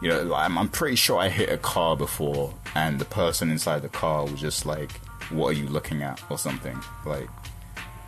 [0.00, 3.82] you know, I'm, I'm pretty sure I hit a car before, and the person inside
[3.82, 4.92] the car was just like,
[5.30, 7.28] "What are you looking at?" or something like.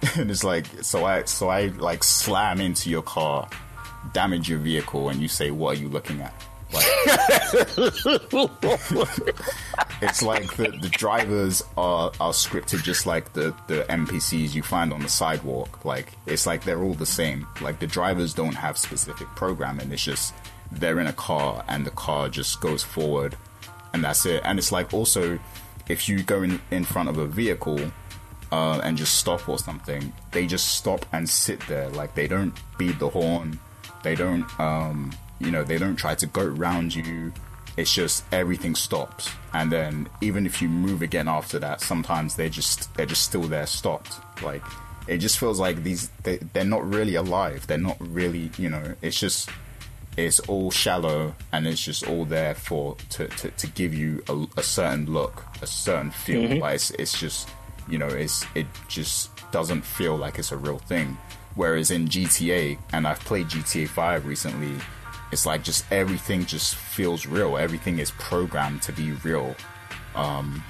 [0.17, 3.47] and it's like, so I, so I like slam into your car,
[4.15, 6.33] damage your vehicle, and you say, "What are you looking at?"
[6.73, 6.87] Like,
[10.03, 14.93] it's like the, the drivers are, are scripted just like the, the NPCs you find
[14.93, 15.85] on the sidewalk.
[15.85, 17.47] Like it's like they're all the same.
[17.61, 19.91] Like the drivers don't have specific programming.
[19.91, 20.33] It's just
[20.73, 23.37] they're in a car and the car just goes forward
[23.93, 24.43] and that's it.
[24.45, 25.39] And it's like also
[25.89, 27.81] if you go in, in front of a vehicle
[28.53, 31.89] uh, and just stop or something, they just stop and sit there.
[31.91, 33.59] Like they don't beat the horn.
[34.03, 37.33] They don't, um, you know, they don't try to go around you.
[37.77, 42.51] It's just everything stops, and then even if you move again after that, sometimes they
[42.51, 44.17] just they're just still there, stopped.
[44.43, 44.63] Like
[45.07, 47.67] it just feels like these they, they're not really alive.
[47.67, 48.97] They're not really, you know.
[49.03, 49.49] It's just
[50.27, 54.47] it's all shallow and it's just all there for to, to, to give you a,
[54.59, 56.43] a, certain look, a certain feel.
[56.43, 56.61] Mm-hmm.
[56.61, 57.49] But it's, it's just
[57.89, 61.19] you know it's it just doesn't feel like it's a real thing.
[61.57, 64.77] Whereas in GTA, and I've played GTA Five recently,
[65.33, 67.57] it's like just everything just feels real.
[67.57, 69.55] Everything is programmed to be real.
[70.15, 70.63] Um,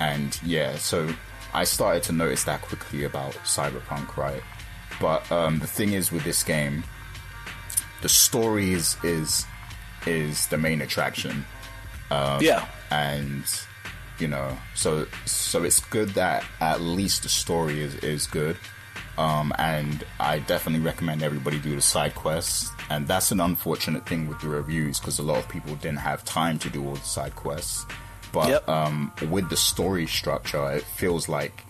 [0.00, 1.14] and yeah, so
[1.54, 4.42] I started to notice that quickly about Cyberpunk, right?
[5.00, 6.84] But um, the thing is with this game,
[8.02, 9.46] the story is is
[10.06, 11.44] is the main attraction.
[12.10, 13.44] Um, yeah, and
[14.18, 18.56] you know, so so it's good that at least the story is is good.
[19.18, 22.70] Um, and I definitely recommend everybody do the side quests.
[22.88, 26.24] And that's an unfortunate thing with the reviews because a lot of people didn't have
[26.24, 27.84] time to do all the side quests.
[28.32, 28.68] But yep.
[28.68, 31.64] um, with the story structure, it feels like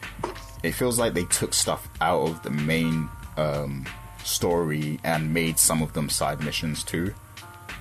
[0.62, 3.86] it feels like they took stuff out of the main um,
[4.24, 7.14] story and made some of them side missions too.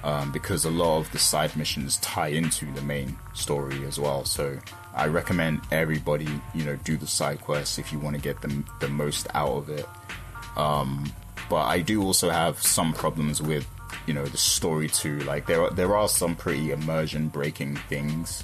[0.03, 4.25] Um, because a lot of the side missions tie into the main story as well.
[4.25, 4.57] So
[4.95, 8.63] I recommend everybody, you know, do the side quests if you want to get the,
[8.79, 9.87] the most out of it.
[10.57, 11.13] Um,
[11.49, 13.67] but I do also have some problems with
[14.07, 15.19] you know the story too.
[15.19, 18.43] Like there are, there are some pretty immersion breaking things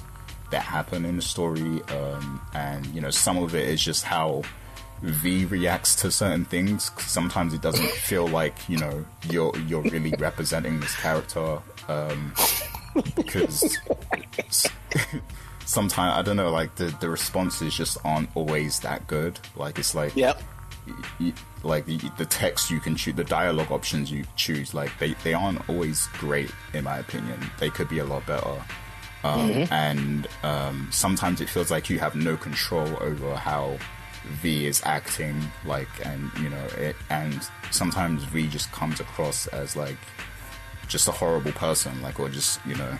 [0.50, 4.42] that happen in the story, um, and you know some of it is just how
[5.02, 6.90] V reacts to certain things.
[6.98, 11.58] Sometimes it doesn't feel like you know you're you're really representing this character
[11.88, 12.32] um,
[13.14, 13.78] because
[15.64, 19.38] sometimes I don't know, like the the responses just aren't always that good.
[19.56, 20.42] Like it's like Yep.
[21.62, 25.34] like the, the text you can choose, the dialogue options you choose, like they, they
[25.34, 27.38] aren't always great in my opinion.
[27.58, 28.62] They could be a lot better.
[29.24, 33.76] Um, And um, sometimes it feels like you have no control over how
[34.28, 37.40] V is acting, like, and you know, it, and
[37.70, 39.96] sometimes V just comes across as like
[40.88, 42.98] just a horrible person, like, or just you know,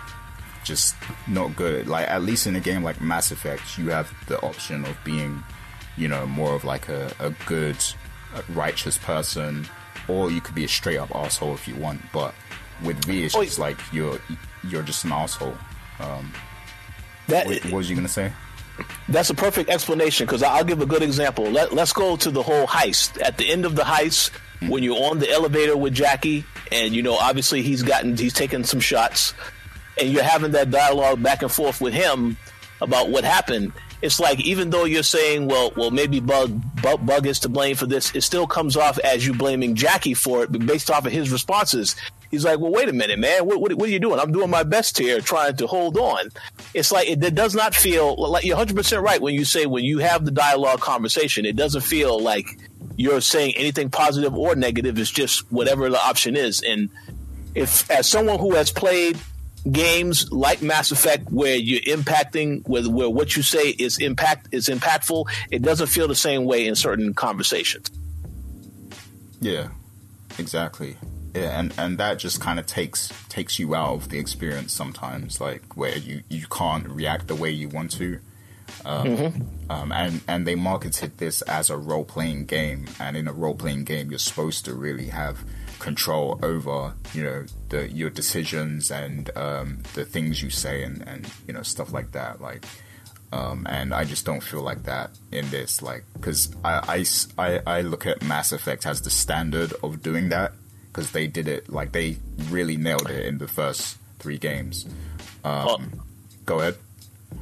[0.65, 0.95] just
[1.27, 1.87] not good.
[1.87, 5.43] Like at least in a game like Mass Effect, you have the option of being,
[5.97, 7.77] you know, more of like a, a good,
[8.35, 9.67] uh, righteous person,
[10.09, 12.01] or you could be a straight up asshole if you want.
[12.13, 12.35] But
[12.83, 14.19] with V, it's Oh, just like you're
[14.65, 15.57] you're just an asshole.
[17.29, 18.33] That What, what was you gonna say?
[19.09, 21.45] That's a perfect explanation because I'll give a good example.
[21.45, 23.21] Let, let's go to the whole heist.
[23.23, 24.31] At the end of the heist,
[24.69, 28.65] when you're on the elevator with Jackie, and you know, obviously he's gotten, he's taken
[28.65, 29.35] some shots,
[29.99, 32.37] and you're having that dialogue back and forth with him
[32.81, 33.73] about what happened.
[34.01, 37.75] It's like even though you're saying, well, well, maybe Bug, Bug, Bug is to blame
[37.75, 41.13] for this, it still comes off as you blaming Jackie for it, based off of
[41.13, 41.97] his responses.
[42.31, 43.47] He's like, well, wait a minute, man.
[43.47, 44.21] What, what, what are you doing?
[44.21, 46.29] I'm doing my best here, trying to hold on.
[46.75, 49.67] It's like it, it does not feel like you're 100 percent right when you say
[49.67, 51.47] when you have the dialogue conversation.
[51.47, 52.47] It doesn't feel like
[52.97, 54.99] you're saying anything positive or negative.
[54.99, 56.63] It's just whatever the option is.
[56.63, 56.91] And
[57.55, 59.19] if, as someone who has played
[59.71, 64.69] games like Mass Effect, where you're impacting, where, where what you say is impact is
[64.69, 67.91] impactful, it doesn't feel the same way in certain conversations.
[69.41, 69.69] Yeah,
[70.39, 70.97] exactly.
[71.35, 75.41] Yeah, and and that just kind of takes takes you out of the experience sometimes,
[75.41, 78.19] like where you you can't react the way you want to.
[78.85, 83.33] Um, um, and and they marketed this as a role playing game, and in a
[83.33, 85.45] role playing game, you're supposed to really have
[85.79, 91.31] control over you know the your decisions and um, the things you say and and
[91.47, 92.41] you know stuff like that.
[92.41, 92.65] Like
[93.33, 97.05] um, and I just don't feel like that in this, like, because I,
[97.37, 100.53] I, I, look at Mass Effect as the standard of doing that,
[100.87, 102.17] because they did it, like, they
[102.49, 104.87] really nailed it in the first three games.
[105.45, 106.01] Um,
[106.47, 106.77] go ahead.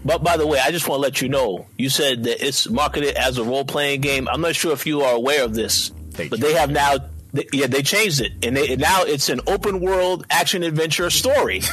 [0.05, 2.69] But by the way, I just want to let you know, you said that it's
[2.69, 4.29] marketed as a role playing game.
[4.29, 6.97] I'm not sure if you are aware of this, They but they have now,
[7.37, 11.11] they, yeah, they changed it, and, they, and now it's an open world action adventure
[11.11, 11.63] story.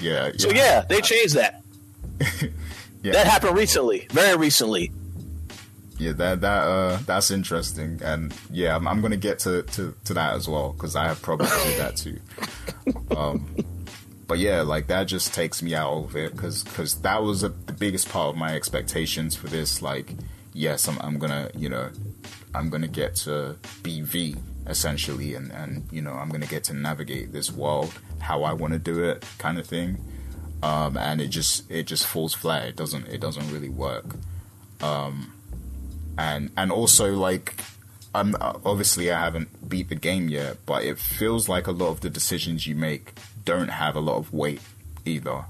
[0.00, 1.62] Yeah, so yeah, they changed that.
[3.02, 4.92] yeah, That happened recently, very recently.
[5.98, 10.14] yeah, that that uh, that's interesting, and yeah, I'm, I'm gonna get to, to, to
[10.14, 12.18] that as well because I have problems with that too.
[13.16, 13.56] Um,
[14.28, 16.62] but yeah, like that just takes me out of it because
[17.02, 19.80] that was a, the biggest part of my expectations for this.
[19.82, 20.12] Like,
[20.52, 21.90] yes, I'm I'm gonna you know
[22.56, 26.74] I'm gonna get to be V essentially, and and you know I'm gonna get to
[26.74, 29.98] navigate this world how I want to do it, kind of thing.
[30.62, 32.66] Um, and it just it just falls flat.
[32.66, 34.16] It doesn't it doesn't really work.
[34.80, 35.32] Um,
[36.18, 37.60] and and also like
[38.14, 42.00] I'm obviously I haven't beat the game yet, but it feels like a lot of
[42.00, 43.12] the decisions you make
[43.44, 44.60] don't have a lot of weight
[45.04, 45.44] either.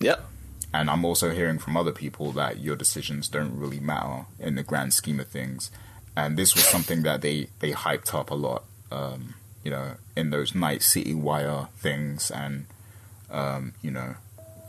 [0.00, 0.24] Yep.
[0.72, 4.62] And I'm also hearing from other people that your decisions don't really matter in the
[4.62, 5.70] grand scheme of things.
[6.16, 10.30] And this was something that they they hyped up a lot, um, you know, in
[10.30, 12.66] those Night City Wire things, and
[13.30, 14.14] um, you know,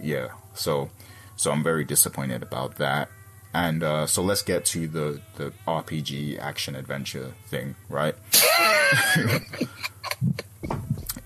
[0.02, 0.30] yeah.
[0.54, 0.90] So
[1.38, 3.10] so I'm very disappointed about that.
[3.54, 8.16] And uh, so let's get to the the RPG action adventure thing, right?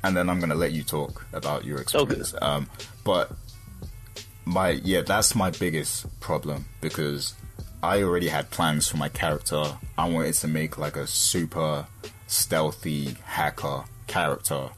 [0.03, 2.35] and then I'm gonna let you talk about your experience.
[2.41, 2.69] Um,
[3.03, 3.31] but
[4.45, 7.33] my yeah, that's my biggest problem because
[7.83, 9.63] I already had plans for my character.
[9.97, 11.87] I wanted to make like a super
[12.27, 14.69] stealthy hacker character.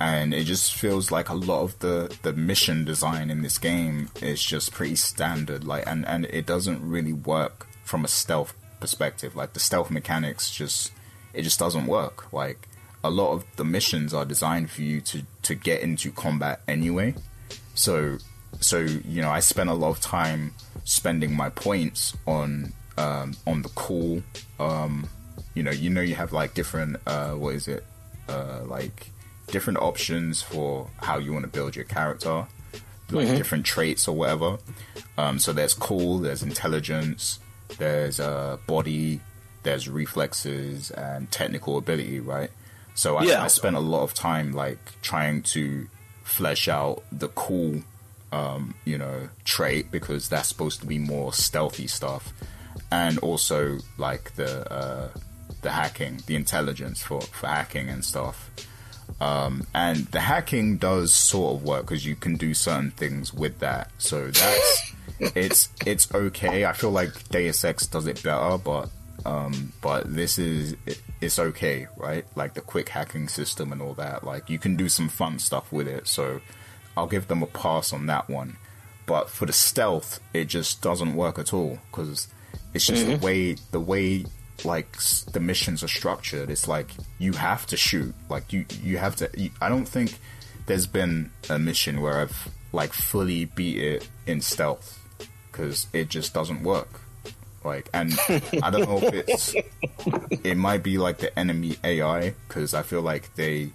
[0.00, 4.10] And it just feels like a lot of the, the mission design in this game
[4.22, 5.64] is just pretty standard.
[5.64, 9.36] Like and, and it doesn't really work from a stealth perspective.
[9.36, 10.92] Like the stealth mechanics just
[11.34, 12.32] it just doesn't work.
[12.32, 12.68] Like
[13.04, 17.14] a lot of the missions are designed for you to, to get into combat anyway.
[17.74, 18.16] So
[18.60, 20.54] so you know I spent a lot of time
[20.90, 24.22] spending my points on um, on the cool.
[24.58, 25.08] Um,
[25.54, 27.84] you know, you know, you have like different uh, what is it?
[28.28, 29.10] Uh, like
[29.48, 32.46] different options for how you want to build your character,
[33.10, 34.58] like different traits or whatever.
[35.16, 37.38] Um, so there's cool, there's intelligence,
[37.78, 39.20] there's uh, body,
[39.62, 42.50] there's reflexes and technical ability, right?
[42.94, 43.42] So I, Yeah.
[43.44, 45.88] I spent a lot of time like trying to
[46.24, 47.82] flesh out the cool,
[48.32, 52.32] um, you know, trait because that's supposed to be more stealthy stuff,
[52.90, 55.08] and also like the uh,
[55.62, 58.50] the hacking, the intelligence for for hacking and stuff.
[59.20, 63.58] Um, and the hacking does sort of work because you can do certain things with
[63.58, 63.90] that.
[63.98, 66.64] So that's it's it's okay.
[66.64, 68.88] I feel like Deus Ex does it better, but
[69.26, 72.24] um, but this is it, it's okay, right?
[72.34, 74.24] Like the quick hacking system and all that.
[74.24, 76.06] Like you can do some fun stuff with it.
[76.06, 76.40] So
[76.96, 78.56] I'll give them a pass on that one.
[79.06, 82.28] But for the stealth, it just doesn't work at all because
[82.74, 83.24] it's just the mm-hmm.
[83.24, 84.24] way the way
[84.64, 84.96] like
[85.32, 86.50] the missions are structured.
[86.50, 88.14] It's like you have to shoot.
[88.28, 89.30] Like you you have to.
[89.36, 90.18] You, I don't think
[90.66, 94.98] there's been a mission where I've like fully beat it in stealth
[95.50, 97.00] because it just doesn't work.
[97.64, 98.18] Like, and
[98.62, 99.54] I don't know if it's
[100.44, 103.70] it might be like the enemy AI because I feel like they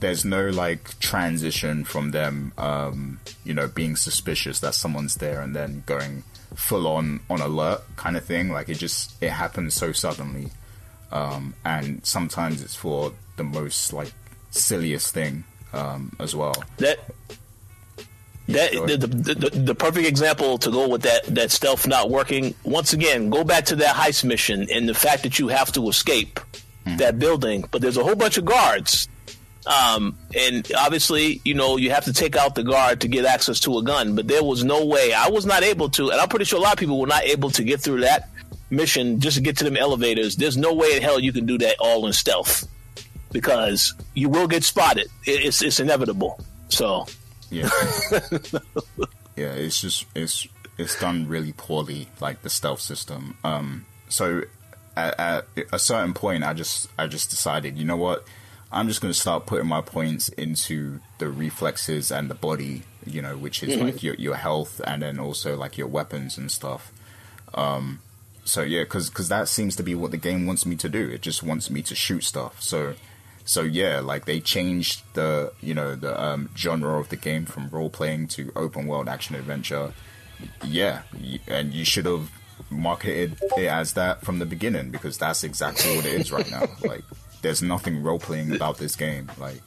[0.00, 5.54] there's no like transition from them um you know being suspicious that someone's there and
[5.54, 6.22] then going
[6.56, 10.48] full on on alert kind of thing like it just it happens so suddenly
[11.12, 14.12] um and sometimes it's for the most like
[14.50, 16.98] silliest thing um as well That
[18.48, 22.52] that the, the, the, the perfect example to go with that that stealth not working.
[22.64, 25.88] Once again, go back to that heist mission and the fact that you have to
[25.88, 26.40] escape
[26.96, 29.06] that building, but there's a whole bunch of guards.
[29.66, 33.60] Um, and obviously, you know, you have to take out the guard to get access
[33.60, 35.12] to a gun, but there was no way.
[35.12, 37.24] I was not able to, and I'm pretty sure a lot of people were not
[37.24, 38.30] able to get through that
[38.70, 40.36] mission just to get to them elevators.
[40.36, 42.66] There's no way in hell you can do that all in stealth
[43.32, 45.08] because you will get spotted.
[45.24, 46.40] It's it's inevitable.
[46.68, 47.06] So
[47.50, 47.68] Yeah.
[49.36, 50.46] yeah, it's just it's
[50.78, 53.36] it's done really poorly, like the stealth system.
[53.44, 54.42] Um, so
[54.96, 58.24] at, at a certain point, I just I just decided, you know what,
[58.72, 63.20] I'm just going to start putting my points into the reflexes and the body, you
[63.20, 66.92] know, which is like your your health and then also like your weapons and stuff.
[67.54, 68.00] Um,
[68.44, 71.08] so yeah, because cause that seems to be what the game wants me to do.
[71.08, 72.62] It just wants me to shoot stuff.
[72.62, 72.94] So
[73.44, 77.68] so yeah, like they changed the you know the um, genre of the game from
[77.70, 79.92] role playing to open world action adventure.
[80.64, 81.02] Yeah,
[81.48, 82.30] and you should have
[82.70, 86.66] marketed it as that from the beginning because that's exactly what it is right now.
[86.84, 87.04] Like,
[87.42, 89.30] there's nothing role playing about this game.
[89.38, 89.60] Like,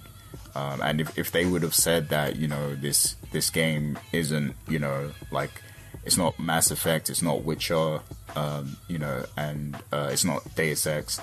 [0.55, 4.55] um, and if, if they would have said that you know this this game isn't
[4.67, 5.61] you know like
[6.05, 8.01] it's not Mass Effect, it's not Witcher,
[8.35, 11.19] um, you know, and uh, it's not Deus Ex.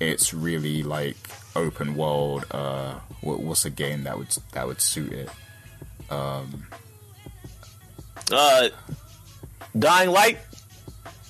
[0.00, 1.16] It's really like
[1.54, 2.44] open world.
[2.50, 5.30] Uh, what, what's a game that would that would suit it?
[8.32, 8.68] uh,
[9.78, 10.38] Dying Light.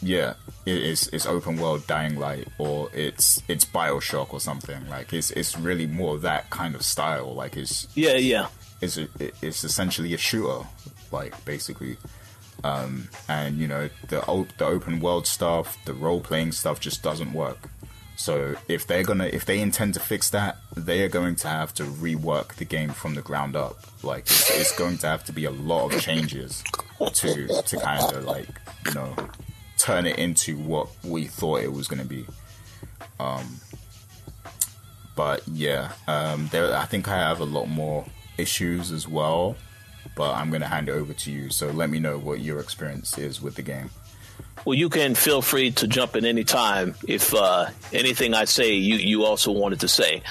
[0.03, 0.35] Yeah,
[0.67, 1.09] it is.
[1.13, 4.89] It's open world Dying Light, or it's it's Bioshock or something.
[4.89, 7.35] Like it's it's really more that kind of style.
[7.35, 8.49] Like it's Yeah, yeah.
[8.81, 9.09] it's a,
[9.43, 10.67] it's essentially a shooter,
[11.13, 11.97] like basically.
[12.63, 17.03] Um, and you know the o- the open world stuff, the role playing stuff just
[17.03, 17.69] doesn't work.
[18.17, 21.75] So if they're gonna if they intend to fix that, they are going to have
[21.75, 23.77] to rework the game from the ground up.
[24.03, 26.63] Like it's, it's going to have to be a lot of changes
[27.15, 28.49] to to kind of like
[28.87, 29.15] you know
[29.85, 32.25] turn it into what we thought it was going to be.
[33.21, 33.61] Um,
[35.15, 36.75] but yeah, um, there.
[36.75, 38.07] I think I have a lot more
[38.39, 39.57] issues as well.
[40.17, 41.51] But I'm going to hand it over to you.
[41.51, 43.91] So let me know what your experience is with the game.
[44.65, 48.75] Well, you can feel free to jump in any time if uh, anything I say
[48.75, 50.23] you, you also wanted to say.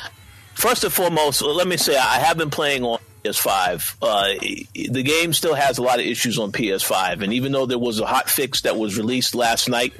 [0.53, 3.95] First and foremost, let me say I have been playing on PS5.
[4.01, 7.79] Uh, the game still has a lot of issues on PS5, and even though there
[7.79, 9.93] was a hot fix that was released last night,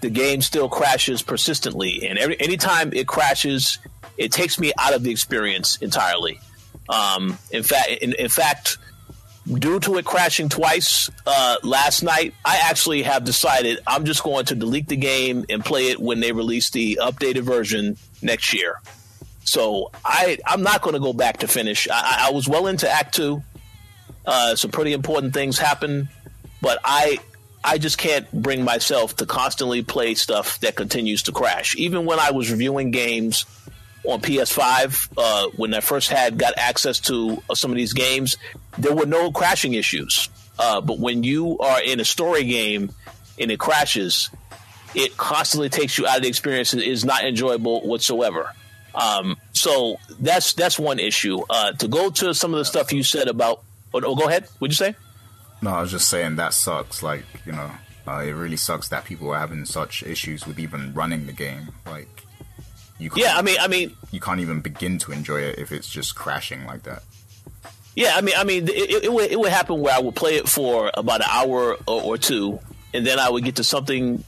[0.00, 2.06] the game still crashes persistently.
[2.08, 3.78] And every anytime it crashes,
[4.16, 6.40] it takes me out of the experience entirely.
[6.88, 8.78] Um, in fact, in, in fact,
[9.46, 14.46] due to it crashing twice uh, last night, I actually have decided I'm just going
[14.46, 18.80] to delete the game and play it when they release the updated version next year.
[19.46, 21.88] So I I'm not going to go back to finish.
[21.90, 23.42] I, I was well into Act Two.
[24.26, 26.08] Uh, some pretty important things happen,
[26.60, 27.18] but I
[27.64, 31.76] I just can't bring myself to constantly play stuff that continues to crash.
[31.76, 33.46] Even when I was reviewing games
[34.04, 38.36] on PS5 uh, when I first had got access to uh, some of these games,
[38.78, 40.28] there were no crashing issues.
[40.58, 42.90] Uh, but when you are in a story game
[43.38, 44.30] and it crashes,
[44.94, 46.72] it constantly takes you out of the experience.
[46.74, 48.52] It is not enjoyable whatsoever.
[48.96, 51.42] Um, so that's that's one issue.
[51.48, 53.62] Uh, to go to some of the stuff you said about,
[53.92, 54.48] oh, oh, go ahead.
[54.58, 54.96] What'd you say?
[55.62, 57.02] No, I was just saying that sucks.
[57.02, 57.70] Like you know,
[58.08, 61.68] uh, it really sucks that people are having such issues with even running the game.
[61.84, 62.24] Like
[62.98, 65.72] you Can't, yeah, I mean, I mean, you can't even begin to enjoy it if
[65.72, 67.02] it's just crashing like that.
[67.94, 70.36] Yeah, I mean, I mean, it, it, would it would happen where I would play
[70.36, 72.60] it for about an hour or, or two,
[72.92, 74.22] and then I would get to something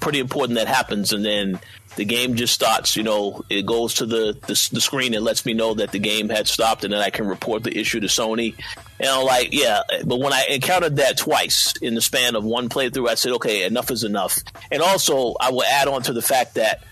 [0.00, 1.60] pretty important that happens, and then
[1.98, 2.94] the game just starts.
[2.94, 5.98] You know, it goes to the, the, the screen and lets me know that the
[5.98, 8.54] game had stopped, and then I can report the issue to Sony.
[9.00, 12.68] And I'm like, yeah, but when I encountered that twice in the span of one
[12.68, 14.38] playthrough, I said, okay, enough is enough.
[14.70, 16.84] And also, I will add on to the fact that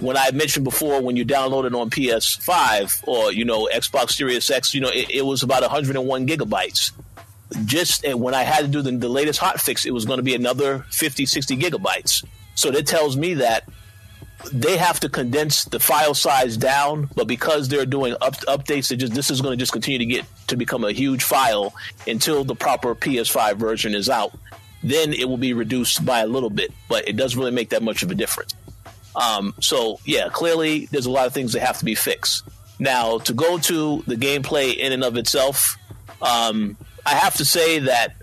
[0.00, 4.50] when I mentioned before, when you download it on PS5 or you know Xbox Series
[4.50, 6.92] X, you know it, it was about 101 gigabytes.
[7.66, 10.34] Just when I had to do the, the latest hotfix, it was going to be
[10.34, 12.24] another 50, 60 gigabytes.
[12.54, 13.68] So that tells me that
[14.52, 19.14] they have to condense the file size down, but because they're doing up, updates, just
[19.14, 21.74] this is going to just continue to get to become a huge file
[22.06, 24.32] until the proper PS5 version is out.
[24.82, 27.82] Then it will be reduced by a little bit, but it doesn't really make that
[27.82, 28.54] much of a difference.
[29.16, 32.44] Um, so yeah, clearly there's a lot of things that have to be fixed.
[32.78, 35.76] Now to go to the gameplay in and of itself,
[36.22, 38.14] um, I have to say that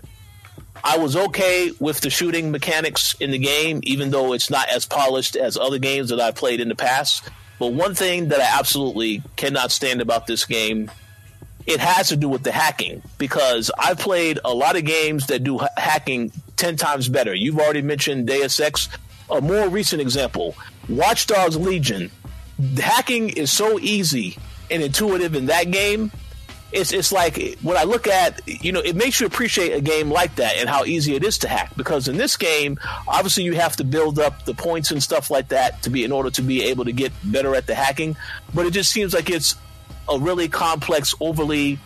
[0.88, 4.86] I was okay with the shooting mechanics in the game, even though it's not as
[4.86, 7.28] polished as other games that I've played in the past.
[7.58, 10.88] But one thing that I absolutely cannot stand about this game,
[11.66, 15.42] it has to do with the hacking because I've played a lot of games that
[15.42, 17.34] do ha- hacking 10 times better.
[17.34, 18.88] You've already mentioned Deus Ex.
[19.28, 20.54] A more recent example,
[20.88, 22.12] Watch Dogs Legion.
[22.60, 24.38] The Hacking is so easy
[24.70, 26.12] and intuitive in that game.
[26.76, 30.10] It's it's like when I look at you know it makes you appreciate a game
[30.10, 32.78] like that and how easy it is to hack because in this game
[33.08, 36.12] obviously you have to build up the points and stuff like that to be in
[36.12, 38.14] order to be able to get better at the hacking
[38.54, 39.54] but it just seems like it's
[40.10, 41.78] a really complex overly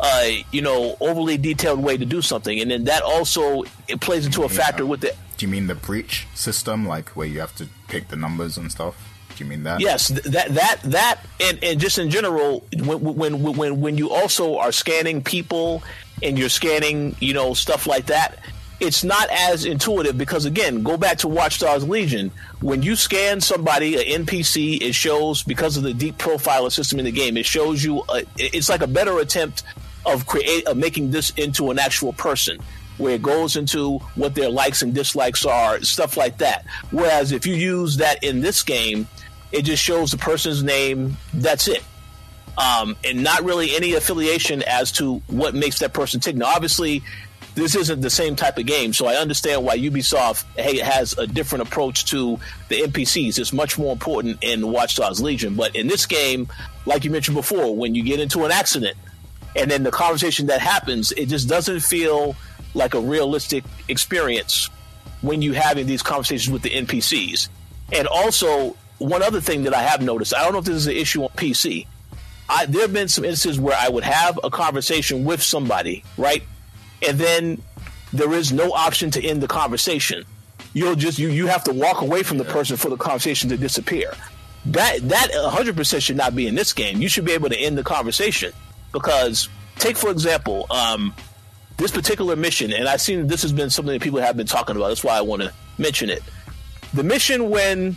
[0.00, 4.24] uh, you know overly detailed way to do something and then that also it plays
[4.24, 5.16] into a factor with it.
[5.36, 8.72] do you mean the breach system, like where you have to pick the numbers and
[8.72, 9.05] stuff?
[9.40, 9.80] You mean that?
[9.80, 14.58] Yes, that that that, and, and just in general, when when when when you also
[14.58, 15.82] are scanning people
[16.22, 18.38] and you're scanning, you know, stuff like that,
[18.80, 22.30] it's not as intuitive because again, go back to Watch Dogs Legion.
[22.60, 27.04] When you scan somebody, an NPC, it shows because of the deep profiler system in
[27.04, 28.02] the game, it shows you.
[28.02, 29.62] Uh, a, it's like a better attempt
[30.04, 32.58] of create of making this into an actual person
[32.98, 36.64] where it goes into what their likes and dislikes are, stuff like that.
[36.90, 39.06] Whereas if you use that in this game,
[39.52, 41.16] it just shows the person's name.
[41.32, 41.82] That's it.
[42.58, 46.36] Um, and not really any affiliation as to what makes that person tick.
[46.36, 47.02] Now, obviously,
[47.54, 51.26] this isn't the same type of game, so I understand why Ubisoft hey, has a
[51.26, 53.38] different approach to the NPCs.
[53.38, 56.48] It's much more important in Watch Dogs Legion, but in this game,
[56.84, 58.96] like you mentioned before, when you get into an accident
[59.56, 62.36] and then the conversation that happens, it just doesn't feel
[62.74, 64.68] like a realistic experience
[65.22, 67.48] when you're having these conversations with the NPCs.
[67.92, 70.86] And also, one other thing that I have noticed, I don't know if this is
[70.86, 71.86] an issue on PC.
[72.48, 76.42] I, there have been some instances where I would have a conversation with somebody, right?
[77.06, 77.62] And then
[78.12, 80.24] there is no option to end the conversation.
[80.72, 83.56] You'll just you you have to walk away from the person for the conversation to
[83.56, 84.12] disappear.
[84.66, 87.00] That that 100% should not be in this game.
[87.00, 88.52] You should be able to end the conversation
[88.92, 89.48] because
[89.78, 91.14] take for example, um,
[91.78, 94.76] this particular mission, and I've seen this has been something that people have been talking
[94.76, 94.88] about.
[94.88, 96.22] That's why I want to mention it.
[96.94, 97.96] The mission when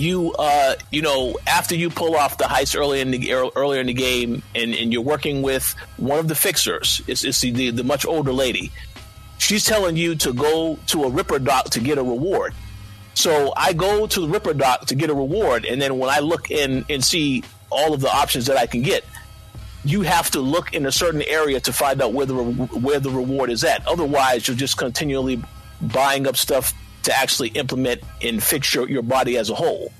[0.00, 3.86] you uh, you know after you pull off the heist early in the earlier in
[3.86, 7.02] the game, and, and you're working with one of the fixers.
[7.06, 8.72] It's, it's the, the, the much older lady.
[9.38, 12.54] She's telling you to go to a Ripperdoc to get a reward.
[13.14, 16.50] So I go to the Ripperdoc to get a reward, and then when I look
[16.50, 19.04] in and see all of the options that I can get,
[19.84, 23.00] you have to look in a certain area to find out where the re- where
[23.00, 23.86] the reward is at.
[23.86, 25.42] Otherwise, you're just continually
[25.80, 26.74] buying up stuff
[27.04, 29.92] to actually implement and fix your, your body as a whole.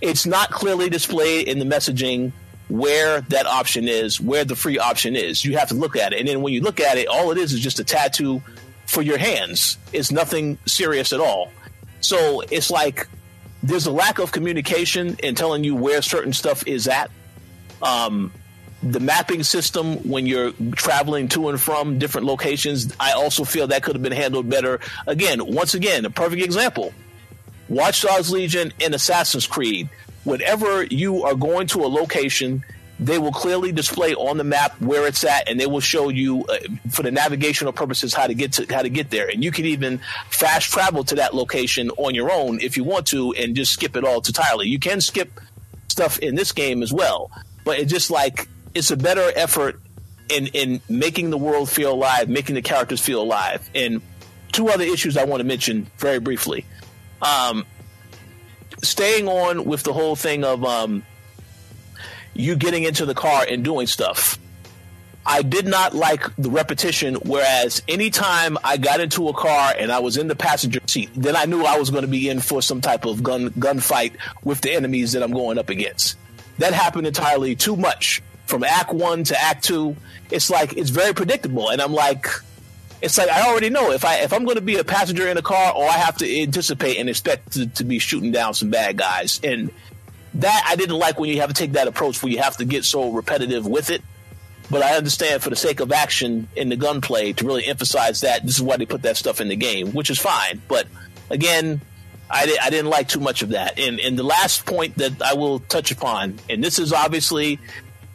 [0.00, 2.32] It's not clearly displayed in the messaging
[2.68, 5.44] where that option is, where the free option is.
[5.44, 6.18] You have to look at it.
[6.18, 8.42] And then when you look at it, all it is is just a tattoo
[8.86, 9.78] for your hands.
[9.92, 11.50] It's nothing serious at all.
[12.00, 13.08] So it's like
[13.62, 17.10] there's a lack of communication in telling you where certain stuff is at.
[17.82, 18.32] Um,
[18.82, 23.82] the mapping system when you're traveling to and from different locations, I also feel that
[23.82, 24.80] could have been handled better.
[25.06, 26.92] Again, once again, a perfect example.
[27.68, 29.88] Watch Dogs Legion and Assassin's Creed.
[30.24, 32.64] Whenever you are going to a location,
[32.98, 36.44] they will clearly display on the map where it's at, and they will show you,
[36.46, 36.58] uh,
[36.90, 39.28] for the navigational purposes, how to get to how to get there.
[39.28, 40.00] And you can even
[40.30, 43.96] fast travel to that location on your own if you want to, and just skip
[43.96, 44.68] it all entirely.
[44.68, 45.40] You can skip
[45.88, 47.30] stuff in this game as well,
[47.64, 49.80] but it's just like it's a better effort
[50.28, 53.68] in in making the world feel alive, making the characters feel alive.
[53.74, 54.02] And
[54.52, 56.66] two other issues I want to mention very briefly.
[57.22, 57.64] Um,
[58.82, 61.04] staying on with the whole thing of um,
[62.34, 64.38] you getting into the car and doing stuff.
[65.28, 67.16] I did not like the repetition.
[67.16, 71.34] Whereas anytime I got into a car and I was in the passenger seat, then
[71.34, 74.12] I knew I was going to be in for some type of gun gunfight
[74.44, 76.16] with the enemies that I'm going up against.
[76.58, 79.96] That happened entirely too much from Act One to Act Two.
[80.30, 82.26] It's like it's very predictable, and I'm like,
[83.02, 85.36] it's like I already know if I if I'm going to be a passenger in
[85.36, 88.70] a car, or I have to anticipate and expect to, to be shooting down some
[88.70, 89.70] bad guys, and
[90.34, 92.64] that I didn't like when you have to take that approach where you have to
[92.64, 94.02] get so repetitive with it.
[94.68, 98.42] But I understand for the sake of action in the gunplay to really emphasize that
[98.44, 100.60] this is why they put that stuff in the game, which is fine.
[100.66, 100.88] But
[101.30, 101.80] again,
[102.28, 103.78] I, di- I didn't like too much of that.
[103.78, 107.60] And, and the last point that I will touch upon, and this is obviously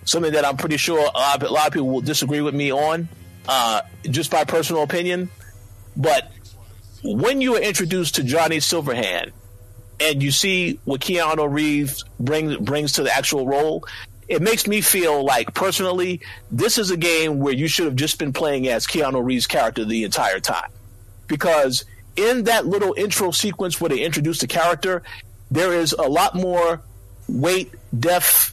[0.05, 2.71] something that I'm pretty sure a lot, a lot of people will disagree with me
[2.71, 3.07] on,
[3.47, 5.29] uh, just by personal opinion.
[5.95, 6.31] But
[7.03, 9.31] when you are introduced to Johnny Silverhand
[9.99, 13.85] and you see what Keanu Reeves brings brings to the actual role,
[14.27, 16.21] it makes me feel like personally,
[16.51, 19.83] this is a game where you should have just been playing as Keanu Reeves' character
[19.83, 20.69] the entire time.
[21.27, 25.03] Because in that little intro sequence where they introduce the character,
[25.49, 26.81] there is a lot more
[27.27, 28.50] weight, depth,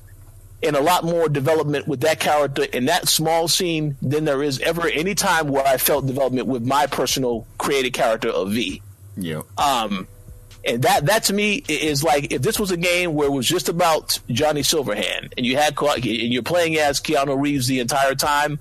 [0.62, 4.59] and a lot more development with that character in that small scene than there is
[4.60, 8.82] ever any time where I felt development with my personal created character of V.
[9.16, 9.43] Yeah.
[9.56, 10.09] Um,
[10.64, 13.47] and that that to me is like if this was a game where it was
[13.47, 18.14] just about Johnny Silverhand and you had and you're playing as Keanu Reeves the entire
[18.14, 18.59] time,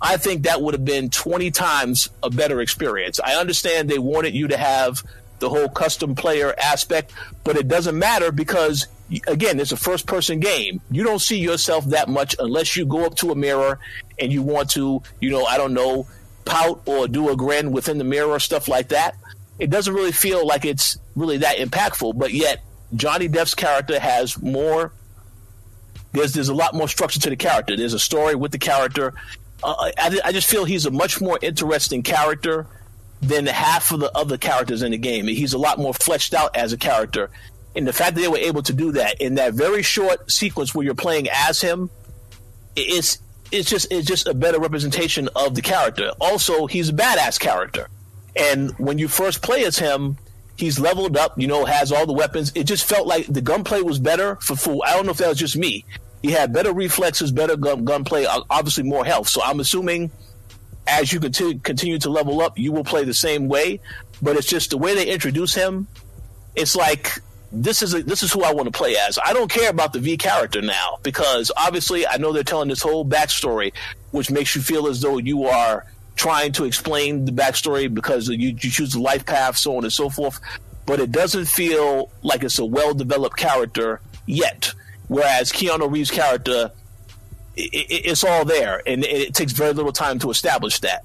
[0.00, 3.18] I think that would have been 20 times a better experience.
[3.20, 5.02] I understand they wanted you to have
[5.38, 7.12] the whole custom player aspect,
[7.44, 8.86] but it doesn't matter because
[9.26, 10.80] again, it's a first person game.
[10.90, 13.78] You don't see yourself that much unless you go up to a mirror
[14.18, 16.06] and you want to, you know, I don't know,
[16.44, 19.16] pout or do a grin within the mirror, or stuff like that.
[19.58, 22.62] It doesn't really feel like it's really that impactful, but yet
[22.94, 24.92] Johnny Depp's character has more.
[26.12, 27.76] There's there's a lot more structure to the character.
[27.76, 29.14] There's a story with the character.
[29.62, 32.66] Uh, I, I just feel he's a much more interesting character
[33.20, 35.26] than half of the other characters in the game.
[35.26, 37.30] He's a lot more fleshed out as a character,
[37.78, 40.74] and the fact that they were able to do that in that very short sequence
[40.74, 41.90] where you're playing as him,
[42.74, 43.18] it's
[43.52, 46.10] it's just it's just a better representation of the character.
[46.20, 47.88] Also, he's a badass character,
[48.34, 50.18] and when you first play as him,
[50.56, 51.38] he's leveled up.
[51.38, 52.50] You know, has all the weapons.
[52.56, 54.82] It just felt like the gunplay was better for Fool.
[54.84, 55.84] I don't know if that was just me.
[56.20, 59.28] He had better reflexes, better gun gunplay, obviously more health.
[59.28, 60.10] So I'm assuming
[60.88, 63.78] as you continue continue to level up, you will play the same way.
[64.20, 65.86] But it's just the way they introduce him.
[66.56, 69.18] It's like this is a, this is who I want to play as.
[69.22, 72.82] I don't care about the V character now because obviously I know they're telling this
[72.82, 73.72] whole backstory,
[74.10, 78.48] which makes you feel as though you are trying to explain the backstory because you,
[78.48, 80.40] you choose the life path, so on and so forth.
[80.84, 84.72] But it doesn't feel like it's a well developed character yet.
[85.08, 86.70] Whereas Keanu Reeves' character,
[87.56, 91.04] it, it, it's all there, and it, it takes very little time to establish that.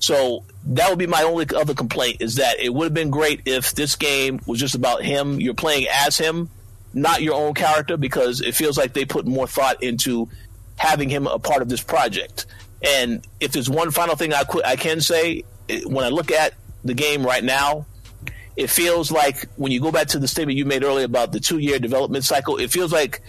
[0.00, 3.42] So that would be my only other complaint is that it would have been great
[3.44, 5.40] if this game was just about him.
[5.40, 6.48] You're playing as him,
[6.94, 10.28] not your own character, because it feels like they put more thought into
[10.76, 12.46] having him a part of this project.
[12.82, 15.44] And if there's one final thing I, qu- I can say,
[15.86, 17.86] when I look at the game right now,
[18.56, 21.40] it feels like when you go back to the statement you made earlier about the
[21.40, 23.20] two year development cycle, it feels like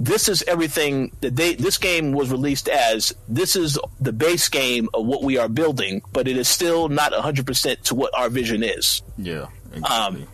[0.00, 4.88] this is everything that they this game was released as this is the base game
[4.94, 8.62] of what we are building but it is still not 100% to what our vision
[8.62, 10.22] is yeah exactly.
[10.22, 10.28] um,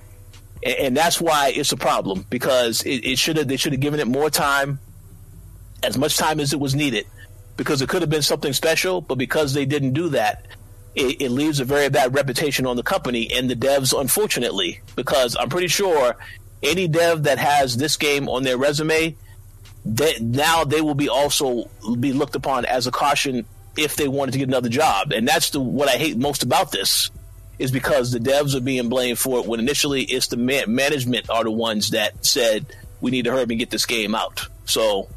[0.63, 3.81] and, and, that's why it's a problem because it, it should have they should have
[3.81, 4.79] given it more time
[5.83, 7.05] as much time as it was needed
[7.57, 10.47] because it could have been something special but because they didn't do that
[10.95, 15.37] it, it leaves a very bad reputation on the company and the devs unfortunately because
[15.41, 16.17] i'm pretty sure
[16.63, 19.17] any dev that has this game on their resume
[20.21, 23.47] now they will be also be looked upon as a caution
[23.77, 25.13] if they wanted to get another job.
[25.13, 27.11] And that's the what I hate most about this
[27.59, 31.31] is because the devs are being blamed for it when initially it's the man- management
[31.31, 32.67] are the ones that said
[33.01, 34.47] we need to hurry and get this game out.
[34.65, 35.09] So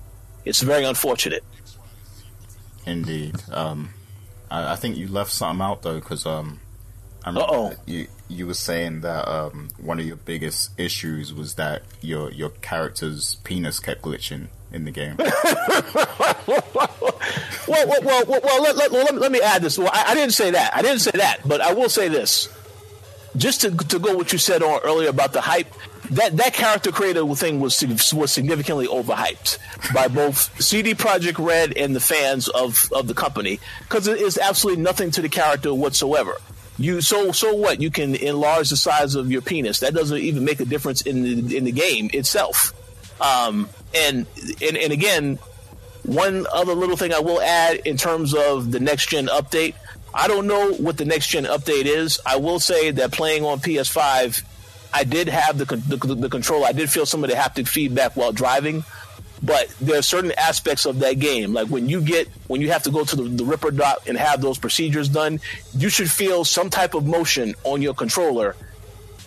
[0.46, 1.44] it's very unfortunate.
[2.86, 3.36] Indeed.
[3.52, 3.90] Um,
[4.50, 6.60] I, I, think you left something out though because um,
[7.26, 12.32] oh you you were saying that um, one of your biggest issues was that your
[12.32, 15.16] your character's penis kept glitching in the game.
[17.68, 19.78] well, well, well, well, let, let, let, let, me add this.
[19.78, 20.76] Well, I, I, didn't say that.
[20.76, 22.50] I didn't say that, but I will say this.
[23.36, 25.72] Just to, to go what you said on earlier about the hype,
[26.12, 27.84] that, that character creator thing was
[28.14, 29.60] was significantly overhyped
[29.94, 34.38] by both CD Projekt Red and the fans of, of the company because it is
[34.38, 36.38] absolutely nothing to the character whatsoever.
[36.80, 37.80] you so so what?
[37.80, 39.82] You can enlarge the size of your penis.
[39.82, 42.74] That doesn't even make a difference in the in the game itself.
[43.22, 44.26] Um, and
[44.62, 45.40] and and again,
[46.04, 49.76] one other little thing I will add in terms of the next gen update.
[50.14, 52.20] I don't know what the next gen update is.
[52.26, 54.44] I will say that playing on PS5,
[54.92, 56.66] I did have the, the, the control.
[56.66, 58.84] I did feel some of the haptic feedback while driving,
[59.44, 62.84] but there are certain aspects of that game, like when you get when you have
[62.84, 65.40] to go to the, the Ripperdoc and have those procedures done,
[65.78, 68.56] you should feel some type of motion on your controller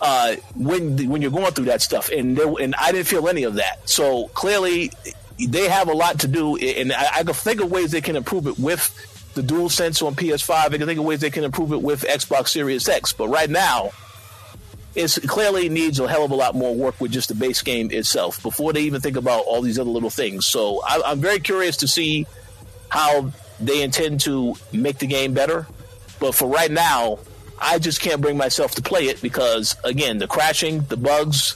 [0.03, 2.09] uh, when when you're going through that stuff.
[2.09, 3.89] And there, and I didn't feel any of that.
[3.89, 4.91] So clearly,
[5.39, 8.17] they have a lot to do, and I, I can think of ways they can
[8.17, 10.53] improve it with the DualSense on PS5.
[10.53, 13.13] I can think of ways they can improve it with Xbox Series X.
[13.13, 13.91] But right now,
[14.93, 17.89] it clearly needs a hell of a lot more work with just the base game
[17.89, 20.45] itself before they even think about all these other little things.
[20.45, 22.27] So I, I'm very curious to see
[22.89, 25.65] how they intend to make the game better.
[26.19, 27.19] But for right now,
[27.63, 31.55] I just can't bring myself to play it because, again, the crashing, the bugs.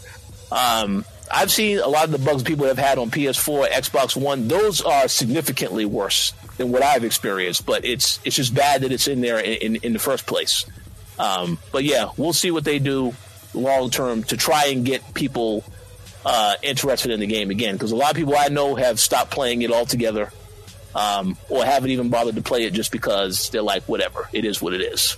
[0.49, 4.47] Um, I've seen a lot of the bugs people have had on PS4, Xbox One.
[4.47, 7.65] Those are significantly worse than what I've experienced.
[7.65, 10.65] But it's it's just bad that it's in there in, in, in the first place.
[11.19, 13.13] Um, but yeah, we'll see what they do
[13.53, 15.65] long term to try and get people
[16.25, 17.75] uh, interested in the game again.
[17.75, 20.31] Because a lot of people I know have stopped playing it altogether,
[20.95, 24.61] um, or haven't even bothered to play it just because they're like, whatever, it is
[24.61, 25.17] what it is.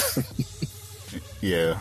[1.40, 1.78] yeah,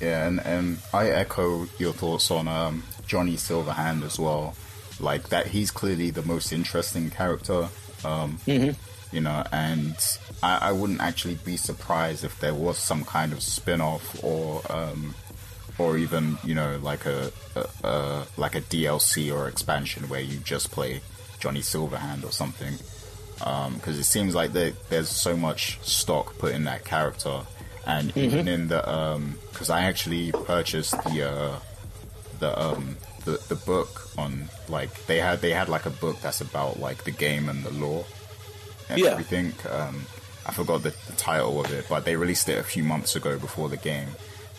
[0.00, 4.54] yeah, and and I echo your thoughts on um, Johnny Silverhand as well.
[4.98, 7.68] Like that, he's clearly the most interesting character.
[8.04, 8.70] Um, mm-hmm.
[9.14, 9.96] You know, and
[10.42, 15.14] I, I, wouldn't actually be surprised if there was some kind of spin-off or um,
[15.78, 20.38] or even you know like a, a, a, like a DLC or expansion where you
[20.38, 21.00] just play
[21.40, 22.74] Johnny Silverhand or something.
[23.40, 27.40] Because um, it seems like there's so much stock put in that character,
[27.86, 28.18] and mm-hmm.
[28.18, 28.80] even in the
[29.50, 31.58] because um, I actually purchased the uh,
[32.38, 36.40] the um, the the book on like they had they had like a book that's
[36.40, 38.04] about like the game and the lore
[38.88, 39.10] and yeah.
[39.10, 39.52] everything.
[39.70, 40.06] Um,
[40.46, 43.38] I forgot the, the, title of it, but they released it a few months ago
[43.38, 44.08] before the game,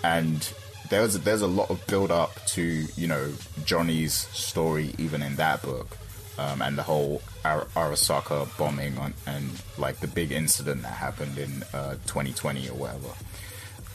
[0.04, 0.54] and
[0.90, 3.32] there's there's a lot of build up to you know
[3.66, 5.98] Johnny's story even in that book,
[6.38, 11.38] um, and the whole Ar- Arasaka bombing on, and like the big incident that happened
[11.38, 13.10] in uh, 2020 or whatever.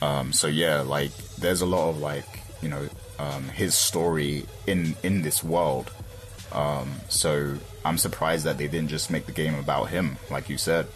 [0.01, 2.87] Um, so yeah, like there's a lot of like you know
[3.19, 5.91] um, his story in in this world.
[6.51, 10.57] Um, so I'm surprised that they didn't just make the game about him, like you
[10.57, 10.87] said.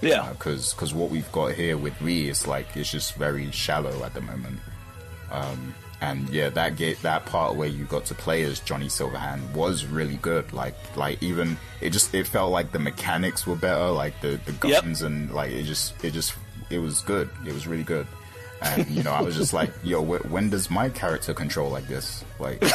[0.00, 3.50] Yeah, because uh, because what we've got here with V is like it's just very
[3.50, 4.58] shallow at the moment.
[5.30, 9.54] Um, and yeah, that gate, that part where you got to play as Johnny Silverhand
[9.54, 10.52] was really good.
[10.52, 14.50] Like, like even it just it felt like the mechanics were better, like the the
[14.50, 15.10] guns yep.
[15.10, 16.34] and like it just it just
[16.70, 17.30] it was good.
[17.46, 18.08] It was really good.
[18.62, 21.86] And you know, I was just like, "Yo, wh- when does my character control like
[21.86, 22.64] this?" Like,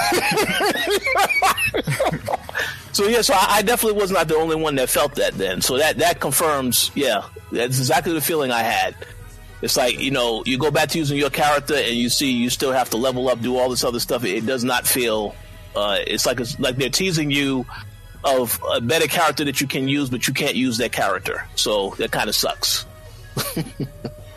[2.94, 5.34] so yeah, so I, I, definitely was not the only one that felt that.
[5.34, 8.96] Then, so that that confirms, yeah, that's exactly the feeling I had.
[9.62, 12.50] It's like you know, you go back to using your character, and you see you
[12.50, 14.24] still have to level up, do all this other stuff.
[14.24, 15.36] It does not feel.
[15.76, 17.66] Uh, it's like it's like they're teasing you
[18.24, 21.46] of a better character that you can use, but you can't use that character.
[21.56, 22.86] So that kind of sucks.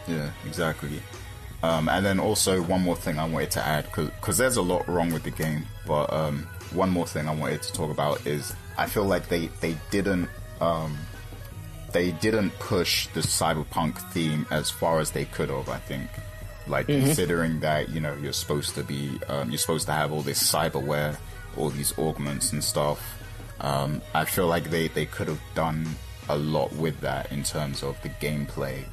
[0.06, 1.02] yeah, exactly.
[1.62, 4.88] Um, and then also one more thing I wanted to add because there's a lot
[4.88, 8.54] wrong with the game, but um, one more thing I wanted to talk about is
[8.78, 10.28] I feel like they they didn't
[10.60, 10.96] um,
[11.92, 15.68] they didn't push the cyberpunk theme as far as they could have.
[15.68, 16.08] I think,
[16.66, 17.06] like mm-hmm.
[17.06, 20.42] considering that you know you're supposed to be um, you're supposed to have all this
[20.42, 21.16] cyberware,
[21.56, 23.16] all these augments and stuff.
[23.60, 25.86] Um, I feel like they they could have done
[26.28, 28.84] a lot with that in terms of the gameplay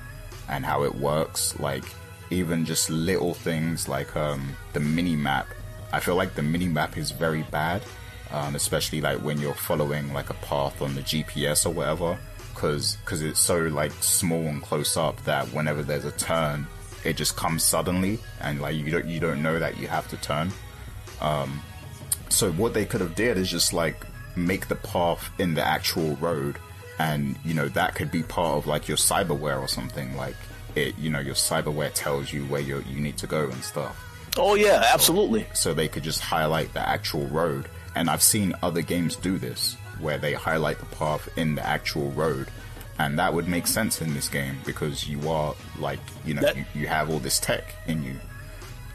[0.49, 1.57] and how it works.
[1.59, 1.85] Like
[2.29, 5.47] even just little things like um, the mini map.
[5.93, 7.81] I feel like the mini map is very bad,
[8.31, 12.19] um, especially like when you're following like a path on the GPS or whatever
[12.57, 16.65] because because it's so like small and close up that whenever there's a turn,
[17.05, 20.17] it just comes suddenly and like you don't you don't know that you have to
[20.17, 20.51] turn.
[21.21, 21.61] Um,
[22.29, 24.05] so what they could have did is just like
[24.35, 26.57] make the path in the actual road,
[26.97, 30.35] and you know that could be part of like your cyberware or something like
[30.75, 30.97] it.
[30.97, 34.03] You know your cyberware tells you where you you need to go and stuff.
[34.35, 35.43] Oh yeah, absolutely.
[35.53, 39.37] So, so they could just highlight the actual road, and I've seen other games do
[39.37, 42.47] this where they highlight the path in the actual road.
[42.99, 46.57] And that would make sense in this game because you are like, you know, that,
[46.57, 48.15] you, you, have all this tech in you.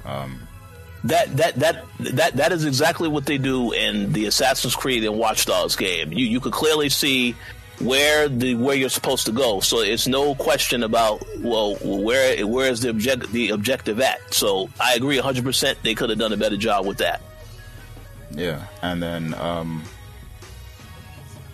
[0.04, 0.48] Um,
[1.04, 5.18] that that that that that is exactly what they do in the Assassin's Creed and
[5.18, 6.12] Watch Dogs game.
[6.12, 7.34] You you could clearly see
[7.80, 9.60] where the where you're supposed to go.
[9.60, 14.32] So it's no question about well where where is the object the objective at.
[14.32, 15.44] So I agree 100.
[15.44, 17.22] percent They could have done a better job with that.
[18.30, 19.82] Yeah, and then um,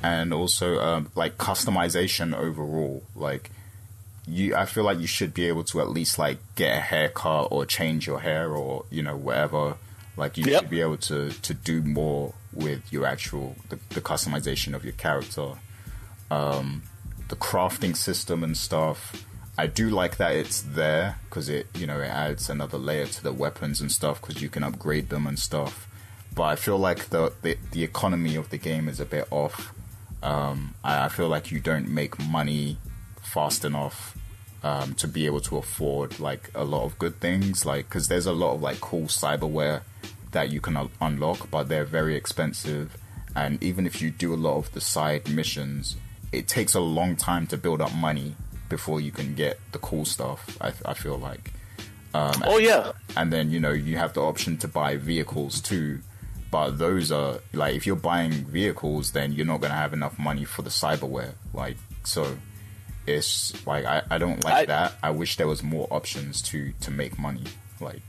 [0.03, 3.51] and also um, like customization overall, like
[4.27, 7.49] you I feel like you should be able to at least like get a haircut
[7.51, 9.77] or change your hair or you know whatever.
[10.16, 10.62] Like you yep.
[10.62, 14.95] should be able to to do more with your actual the, the customization of your
[14.95, 15.53] character.
[16.31, 16.83] Um,
[17.29, 19.25] the crafting system and stuff
[19.59, 23.23] I do like that it's there because it you know it adds another layer to
[23.25, 25.89] the weapons and stuff because you can upgrade them and stuff.
[26.33, 29.75] But I feel like the, the, the economy of the game is a bit off
[30.23, 32.78] um, I, I feel like you don't make money
[33.23, 34.16] fast enough
[34.62, 37.65] um, to be able to afford like a lot of good things.
[37.65, 39.82] Like, because there's a lot of like cool cyberware
[40.32, 42.97] that you can un- unlock, but they're very expensive.
[43.36, 45.97] And even if you do a lot of the side missions,
[46.32, 48.35] it takes a long time to build up money
[48.69, 50.57] before you can get the cool stuff.
[50.61, 51.53] I, I feel like.
[52.15, 52.93] Um, oh yeah.
[53.16, 56.01] And then you know you have the option to buy vehicles too,
[56.51, 60.45] but those are like if you're buying vehicles, then you're not gonna have enough money
[60.45, 61.33] for the cyberware.
[61.53, 62.39] Like so,
[63.07, 64.95] it's like I, I don't like I, that.
[65.03, 67.45] I wish there was more options to to make money.
[67.81, 68.03] Like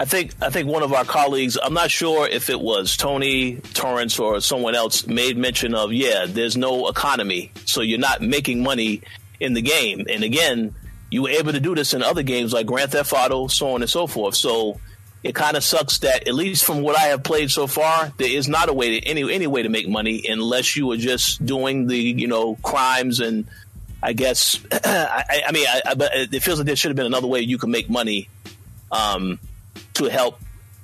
[0.00, 3.56] I think I think one of our colleagues, I'm not sure if it was Tony
[3.74, 8.62] Torrance or someone else, made mention of yeah, there's no economy, so you're not making
[8.62, 9.02] money
[9.38, 10.06] in the game.
[10.08, 10.74] And again,
[11.10, 13.82] you were able to do this in other games like Grand Theft Auto, so on
[13.82, 14.34] and so forth.
[14.34, 14.80] So
[15.24, 18.30] it kind of sucks that at least from what I have played so far, there
[18.30, 21.44] is not a way to any any way to make money unless you are just
[21.44, 23.46] doing the you know crimes and
[24.02, 27.26] I guess I, I, mean, I, but it feels like there should have been another
[27.26, 28.28] way you can make money
[28.92, 29.40] um,
[29.94, 30.38] to help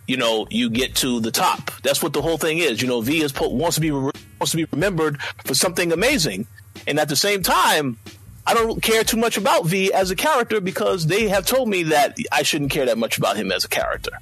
[0.07, 1.71] you know you get to the top.
[1.83, 2.81] That's what the whole thing is.
[2.81, 6.47] You know, V is wants to be wants to be remembered for something amazing,
[6.87, 7.99] and at the same time,
[8.47, 11.83] I don't care too much about V as a character because they have told me
[11.85, 14.13] that I shouldn't care that much about him as a character.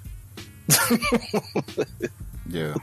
[2.48, 2.74] yeah.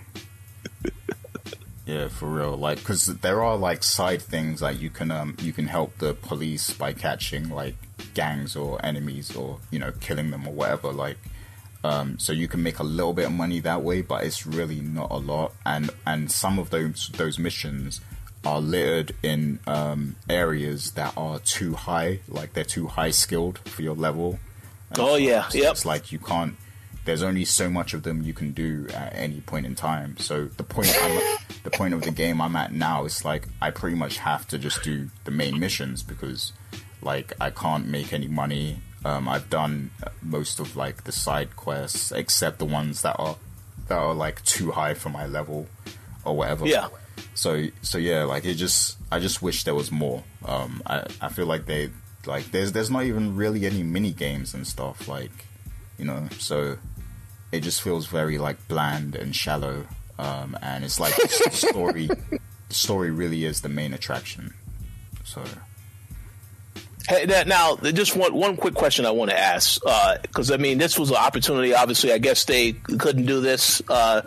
[1.86, 2.58] Yeah, for real.
[2.58, 6.14] Like, because there are like side things like you can um you can help the
[6.14, 7.76] police by catching like
[8.14, 10.92] gangs or enemies or you know killing them or whatever.
[10.92, 11.18] Like,
[11.84, 14.82] um, so you can make a little bit of money that way, but it's really
[14.82, 15.54] not a lot.
[15.66, 18.02] And and some of those those missions
[18.44, 23.84] are littered in um, areas that are too high, like they're too high skilled for
[23.84, 24.40] your level.
[24.98, 25.72] oh yeah, so yep.
[25.74, 26.56] It's like you can't
[27.06, 30.18] there's only so much of them you can do at any point in time.
[30.18, 30.88] So the point
[31.64, 34.58] the point of the game I'm at now is like I pretty much have to
[34.58, 36.52] just do the main missions because
[37.02, 38.80] like I can't make any money.
[39.06, 39.92] Um, I've done
[40.22, 43.38] most of like the side quests except the ones that are
[43.88, 45.68] that are like too high for my level
[46.24, 46.66] or whatever.
[46.66, 46.90] Yeah.
[47.36, 50.24] So so yeah, like it just I just wish there was more.
[50.44, 51.92] Um, I I feel like they
[52.26, 55.46] like there's there's not even really any mini games and stuff like
[56.00, 56.78] you know so
[57.56, 59.88] it just feels very like bland and shallow.
[60.18, 62.08] Um, and it's like the story.
[62.08, 64.54] the story really is the main attraction.
[65.24, 65.44] So.
[67.08, 69.80] Hey, now, just one one quick question I want to ask
[70.24, 71.74] because uh, I mean this was an opportunity.
[71.74, 73.82] Obviously, I guess they couldn't do this.
[73.88, 74.24] Uh,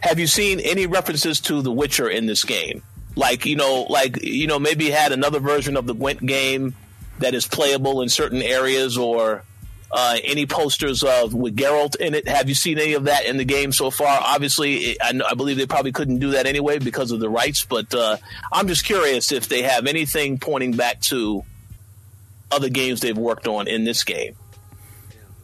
[0.00, 2.82] have you seen any references to The Witcher in this game?
[3.16, 6.74] Like you know, like you know, maybe had another version of the Gwent game
[7.18, 9.42] that is playable in certain areas, or
[9.90, 12.28] uh, any posters of with Geralt in it.
[12.28, 14.20] Have you seen any of that in the game so far?
[14.22, 17.64] Obviously, I, I believe they probably couldn't do that anyway because of the rights.
[17.64, 18.18] But uh,
[18.52, 21.44] I'm just curious if they have anything pointing back to
[22.50, 24.36] other games they've worked on in this game.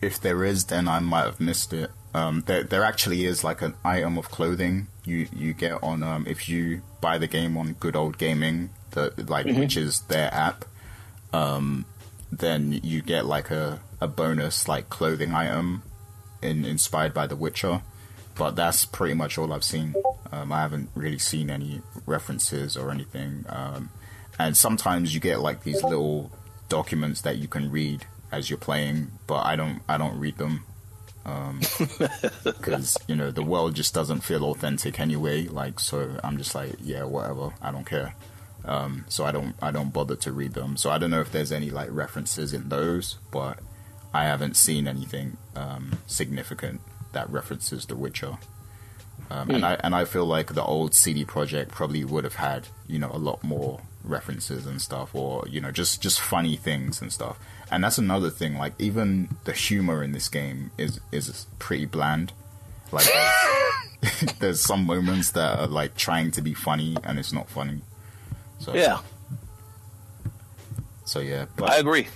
[0.01, 1.91] If there is, then I might have missed it.
[2.12, 6.25] Um, there, there actually is like an item of clothing you you get on um,
[6.27, 9.61] if you buy the game on Good Old Gaming, the like mm-hmm.
[9.61, 10.65] which is their app.
[11.33, 11.85] Um,
[12.31, 15.82] then you get like a a bonus like clothing item
[16.43, 17.82] in, inspired by The Witcher.
[18.36, 19.94] But that's pretty much all I've seen.
[20.32, 23.44] Um, I haven't really seen any references or anything.
[23.48, 23.90] Um,
[24.39, 26.32] and sometimes you get like these little
[26.68, 29.81] documents that you can read as you're playing, but I don't.
[29.89, 30.64] I don't read them
[32.44, 35.44] because um, you know the world just doesn't feel authentic anyway.
[35.44, 37.55] Like so, I'm just like, yeah, whatever.
[37.62, 38.14] I don't care.
[38.64, 39.55] Um, so I don't.
[39.62, 40.76] I don't bother to read them.
[40.76, 43.60] So I don't know if there's any like references in those, but
[44.15, 46.81] I haven't seen anything um, significant
[47.12, 48.39] that references The Witcher.
[49.31, 49.55] Um, mm.
[49.55, 49.65] And hmm.
[49.65, 53.11] I and I feel like the old CD Projekt probably would have had you know
[53.12, 57.39] a lot more references and stuff, or you know just just funny things and stuff.
[57.70, 58.57] And that's another thing.
[58.57, 62.32] Like even the humor in this game is is pretty bland.
[62.93, 63.07] Like
[64.01, 67.81] there's, there's some moments that are like trying to be funny and it's not funny.
[68.59, 69.01] So Yeah,
[71.05, 72.07] So yeah, but I agree.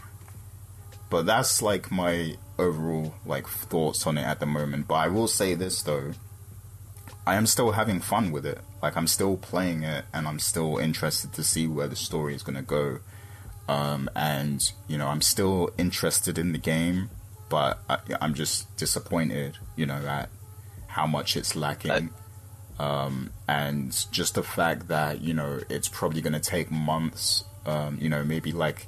[1.10, 4.88] But that's like my overall like thoughts on it at the moment.
[4.88, 6.12] But I will say this though,
[7.26, 8.60] I am still having fun with it.
[8.82, 12.42] Like I'm still playing it, and I'm still interested to see where the story is
[12.42, 13.00] going to go.
[13.68, 17.10] Um, and you know, I'm still interested in the game,
[17.48, 20.30] but I, I'm just disappointed, you know, at
[20.86, 22.10] how much it's lacking.
[22.78, 27.98] um, and just the fact that you know it's probably going to take months, um,
[28.00, 28.86] you know, maybe like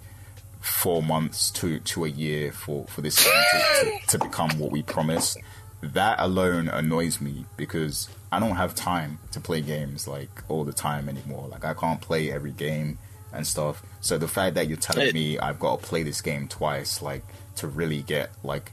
[0.60, 4.70] four months to to a year for for this game to, to, to become what
[4.70, 5.38] we promised.
[5.82, 10.74] That alone annoys me because I don't have time to play games like all the
[10.74, 11.48] time anymore.
[11.48, 12.98] Like I can't play every game
[13.32, 13.82] and stuff.
[14.00, 17.24] So the fact that you're telling me I've got to play this game twice, like
[17.56, 18.72] to really get like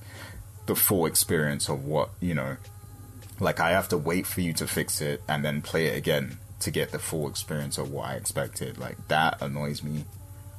[0.66, 2.58] the full experience of what you know
[3.40, 6.40] like I have to wait for you to fix it and then play it again
[6.60, 8.78] to get the full experience of what I expected.
[8.78, 10.06] Like that annoys me,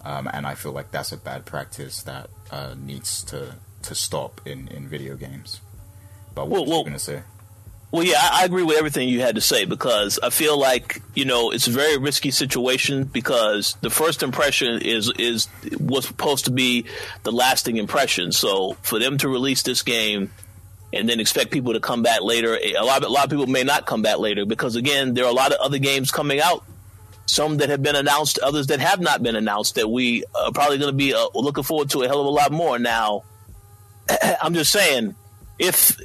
[0.05, 4.41] um, and I feel like that's a bad practice that uh, needs to to stop
[4.45, 5.61] in in video games.
[6.35, 7.23] But what Well, was well- you gonna say?
[7.91, 11.01] Well, yeah, I, I agree with everything you had to say because I feel like
[11.15, 15.49] you know it's a very risky situation because the first impression is is
[15.81, 16.85] was supposed to be
[17.23, 18.31] the lasting impression.
[18.31, 20.31] So for them to release this game
[20.93, 23.47] and then expect people to come back later, a lot of, a lot of people
[23.47, 26.41] may not come back later because again there are a lot of other games coming
[26.43, 26.65] out.
[27.29, 29.75] Some that have been announced, others that have not been announced.
[29.75, 32.31] That we are probably going to be uh, looking forward to a hell of a
[32.31, 32.79] lot more.
[32.79, 33.25] Now,
[34.43, 35.15] I'm just saying,
[35.59, 35.97] if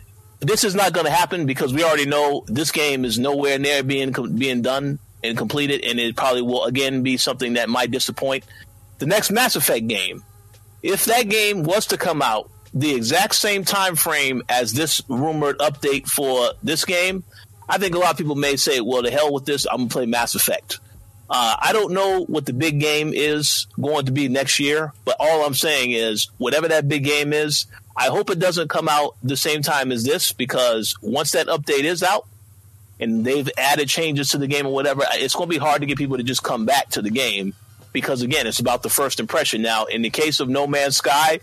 [0.41, 3.83] this is not going to happen because we already know this game is nowhere near
[3.83, 8.43] being being done and completed, and it probably will again be something that might disappoint.
[8.99, 10.23] The next Mass Effect game,
[10.81, 15.59] if that game was to come out the exact same time frame as this rumored
[15.59, 17.23] update for this game,
[17.69, 19.89] I think a lot of people may say, "Well, to hell with this, I'm gonna
[19.89, 20.79] play Mass Effect."
[21.35, 25.15] Uh, I don't know what the big game is going to be next year, but
[25.19, 27.65] all I'm saying is, whatever that big game is,
[27.97, 31.85] I hope it doesn't come out the same time as this because once that update
[31.85, 32.27] is out
[32.99, 35.87] and they've added changes to the game or whatever, it's going to be hard to
[35.87, 37.55] get people to just come back to the game
[37.93, 39.63] because again, it's about the first impression.
[39.63, 41.39] Now, in the case of No Man's Sky,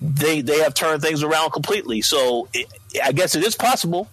[0.00, 2.00] they they have turned things around completely.
[2.00, 2.66] So it,
[3.04, 4.08] I guess it is possible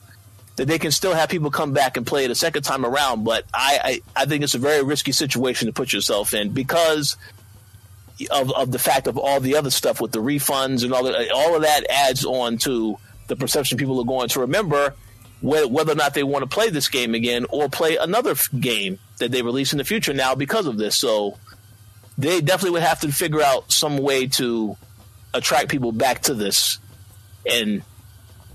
[0.55, 3.23] that they can still have people come back and play it a second time around.
[3.23, 7.17] But I, I, I think it's a very risky situation to put yourself in because
[8.31, 11.31] of, of the fact of all the other stuff with the refunds and all that.
[11.31, 14.93] All of that adds on to the perception people are going to remember
[15.41, 19.31] whether, or not they want to play this game again or play another game that
[19.31, 20.95] they release in the future now because of this.
[20.95, 21.37] So
[22.17, 24.77] they definitely would have to figure out some way to
[25.33, 26.79] attract people back to this.
[27.49, 27.83] And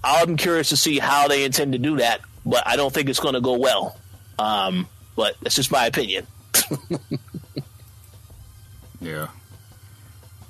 [0.03, 3.21] I'm curious to see how they intend to do that, but I don't think it's
[3.21, 3.99] going to go well.
[4.39, 6.27] Um, but that's just my opinion.
[9.01, 9.29] Yeah.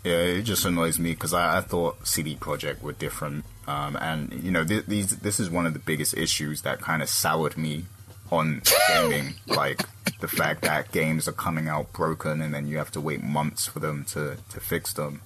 [0.04, 4.32] Yeah, it just annoys me because I, I thought CD Projekt were different, um, and
[4.32, 7.58] you know th- these this is one of the biggest issues that kind of soured
[7.58, 7.84] me
[8.32, 9.82] on gaming, like
[10.20, 13.66] the fact that games are coming out broken and then you have to wait months
[13.66, 15.20] for them to, to fix them.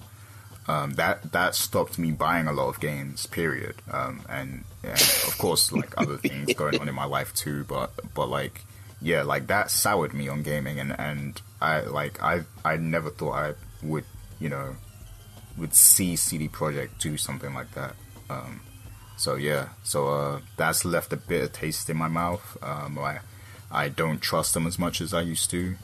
[0.67, 3.25] Um, that that stopped me buying a lot of games.
[3.27, 3.75] Period.
[3.91, 7.63] Um, and, and of course, like other things going on in my life too.
[7.65, 8.61] But but like
[9.01, 13.33] yeah, like that soured me on gaming, and and I like I I never thought
[13.33, 14.05] I would
[14.39, 14.75] you know
[15.57, 17.95] would see CD Projekt do something like that.
[18.29, 18.61] Um,
[19.17, 22.57] so yeah, so uh, that's left a bitter taste in my mouth.
[22.61, 23.19] Um, I
[23.71, 25.75] I don't trust them as much as I used to.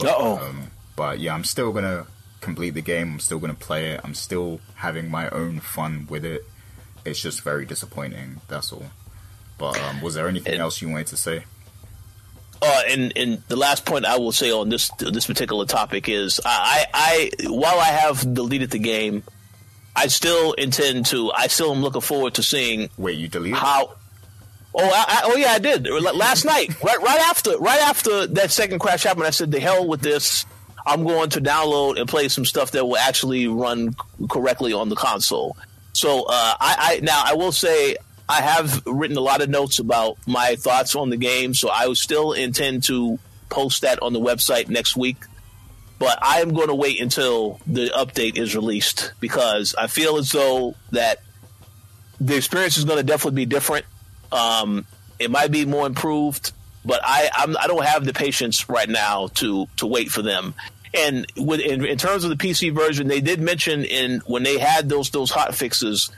[0.00, 0.38] Uh oh.
[0.38, 2.06] Um, but yeah, I'm still gonna
[2.42, 3.12] complete the game.
[3.14, 4.00] I'm still gonna play it.
[4.04, 6.42] I'm still having my own fun with it.
[7.06, 8.42] It's just very disappointing.
[8.48, 8.84] That's all.
[9.58, 11.44] But um, was there anything It- else you wanted to say?
[12.60, 16.40] Uh, and and the last point I will say on this this particular topic is
[16.44, 19.24] I, I I while I have deleted the game,
[19.96, 21.32] I still intend to.
[21.32, 23.58] I still am looking forward to seeing Wait, you deleted?
[23.58, 23.96] how.
[24.74, 26.80] Oh, I, I, oh yeah, I did last night.
[26.82, 30.46] Right, right after, right after that second crash happened, I said, "The hell with this!
[30.86, 33.94] I'm going to download and play some stuff that will actually run
[34.28, 35.56] correctly on the console."
[35.92, 37.96] So, uh, I, I now I will say
[38.28, 41.92] I have written a lot of notes about my thoughts on the game, so I
[41.92, 43.18] still intend to
[43.50, 45.18] post that on the website next week.
[45.98, 50.32] But I am going to wait until the update is released because I feel as
[50.32, 51.20] though that
[52.20, 53.86] the experience is going to definitely be different.
[54.32, 54.86] Um,
[55.18, 56.52] it might be more improved,
[56.84, 60.54] but I I'm, I don't have the patience right now to to wait for them.
[60.94, 64.58] And with in, in terms of the PC version, they did mention in when they
[64.58, 66.10] had those those hot fixes,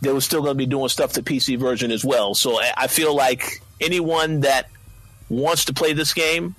[0.00, 2.34] they were still going to be doing stuff to PC version as well.
[2.34, 4.68] So I, I feel like anyone that
[5.30, 6.54] wants to play this game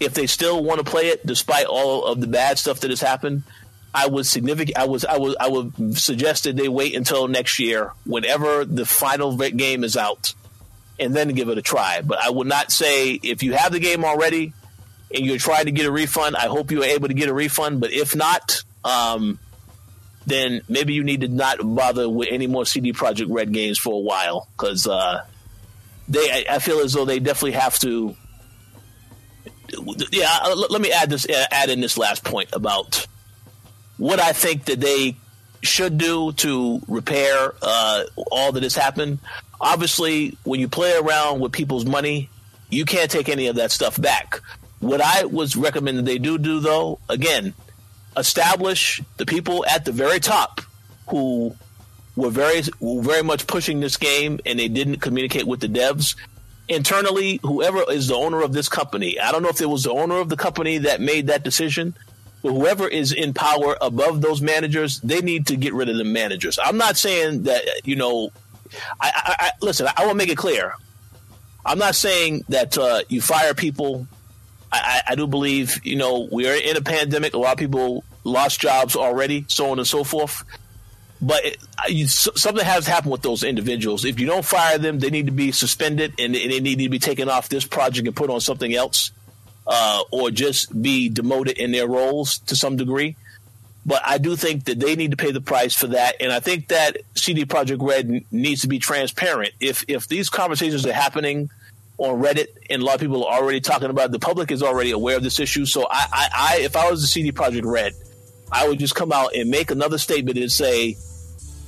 [0.00, 3.00] if they still want to play it despite all of the bad stuff that has
[3.00, 3.44] happened,
[3.94, 4.76] I would significant.
[4.76, 5.04] I was.
[5.04, 5.36] I would.
[5.38, 10.34] I would suggest that they wait until next year, whenever the final game is out,
[10.98, 12.00] and then give it a try.
[12.02, 14.52] But I would not say if you have the game already
[15.14, 16.36] and you're trying to get a refund.
[16.36, 17.80] I hope you are able to get a refund.
[17.80, 19.38] But if not, um,
[20.26, 23.94] then maybe you need to not bother with any more CD Projekt Red games for
[23.94, 25.24] a while because uh,
[26.08, 26.30] they.
[26.30, 28.16] I, I feel as though they definitely have to.
[30.12, 31.26] Yeah, uh, let me add this.
[31.50, 33.06] Add in this last point about
[33.96, 35.16] what I think that they
[35.62, 39.18] should do to repair uh, all that has happened.
[39.60, 42.28] Obviously, when you play around with people's money,
[42.70, 44.40] you can't take any of that stuff back.
[44.80, 47.54] What I was recommending they do do though, again,
[48.16, 50.60] establish the people at the very top
[51.08, 51.54] who
[52.16, 56.14] were very very much pushing this game and they didn't communicate with the devs
[56.68, 59.90] internally whoever is the owner of this company i don't know if it was the
[59.90, 61.94] owner of the company that made that decision
[62.42, 66.04] but whoever is in power above those managers they need to get rid of the
[66.04, 68.30] managers i'm not saying that you know
[69.00, 70.74] i, I, I listen i will make it clear
[71.64, 74.06] i'm not saying that uh, you fire people
[74.74, 77.34] I, I, do believe, you know, we are in a pandemic.
[77.34, 80.42] A lot of people lost jobs already, so on and so forth.
[81.20, 84.04] But it, you, something has happened with those individuals.
[84.04, 86.88] If you don't fire them, they need to be suspended and, and they need to
[86.88, 89.12] be taken off this project and put on something else,
[89.66, 93.16] uh, or just be demoted in their roles to some degree.
[93.86, 96.40] But I do think that they need to pay the price for that, and I
[96.40, 99.52] think that CD Projekt Red needs to be transparent.
[99.60, 101.50] If if these conversations are happening
[101.98, 104.06] on Reddit, and a lot of people are already talking about.
[104.06, 104.12] It.
[104.12, 105.64] The public is already aware of this issue.
[105.66, 107.92] So I, I, I, if I was the CD Projekt Red,
[108.50, 110.96] I would just come out and make another statement and say,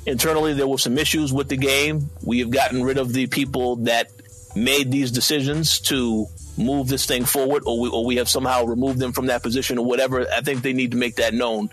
[0.04, 2.10] internally there were some issues with the game.
[2.22, 4.10] We have gotten rid of the people that
[4.54, 6.26] made these decisions to
[6.56, 9.78] move this thing forward, or we, or we have somehow removed them from that position,
[9.78, 10.26] or whatever.
[10.32, 11.70] I think they need to make that known.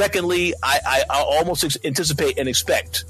[0.00, 3.04] Secondly, I, I, I almost ex- anticipate and expect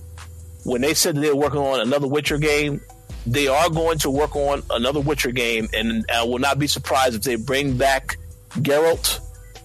[0.65, 2.81] when they said that they were working on another Witcher game,
[3.25, 7.15] they are going to work on another Witcher game, and I will not be surprised
[7.15, 8.17] if they bring back
[8.55, 9.21] Geralt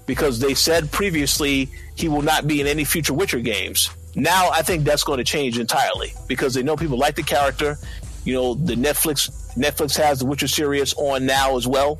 [0.06, 3.90] because they said previously he will not be in any future Witcher games.
[4.14, 7.80] Now I think that's going to change entirely because they know people like the character.
[8.24, 11.98] You know, the Netflix Netflix has the Witcher series on now as well.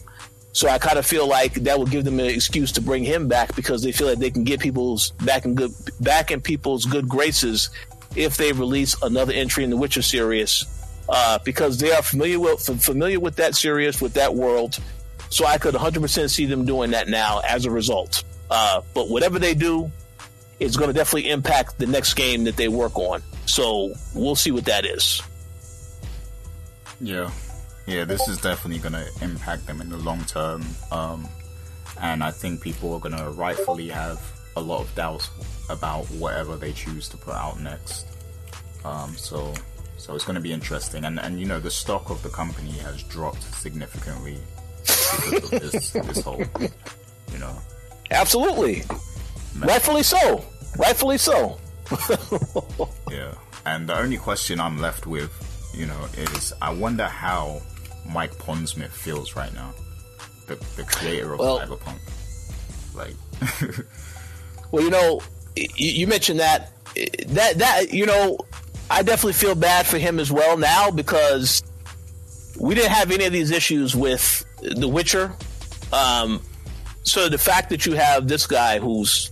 [0.56, 3.28] So I kind of feel like that will give them an excuse to bring him
[3.28, 6.86] back because they feel like they can get people's back in good back in people's
[6.86, 7.72] good graces
[8.16, 10.64] if they release another entry in the Witcher series
[11.10, 14.80] uh, because they are familiar with familiar with that series, with that world.
[15.30, 18.24] So I could 100% see them doing that now as a result.
[18.50, 19.92] Uh, but whatever they do,
[20.62, 23.22] it's going to definitely impact the next game that they work on.
[23.46, 25.22] So we'll see what that is.
[27.02, 27.30] Yeah,
[27.88, 30.64] yeah, this is definitely going to impact them in the long term.
[30.92, 31.28] Um,
[32.02, 34.22] and I think people are going to rightfully have
[34.56, 35.30] a lot of doubts
[35.70, 38.08] about whatever they choose to put out next.
[38.84, 39.54] Um, so
[39.98, 41.06] so it's going to be interesting.
[41.06, 44.38] And and you know the stock of the company has dropped significantly
[44.86, 46.44] because of this this whole
[47.32, 47.58] you know.
[48.12, 48.84] Absolutely.
[49.58, 50.44] Rightfully so.
[50.78, 51.60] Rightfully so.
[53.12, 53.34] yeah.
[53.66, 55.32] And the only question I'm left with,
[55.74, 57.62] you know, is I wonder how
[58.08, 59.74] Mike Pondsmith feels right now.
[60.48, 62.00] The the creator of well, Cyberpunk.
[62.96, 63.16] Like
[64.72, 65.22] Well, you know,
[65.56, 66.72] you mentioned that
[67.28, 68.38] that that you know
[68.90, 71.64] I definitely feel bad for him as well now because
[72.60, 75.34] we didn't have any of these issues with The Witcher.
[75.92, 76.42] Um,
[77.04, 79.32] so the fact that you have this guy who's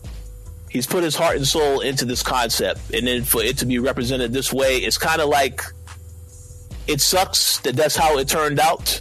[0.69, 3.79] he's put his heart and soul into this concept, and then for it to be
[3.79, 5.61] represented this way, it's kind of like
[6.87, 8.99] it sucks that that's how it turned out.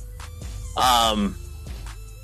[0.76, 1.36] Um,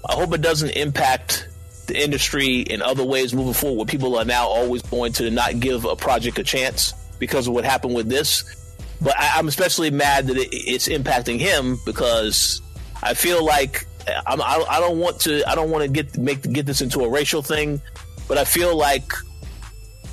[0.08, 1.48] I hope it doesn't impact
[1.86, 3.76] the industry in other ways moving forward.
[3.76, 7.54] Where people are now always going to not give a project a chance because of
[7.54, 8.76] what happened with this.
[9.00, 12.62] But I, am especially mad that it, it's impacting him because
[13.02, 13.86] I feel like
[14.26, 17.00] I'm, I, I don't want to I don't want to get make get this into
[17.00, 17.80] a racial thing,
[18.26, 19.12] but I feel like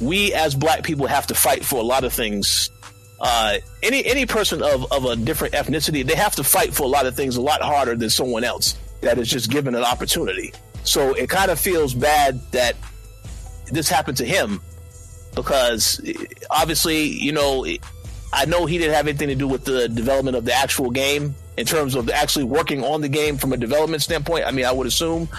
[0.02, 2.70] we as black people have to fight for a lot of things.
[3.28, 6.88] Uh, any any person of, of a different ethnicity, they have to fight for a
[6.88, 10.54] lot of things a lot harder than someone else that is just given an opportunity.
[10.84, 12.76] So it kind of feels bad that
[13.72, 14.62] this happened to him
[15.34, 16.00] because
[16.52, 17.66] obviously, you know,
[18.32, 21.34] I know he didn't have anything to do with the development of the actual game
[21.58, 24.46] in terms of actually working on the game from a development standpoint.
[24.46, 25.30] I mean, I would assume,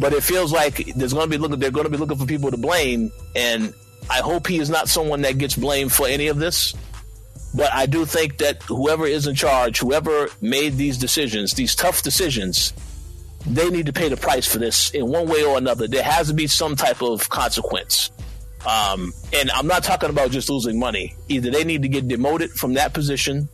[0.00, 2.24] but it feels like there's going to be looking, they're going to be looking for
[2.24, 3.74] people to blame, and
[4.08, 6.74] I hope he is not someone that gets blamed for any of this.
[7.56, 12.02] But I do think that whoever is in charge, whoever made these decisions, these tough
[12.02, 12.74] decisions,
[13.46, 15.88] they need to pay the price for this in one way or another.
[15.88, 18.10] There has to be some type of consequence.
[18.66, 21.16] Um, and I'm not talking about just losing money.
[21.28, 23.48] Either they need to get demoted from that position,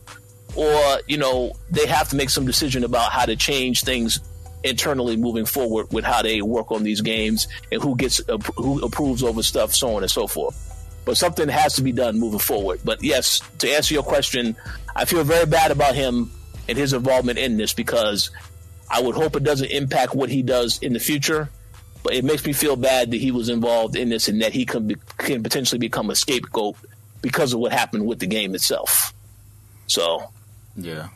[0.55, 4.19] or you know they have to make some decision about how to change things
[4.63, 8.21] internally moving forward with how they work on these games and who gets
[8.57, 10.72] who approves over stuff, so on and so forth.
[11.05, 12.81] But something has to be done moving forward.
[12.83, 14.55] But yes, to answer your question,
[14.95, 16.31] I feel very bad about him
[16.67, 18.31] and his involvement in this because
[18.89, 21.49] I would hope it doesn't impact what he does in the future.
[22.03, 24.65] But it makes me feel bad that he was involved in this and that he
[24.65, 26.75] can, be, can potentially become a scapegoat
[27.21, 29.13] because of what happened with the game itself.
[29.87, 30.29] So,
[30.75, 31.09] yeah,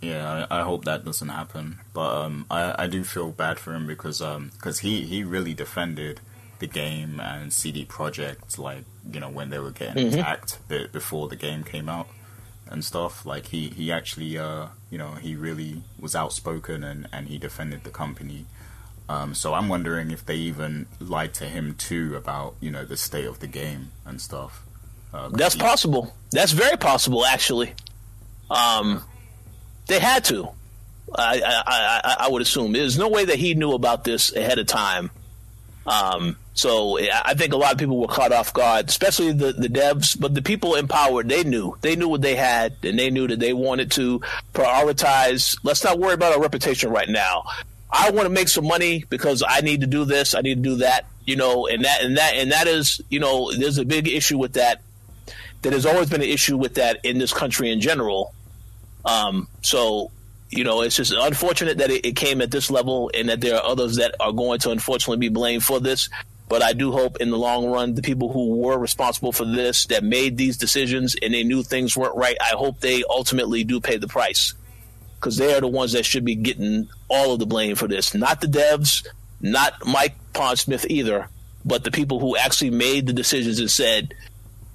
[0.00, 1.78] yeah, I, I, hope that doesn't happen.
[1.92, 5.54] But um, I, I do feel bad for him because um, cause he, he really
[5.54, 6.20] defended
[6.60, 10.18] the game and CD Projekt like you know when they were getting mm-hmm.
[10.18, 10.58] attacked
[10.92, 12.08] before the game came out
[12.68, 13.26] and stuff.
[13.26, 17.84] Like he he actually uh, you know he really was outspoken and and he defended
[17.84, 18.46] the company.
[19.08, 22.96] Um, so I'm wondering if they even lied to him too about you know the
[22.96, 24.62] state of the game and stuff.
[25.12, 26.14] Uh, That's he, possible.
[26.30, 27.72] That's very possible, actually.
[28.48, 29.02] Um,
[29.88, 30.50] they had to.
[31.12, 34.60] I, I, I, I would assume there's no way that he knew about this ahead
[34.60, 35.10] of time.
[35.86, 39.70] Um, so I think a lot of people were caught off guard, especially the, the
[39.70, 41.74] devs, but the people empowered, they knew.
[41.80, 44.20] They knew what they had, and they knew that they wanted to
[44.52, 45.56] prioritize.
[45.62, 47.44] Let's not worry about our reputation right now.
[47.90, 50.60] I want to make some money because I need to do this, I need to
[50.60, 53.86] do that, you know, and that and that and that is, you know, there's a
[53.86, 54.82] big issue with that.
[55.62, 58.34] That has always been an issue with that in this country in general.
[59.06, 60.10] Um, so,
[60.50, 63.56] you know, it's just unfortunate that it, it, came at this level and that there
[63.56, 66.10] are others that are going to unfortunately be blamed for this.
[66.50, 69.86] But I do hope in the long run, the people who were responsible for this,
[69.86, 73.80] that made these decisions and they knew things weren't right, I hope they ultimately do
[73.80, 74.54] pay the price.
[75.14, 78.14] Because they are the ones that should be getting all of the blame for this.
[78.14, 79.06] Not the devs,
[79.40, 81.28] not Mike Pondsmith either,
[81.64, 84.12] but the people who actually made the decisions and said,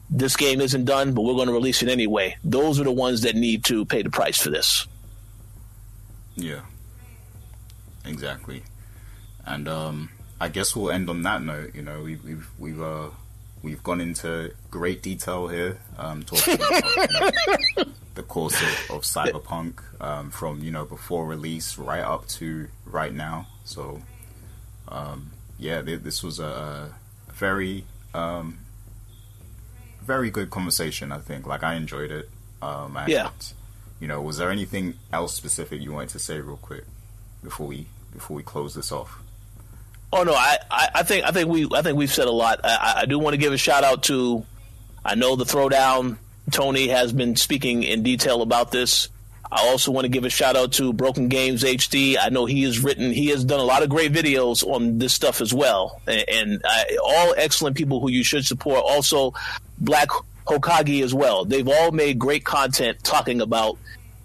[0.10, 2.38] this game isn't done, but we're going to release it anyway.
[2.46, 4.88] Those are the ones that need to pay the price for this.
[6.38, 6.62] Yeah,
[8.06, 8.64] exactly.
[9.46, 11.76] And um, I guess we'll end on that note.
[11.76, 13.10] You know, we've we've we've uh,
[13.64, 19.02] we've gone into great detail here, um, talking about you know, the course of, of
[19.04, 23.48] Cyberpunk um, from you know before release right up to right now.
[23.64, 24.02] So,
[24.88, 26.92] um, yeah, this was a,
[27.30, 28.60] a very um,
[30.02, 31.12] very good conversation.
[31.12, 31.48] I think.
[31.48, 32.30] Like I enjoyed it.
[32.62, 33.30] Um, and, yeah.
[34.00, 36.84] You know, was there anything else specific you wanted to say real quick
[37.44, 39.20] before we before we close this off?
[40.14, 42.62] Oh no, I, I, I think I think we I think we've said a lot.
[42.64, 44.46] I, I do want to give a shout out to.
[45.04, 46.18] I know the throwdown.
[46.52, 49.10] Tony has been speaking in detail about this.
[49.52, 52.18] I also want to give a shout out to Broken Games HD.
[52.20, 55.14] I know he has written, he has done a lot of great videos on this
[55.14, 58.84] stuff as well, and, and uh, all excellent people who you should support.
[58.86, 59.34] Also,
[59.80, 60.10] Black
[60.46, 61.46] Hokage as well.
[61.46, 63.78] They've all made great content talking about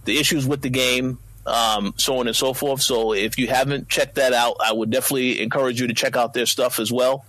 [0.05, 2.83] the issues with the game, um, so on and so forth.
[2.83, 6.35] So if you haven't checked that out, I would definitely encourage you to check out
[6.35, 7.25] their stuff as well.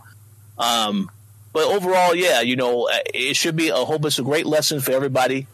[0.58, 1.10] Um,
[1.54, 4.92] but overall, yeah, you know, it should be a whole bunch of great lessons for
[4.92, 5.48] everybody.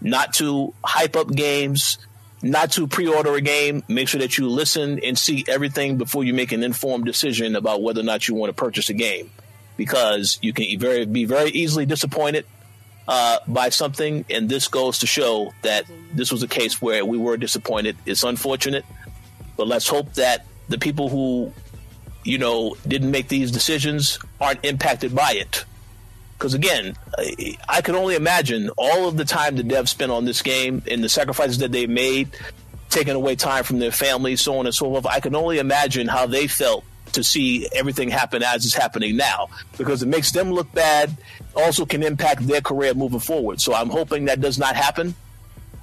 [0.00, 1.98] Not to hype up games,
[2.42, 3.82] not to pre-order a game.
[3.88, 7.82] Make sure that you listen and see everything before you make an informed decision about
[7.82, 9.30] whether or not you want to purchase a game
[9.76, 12.44] because you can very be very easily disappointed
[13.06, 15.84] uh, by something, and this goes to show that
[16.14, 17.96] this was a case where we were disappointed.
[18.06, 18.84] It's unfortunate,
[19.56, 21.52] but let's hope that the people who
[22.24, 25.64] you know didn't make these decisions aren't impacted by it.
[26.38, 26.96] Because again,
[27.68, 31.02] I can only imagine all of the time the devs spent on this game and
[31.02, 32.36] the sacrifices that they made,
[32.90, 35.06] taking away time from their families, so on and so forth.
[35.06, 36.84] I can only imagine how they felt
[37.14, 41.16] to see everything happen as it's happening now because it makes them look bad.
[41.56, 43.60] Also, can impact their career moving forward.
[43.60, 45.14] So I'm hoping that does not happen.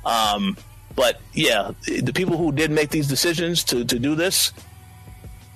[0.06, 0.58] Um,
[0.96, 4.52] but yeah, the people who did make these decisions to, to do this,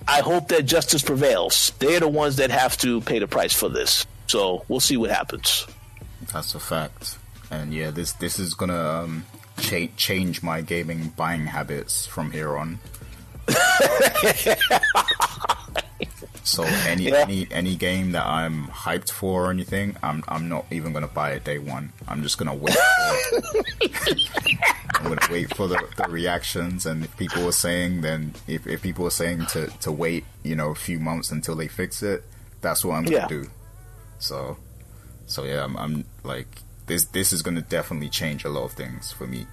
[0.08, 1.74] I hope that justice prevails.
[1.80, 4.06] They're the ones that have to pay the price for this.
[4.28, 5.68] So we'll see what happens.
[6.32, 7.18] That's a fact.
[7.52, 9.26] And yeah, this this is gonna um,
[9.60, 12.80] cha- change my gaming buying habits from here on.
[16.46, 17.16] So any yeah.
[17.16, 21.32] any any game that I'm hyped for or anything, I'm I'm not even gonna buy
[21.32, 21.92] it day one.
[22.08, 22.76] I'm just gonna wait.
[22.76, 23.42] For,
[24.96, 28.84] I'm gonna wait for the, the reactions, and if people are saying, then if, if
[28.84, 32.24] people are saying to to wait, you know, a few months until they fix it,
[32.62, 33.28] that's what I'm gonna yeah.
[33.28, 33.50] do.
[34.20, 34.58] So,
[35.26, 36.48] so yeah, I'm, I'm like
[36.86, 37.06] this.
[37.06, 39.48] This is gonna definitely change a lot of things for me.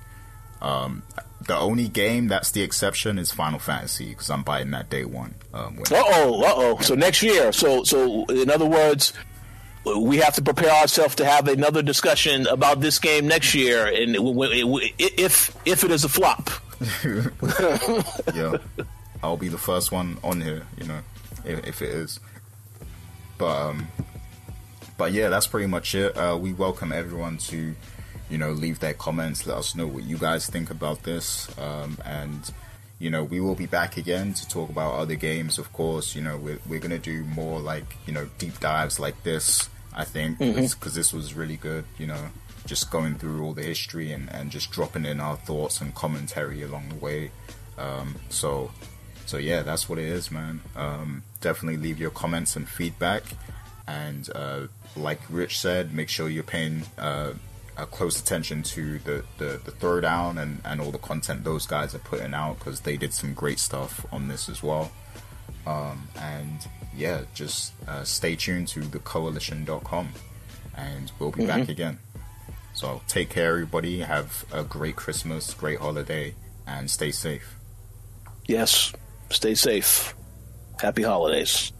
[0.61, 1.03] Um,
[1.47, 5.35] the only game that's the exception is Final Fantasy because I'm buying that day one.
[5.53, 6.79] Um, uh oh, uh oh.
[6.81, 7.53] So next year.
[7.53, 9.13] So so in other words,
[9.85, 14.17] we have to prepare ourselves to have another discussion about this game next year, and
[14.99, 16.51] if if it is a flop.
[18.35, 18.57] yeah,
[19.23, 20.67] I'll be the first one on here.
[20.79, 21.01] You know,
[21.45, 22.21] if, if it is.
[23.39, 23.89] But um,
[24.97, 26.17] but yeah, that's pretty much it.
[26.17, 27.75] Uh, we welcome everyone to,
[28.33, 29.47] you know, leave their comments.
[29.47, 31.47] Let us know what you guys think about this.
[31.59, 32.51] Um, and
[32.99, 35.59] you know, we will be back again to talk about other games.
[35.59, 39.23] Of course, you know, we're we're gonna do more like you know deep dives like
[39.23, 39.69] this.
[39.95, 40.95] I think because mm-hmm.
[40.95, 41.85] this was really good.
[41.99, 42.31] You know,
[42.65, 46.63] just going through all the history and and just dropping in our thoughts and commentary
[46.63, 47.33] along the way.
[47.77, 48.71] Um, so
[49.27, 50.63] so yeah, that's what it is, man.
[50.75, 53.25] Um, definitely leave your comments and feedback.
[53.87, 57.33] And uh, like Rich said, make sure you're paying uh,
[57.77, 62.01] close attention to the, the, the throwdown and, and all the content those guys are
[62.01, 64.91] putting out because they did some great stuff on this as well.
[65.67, 70.09] Um, and yeah, just uh, stay tuned to thecoalition.com
[70.77, 71.61] and we'll be mm-hmm.
[71.61, 71.99] back again.
[72.75, 74.01] So take care, everybody.
[74.01, 76.35] Have a great Christmas, great holiday,
[76.67, 77.57] and stay safe.
[78.47, 78.93] Yes,
[79.31, 80.15] stay safe.
[80.81, 81.73] Happy holidays.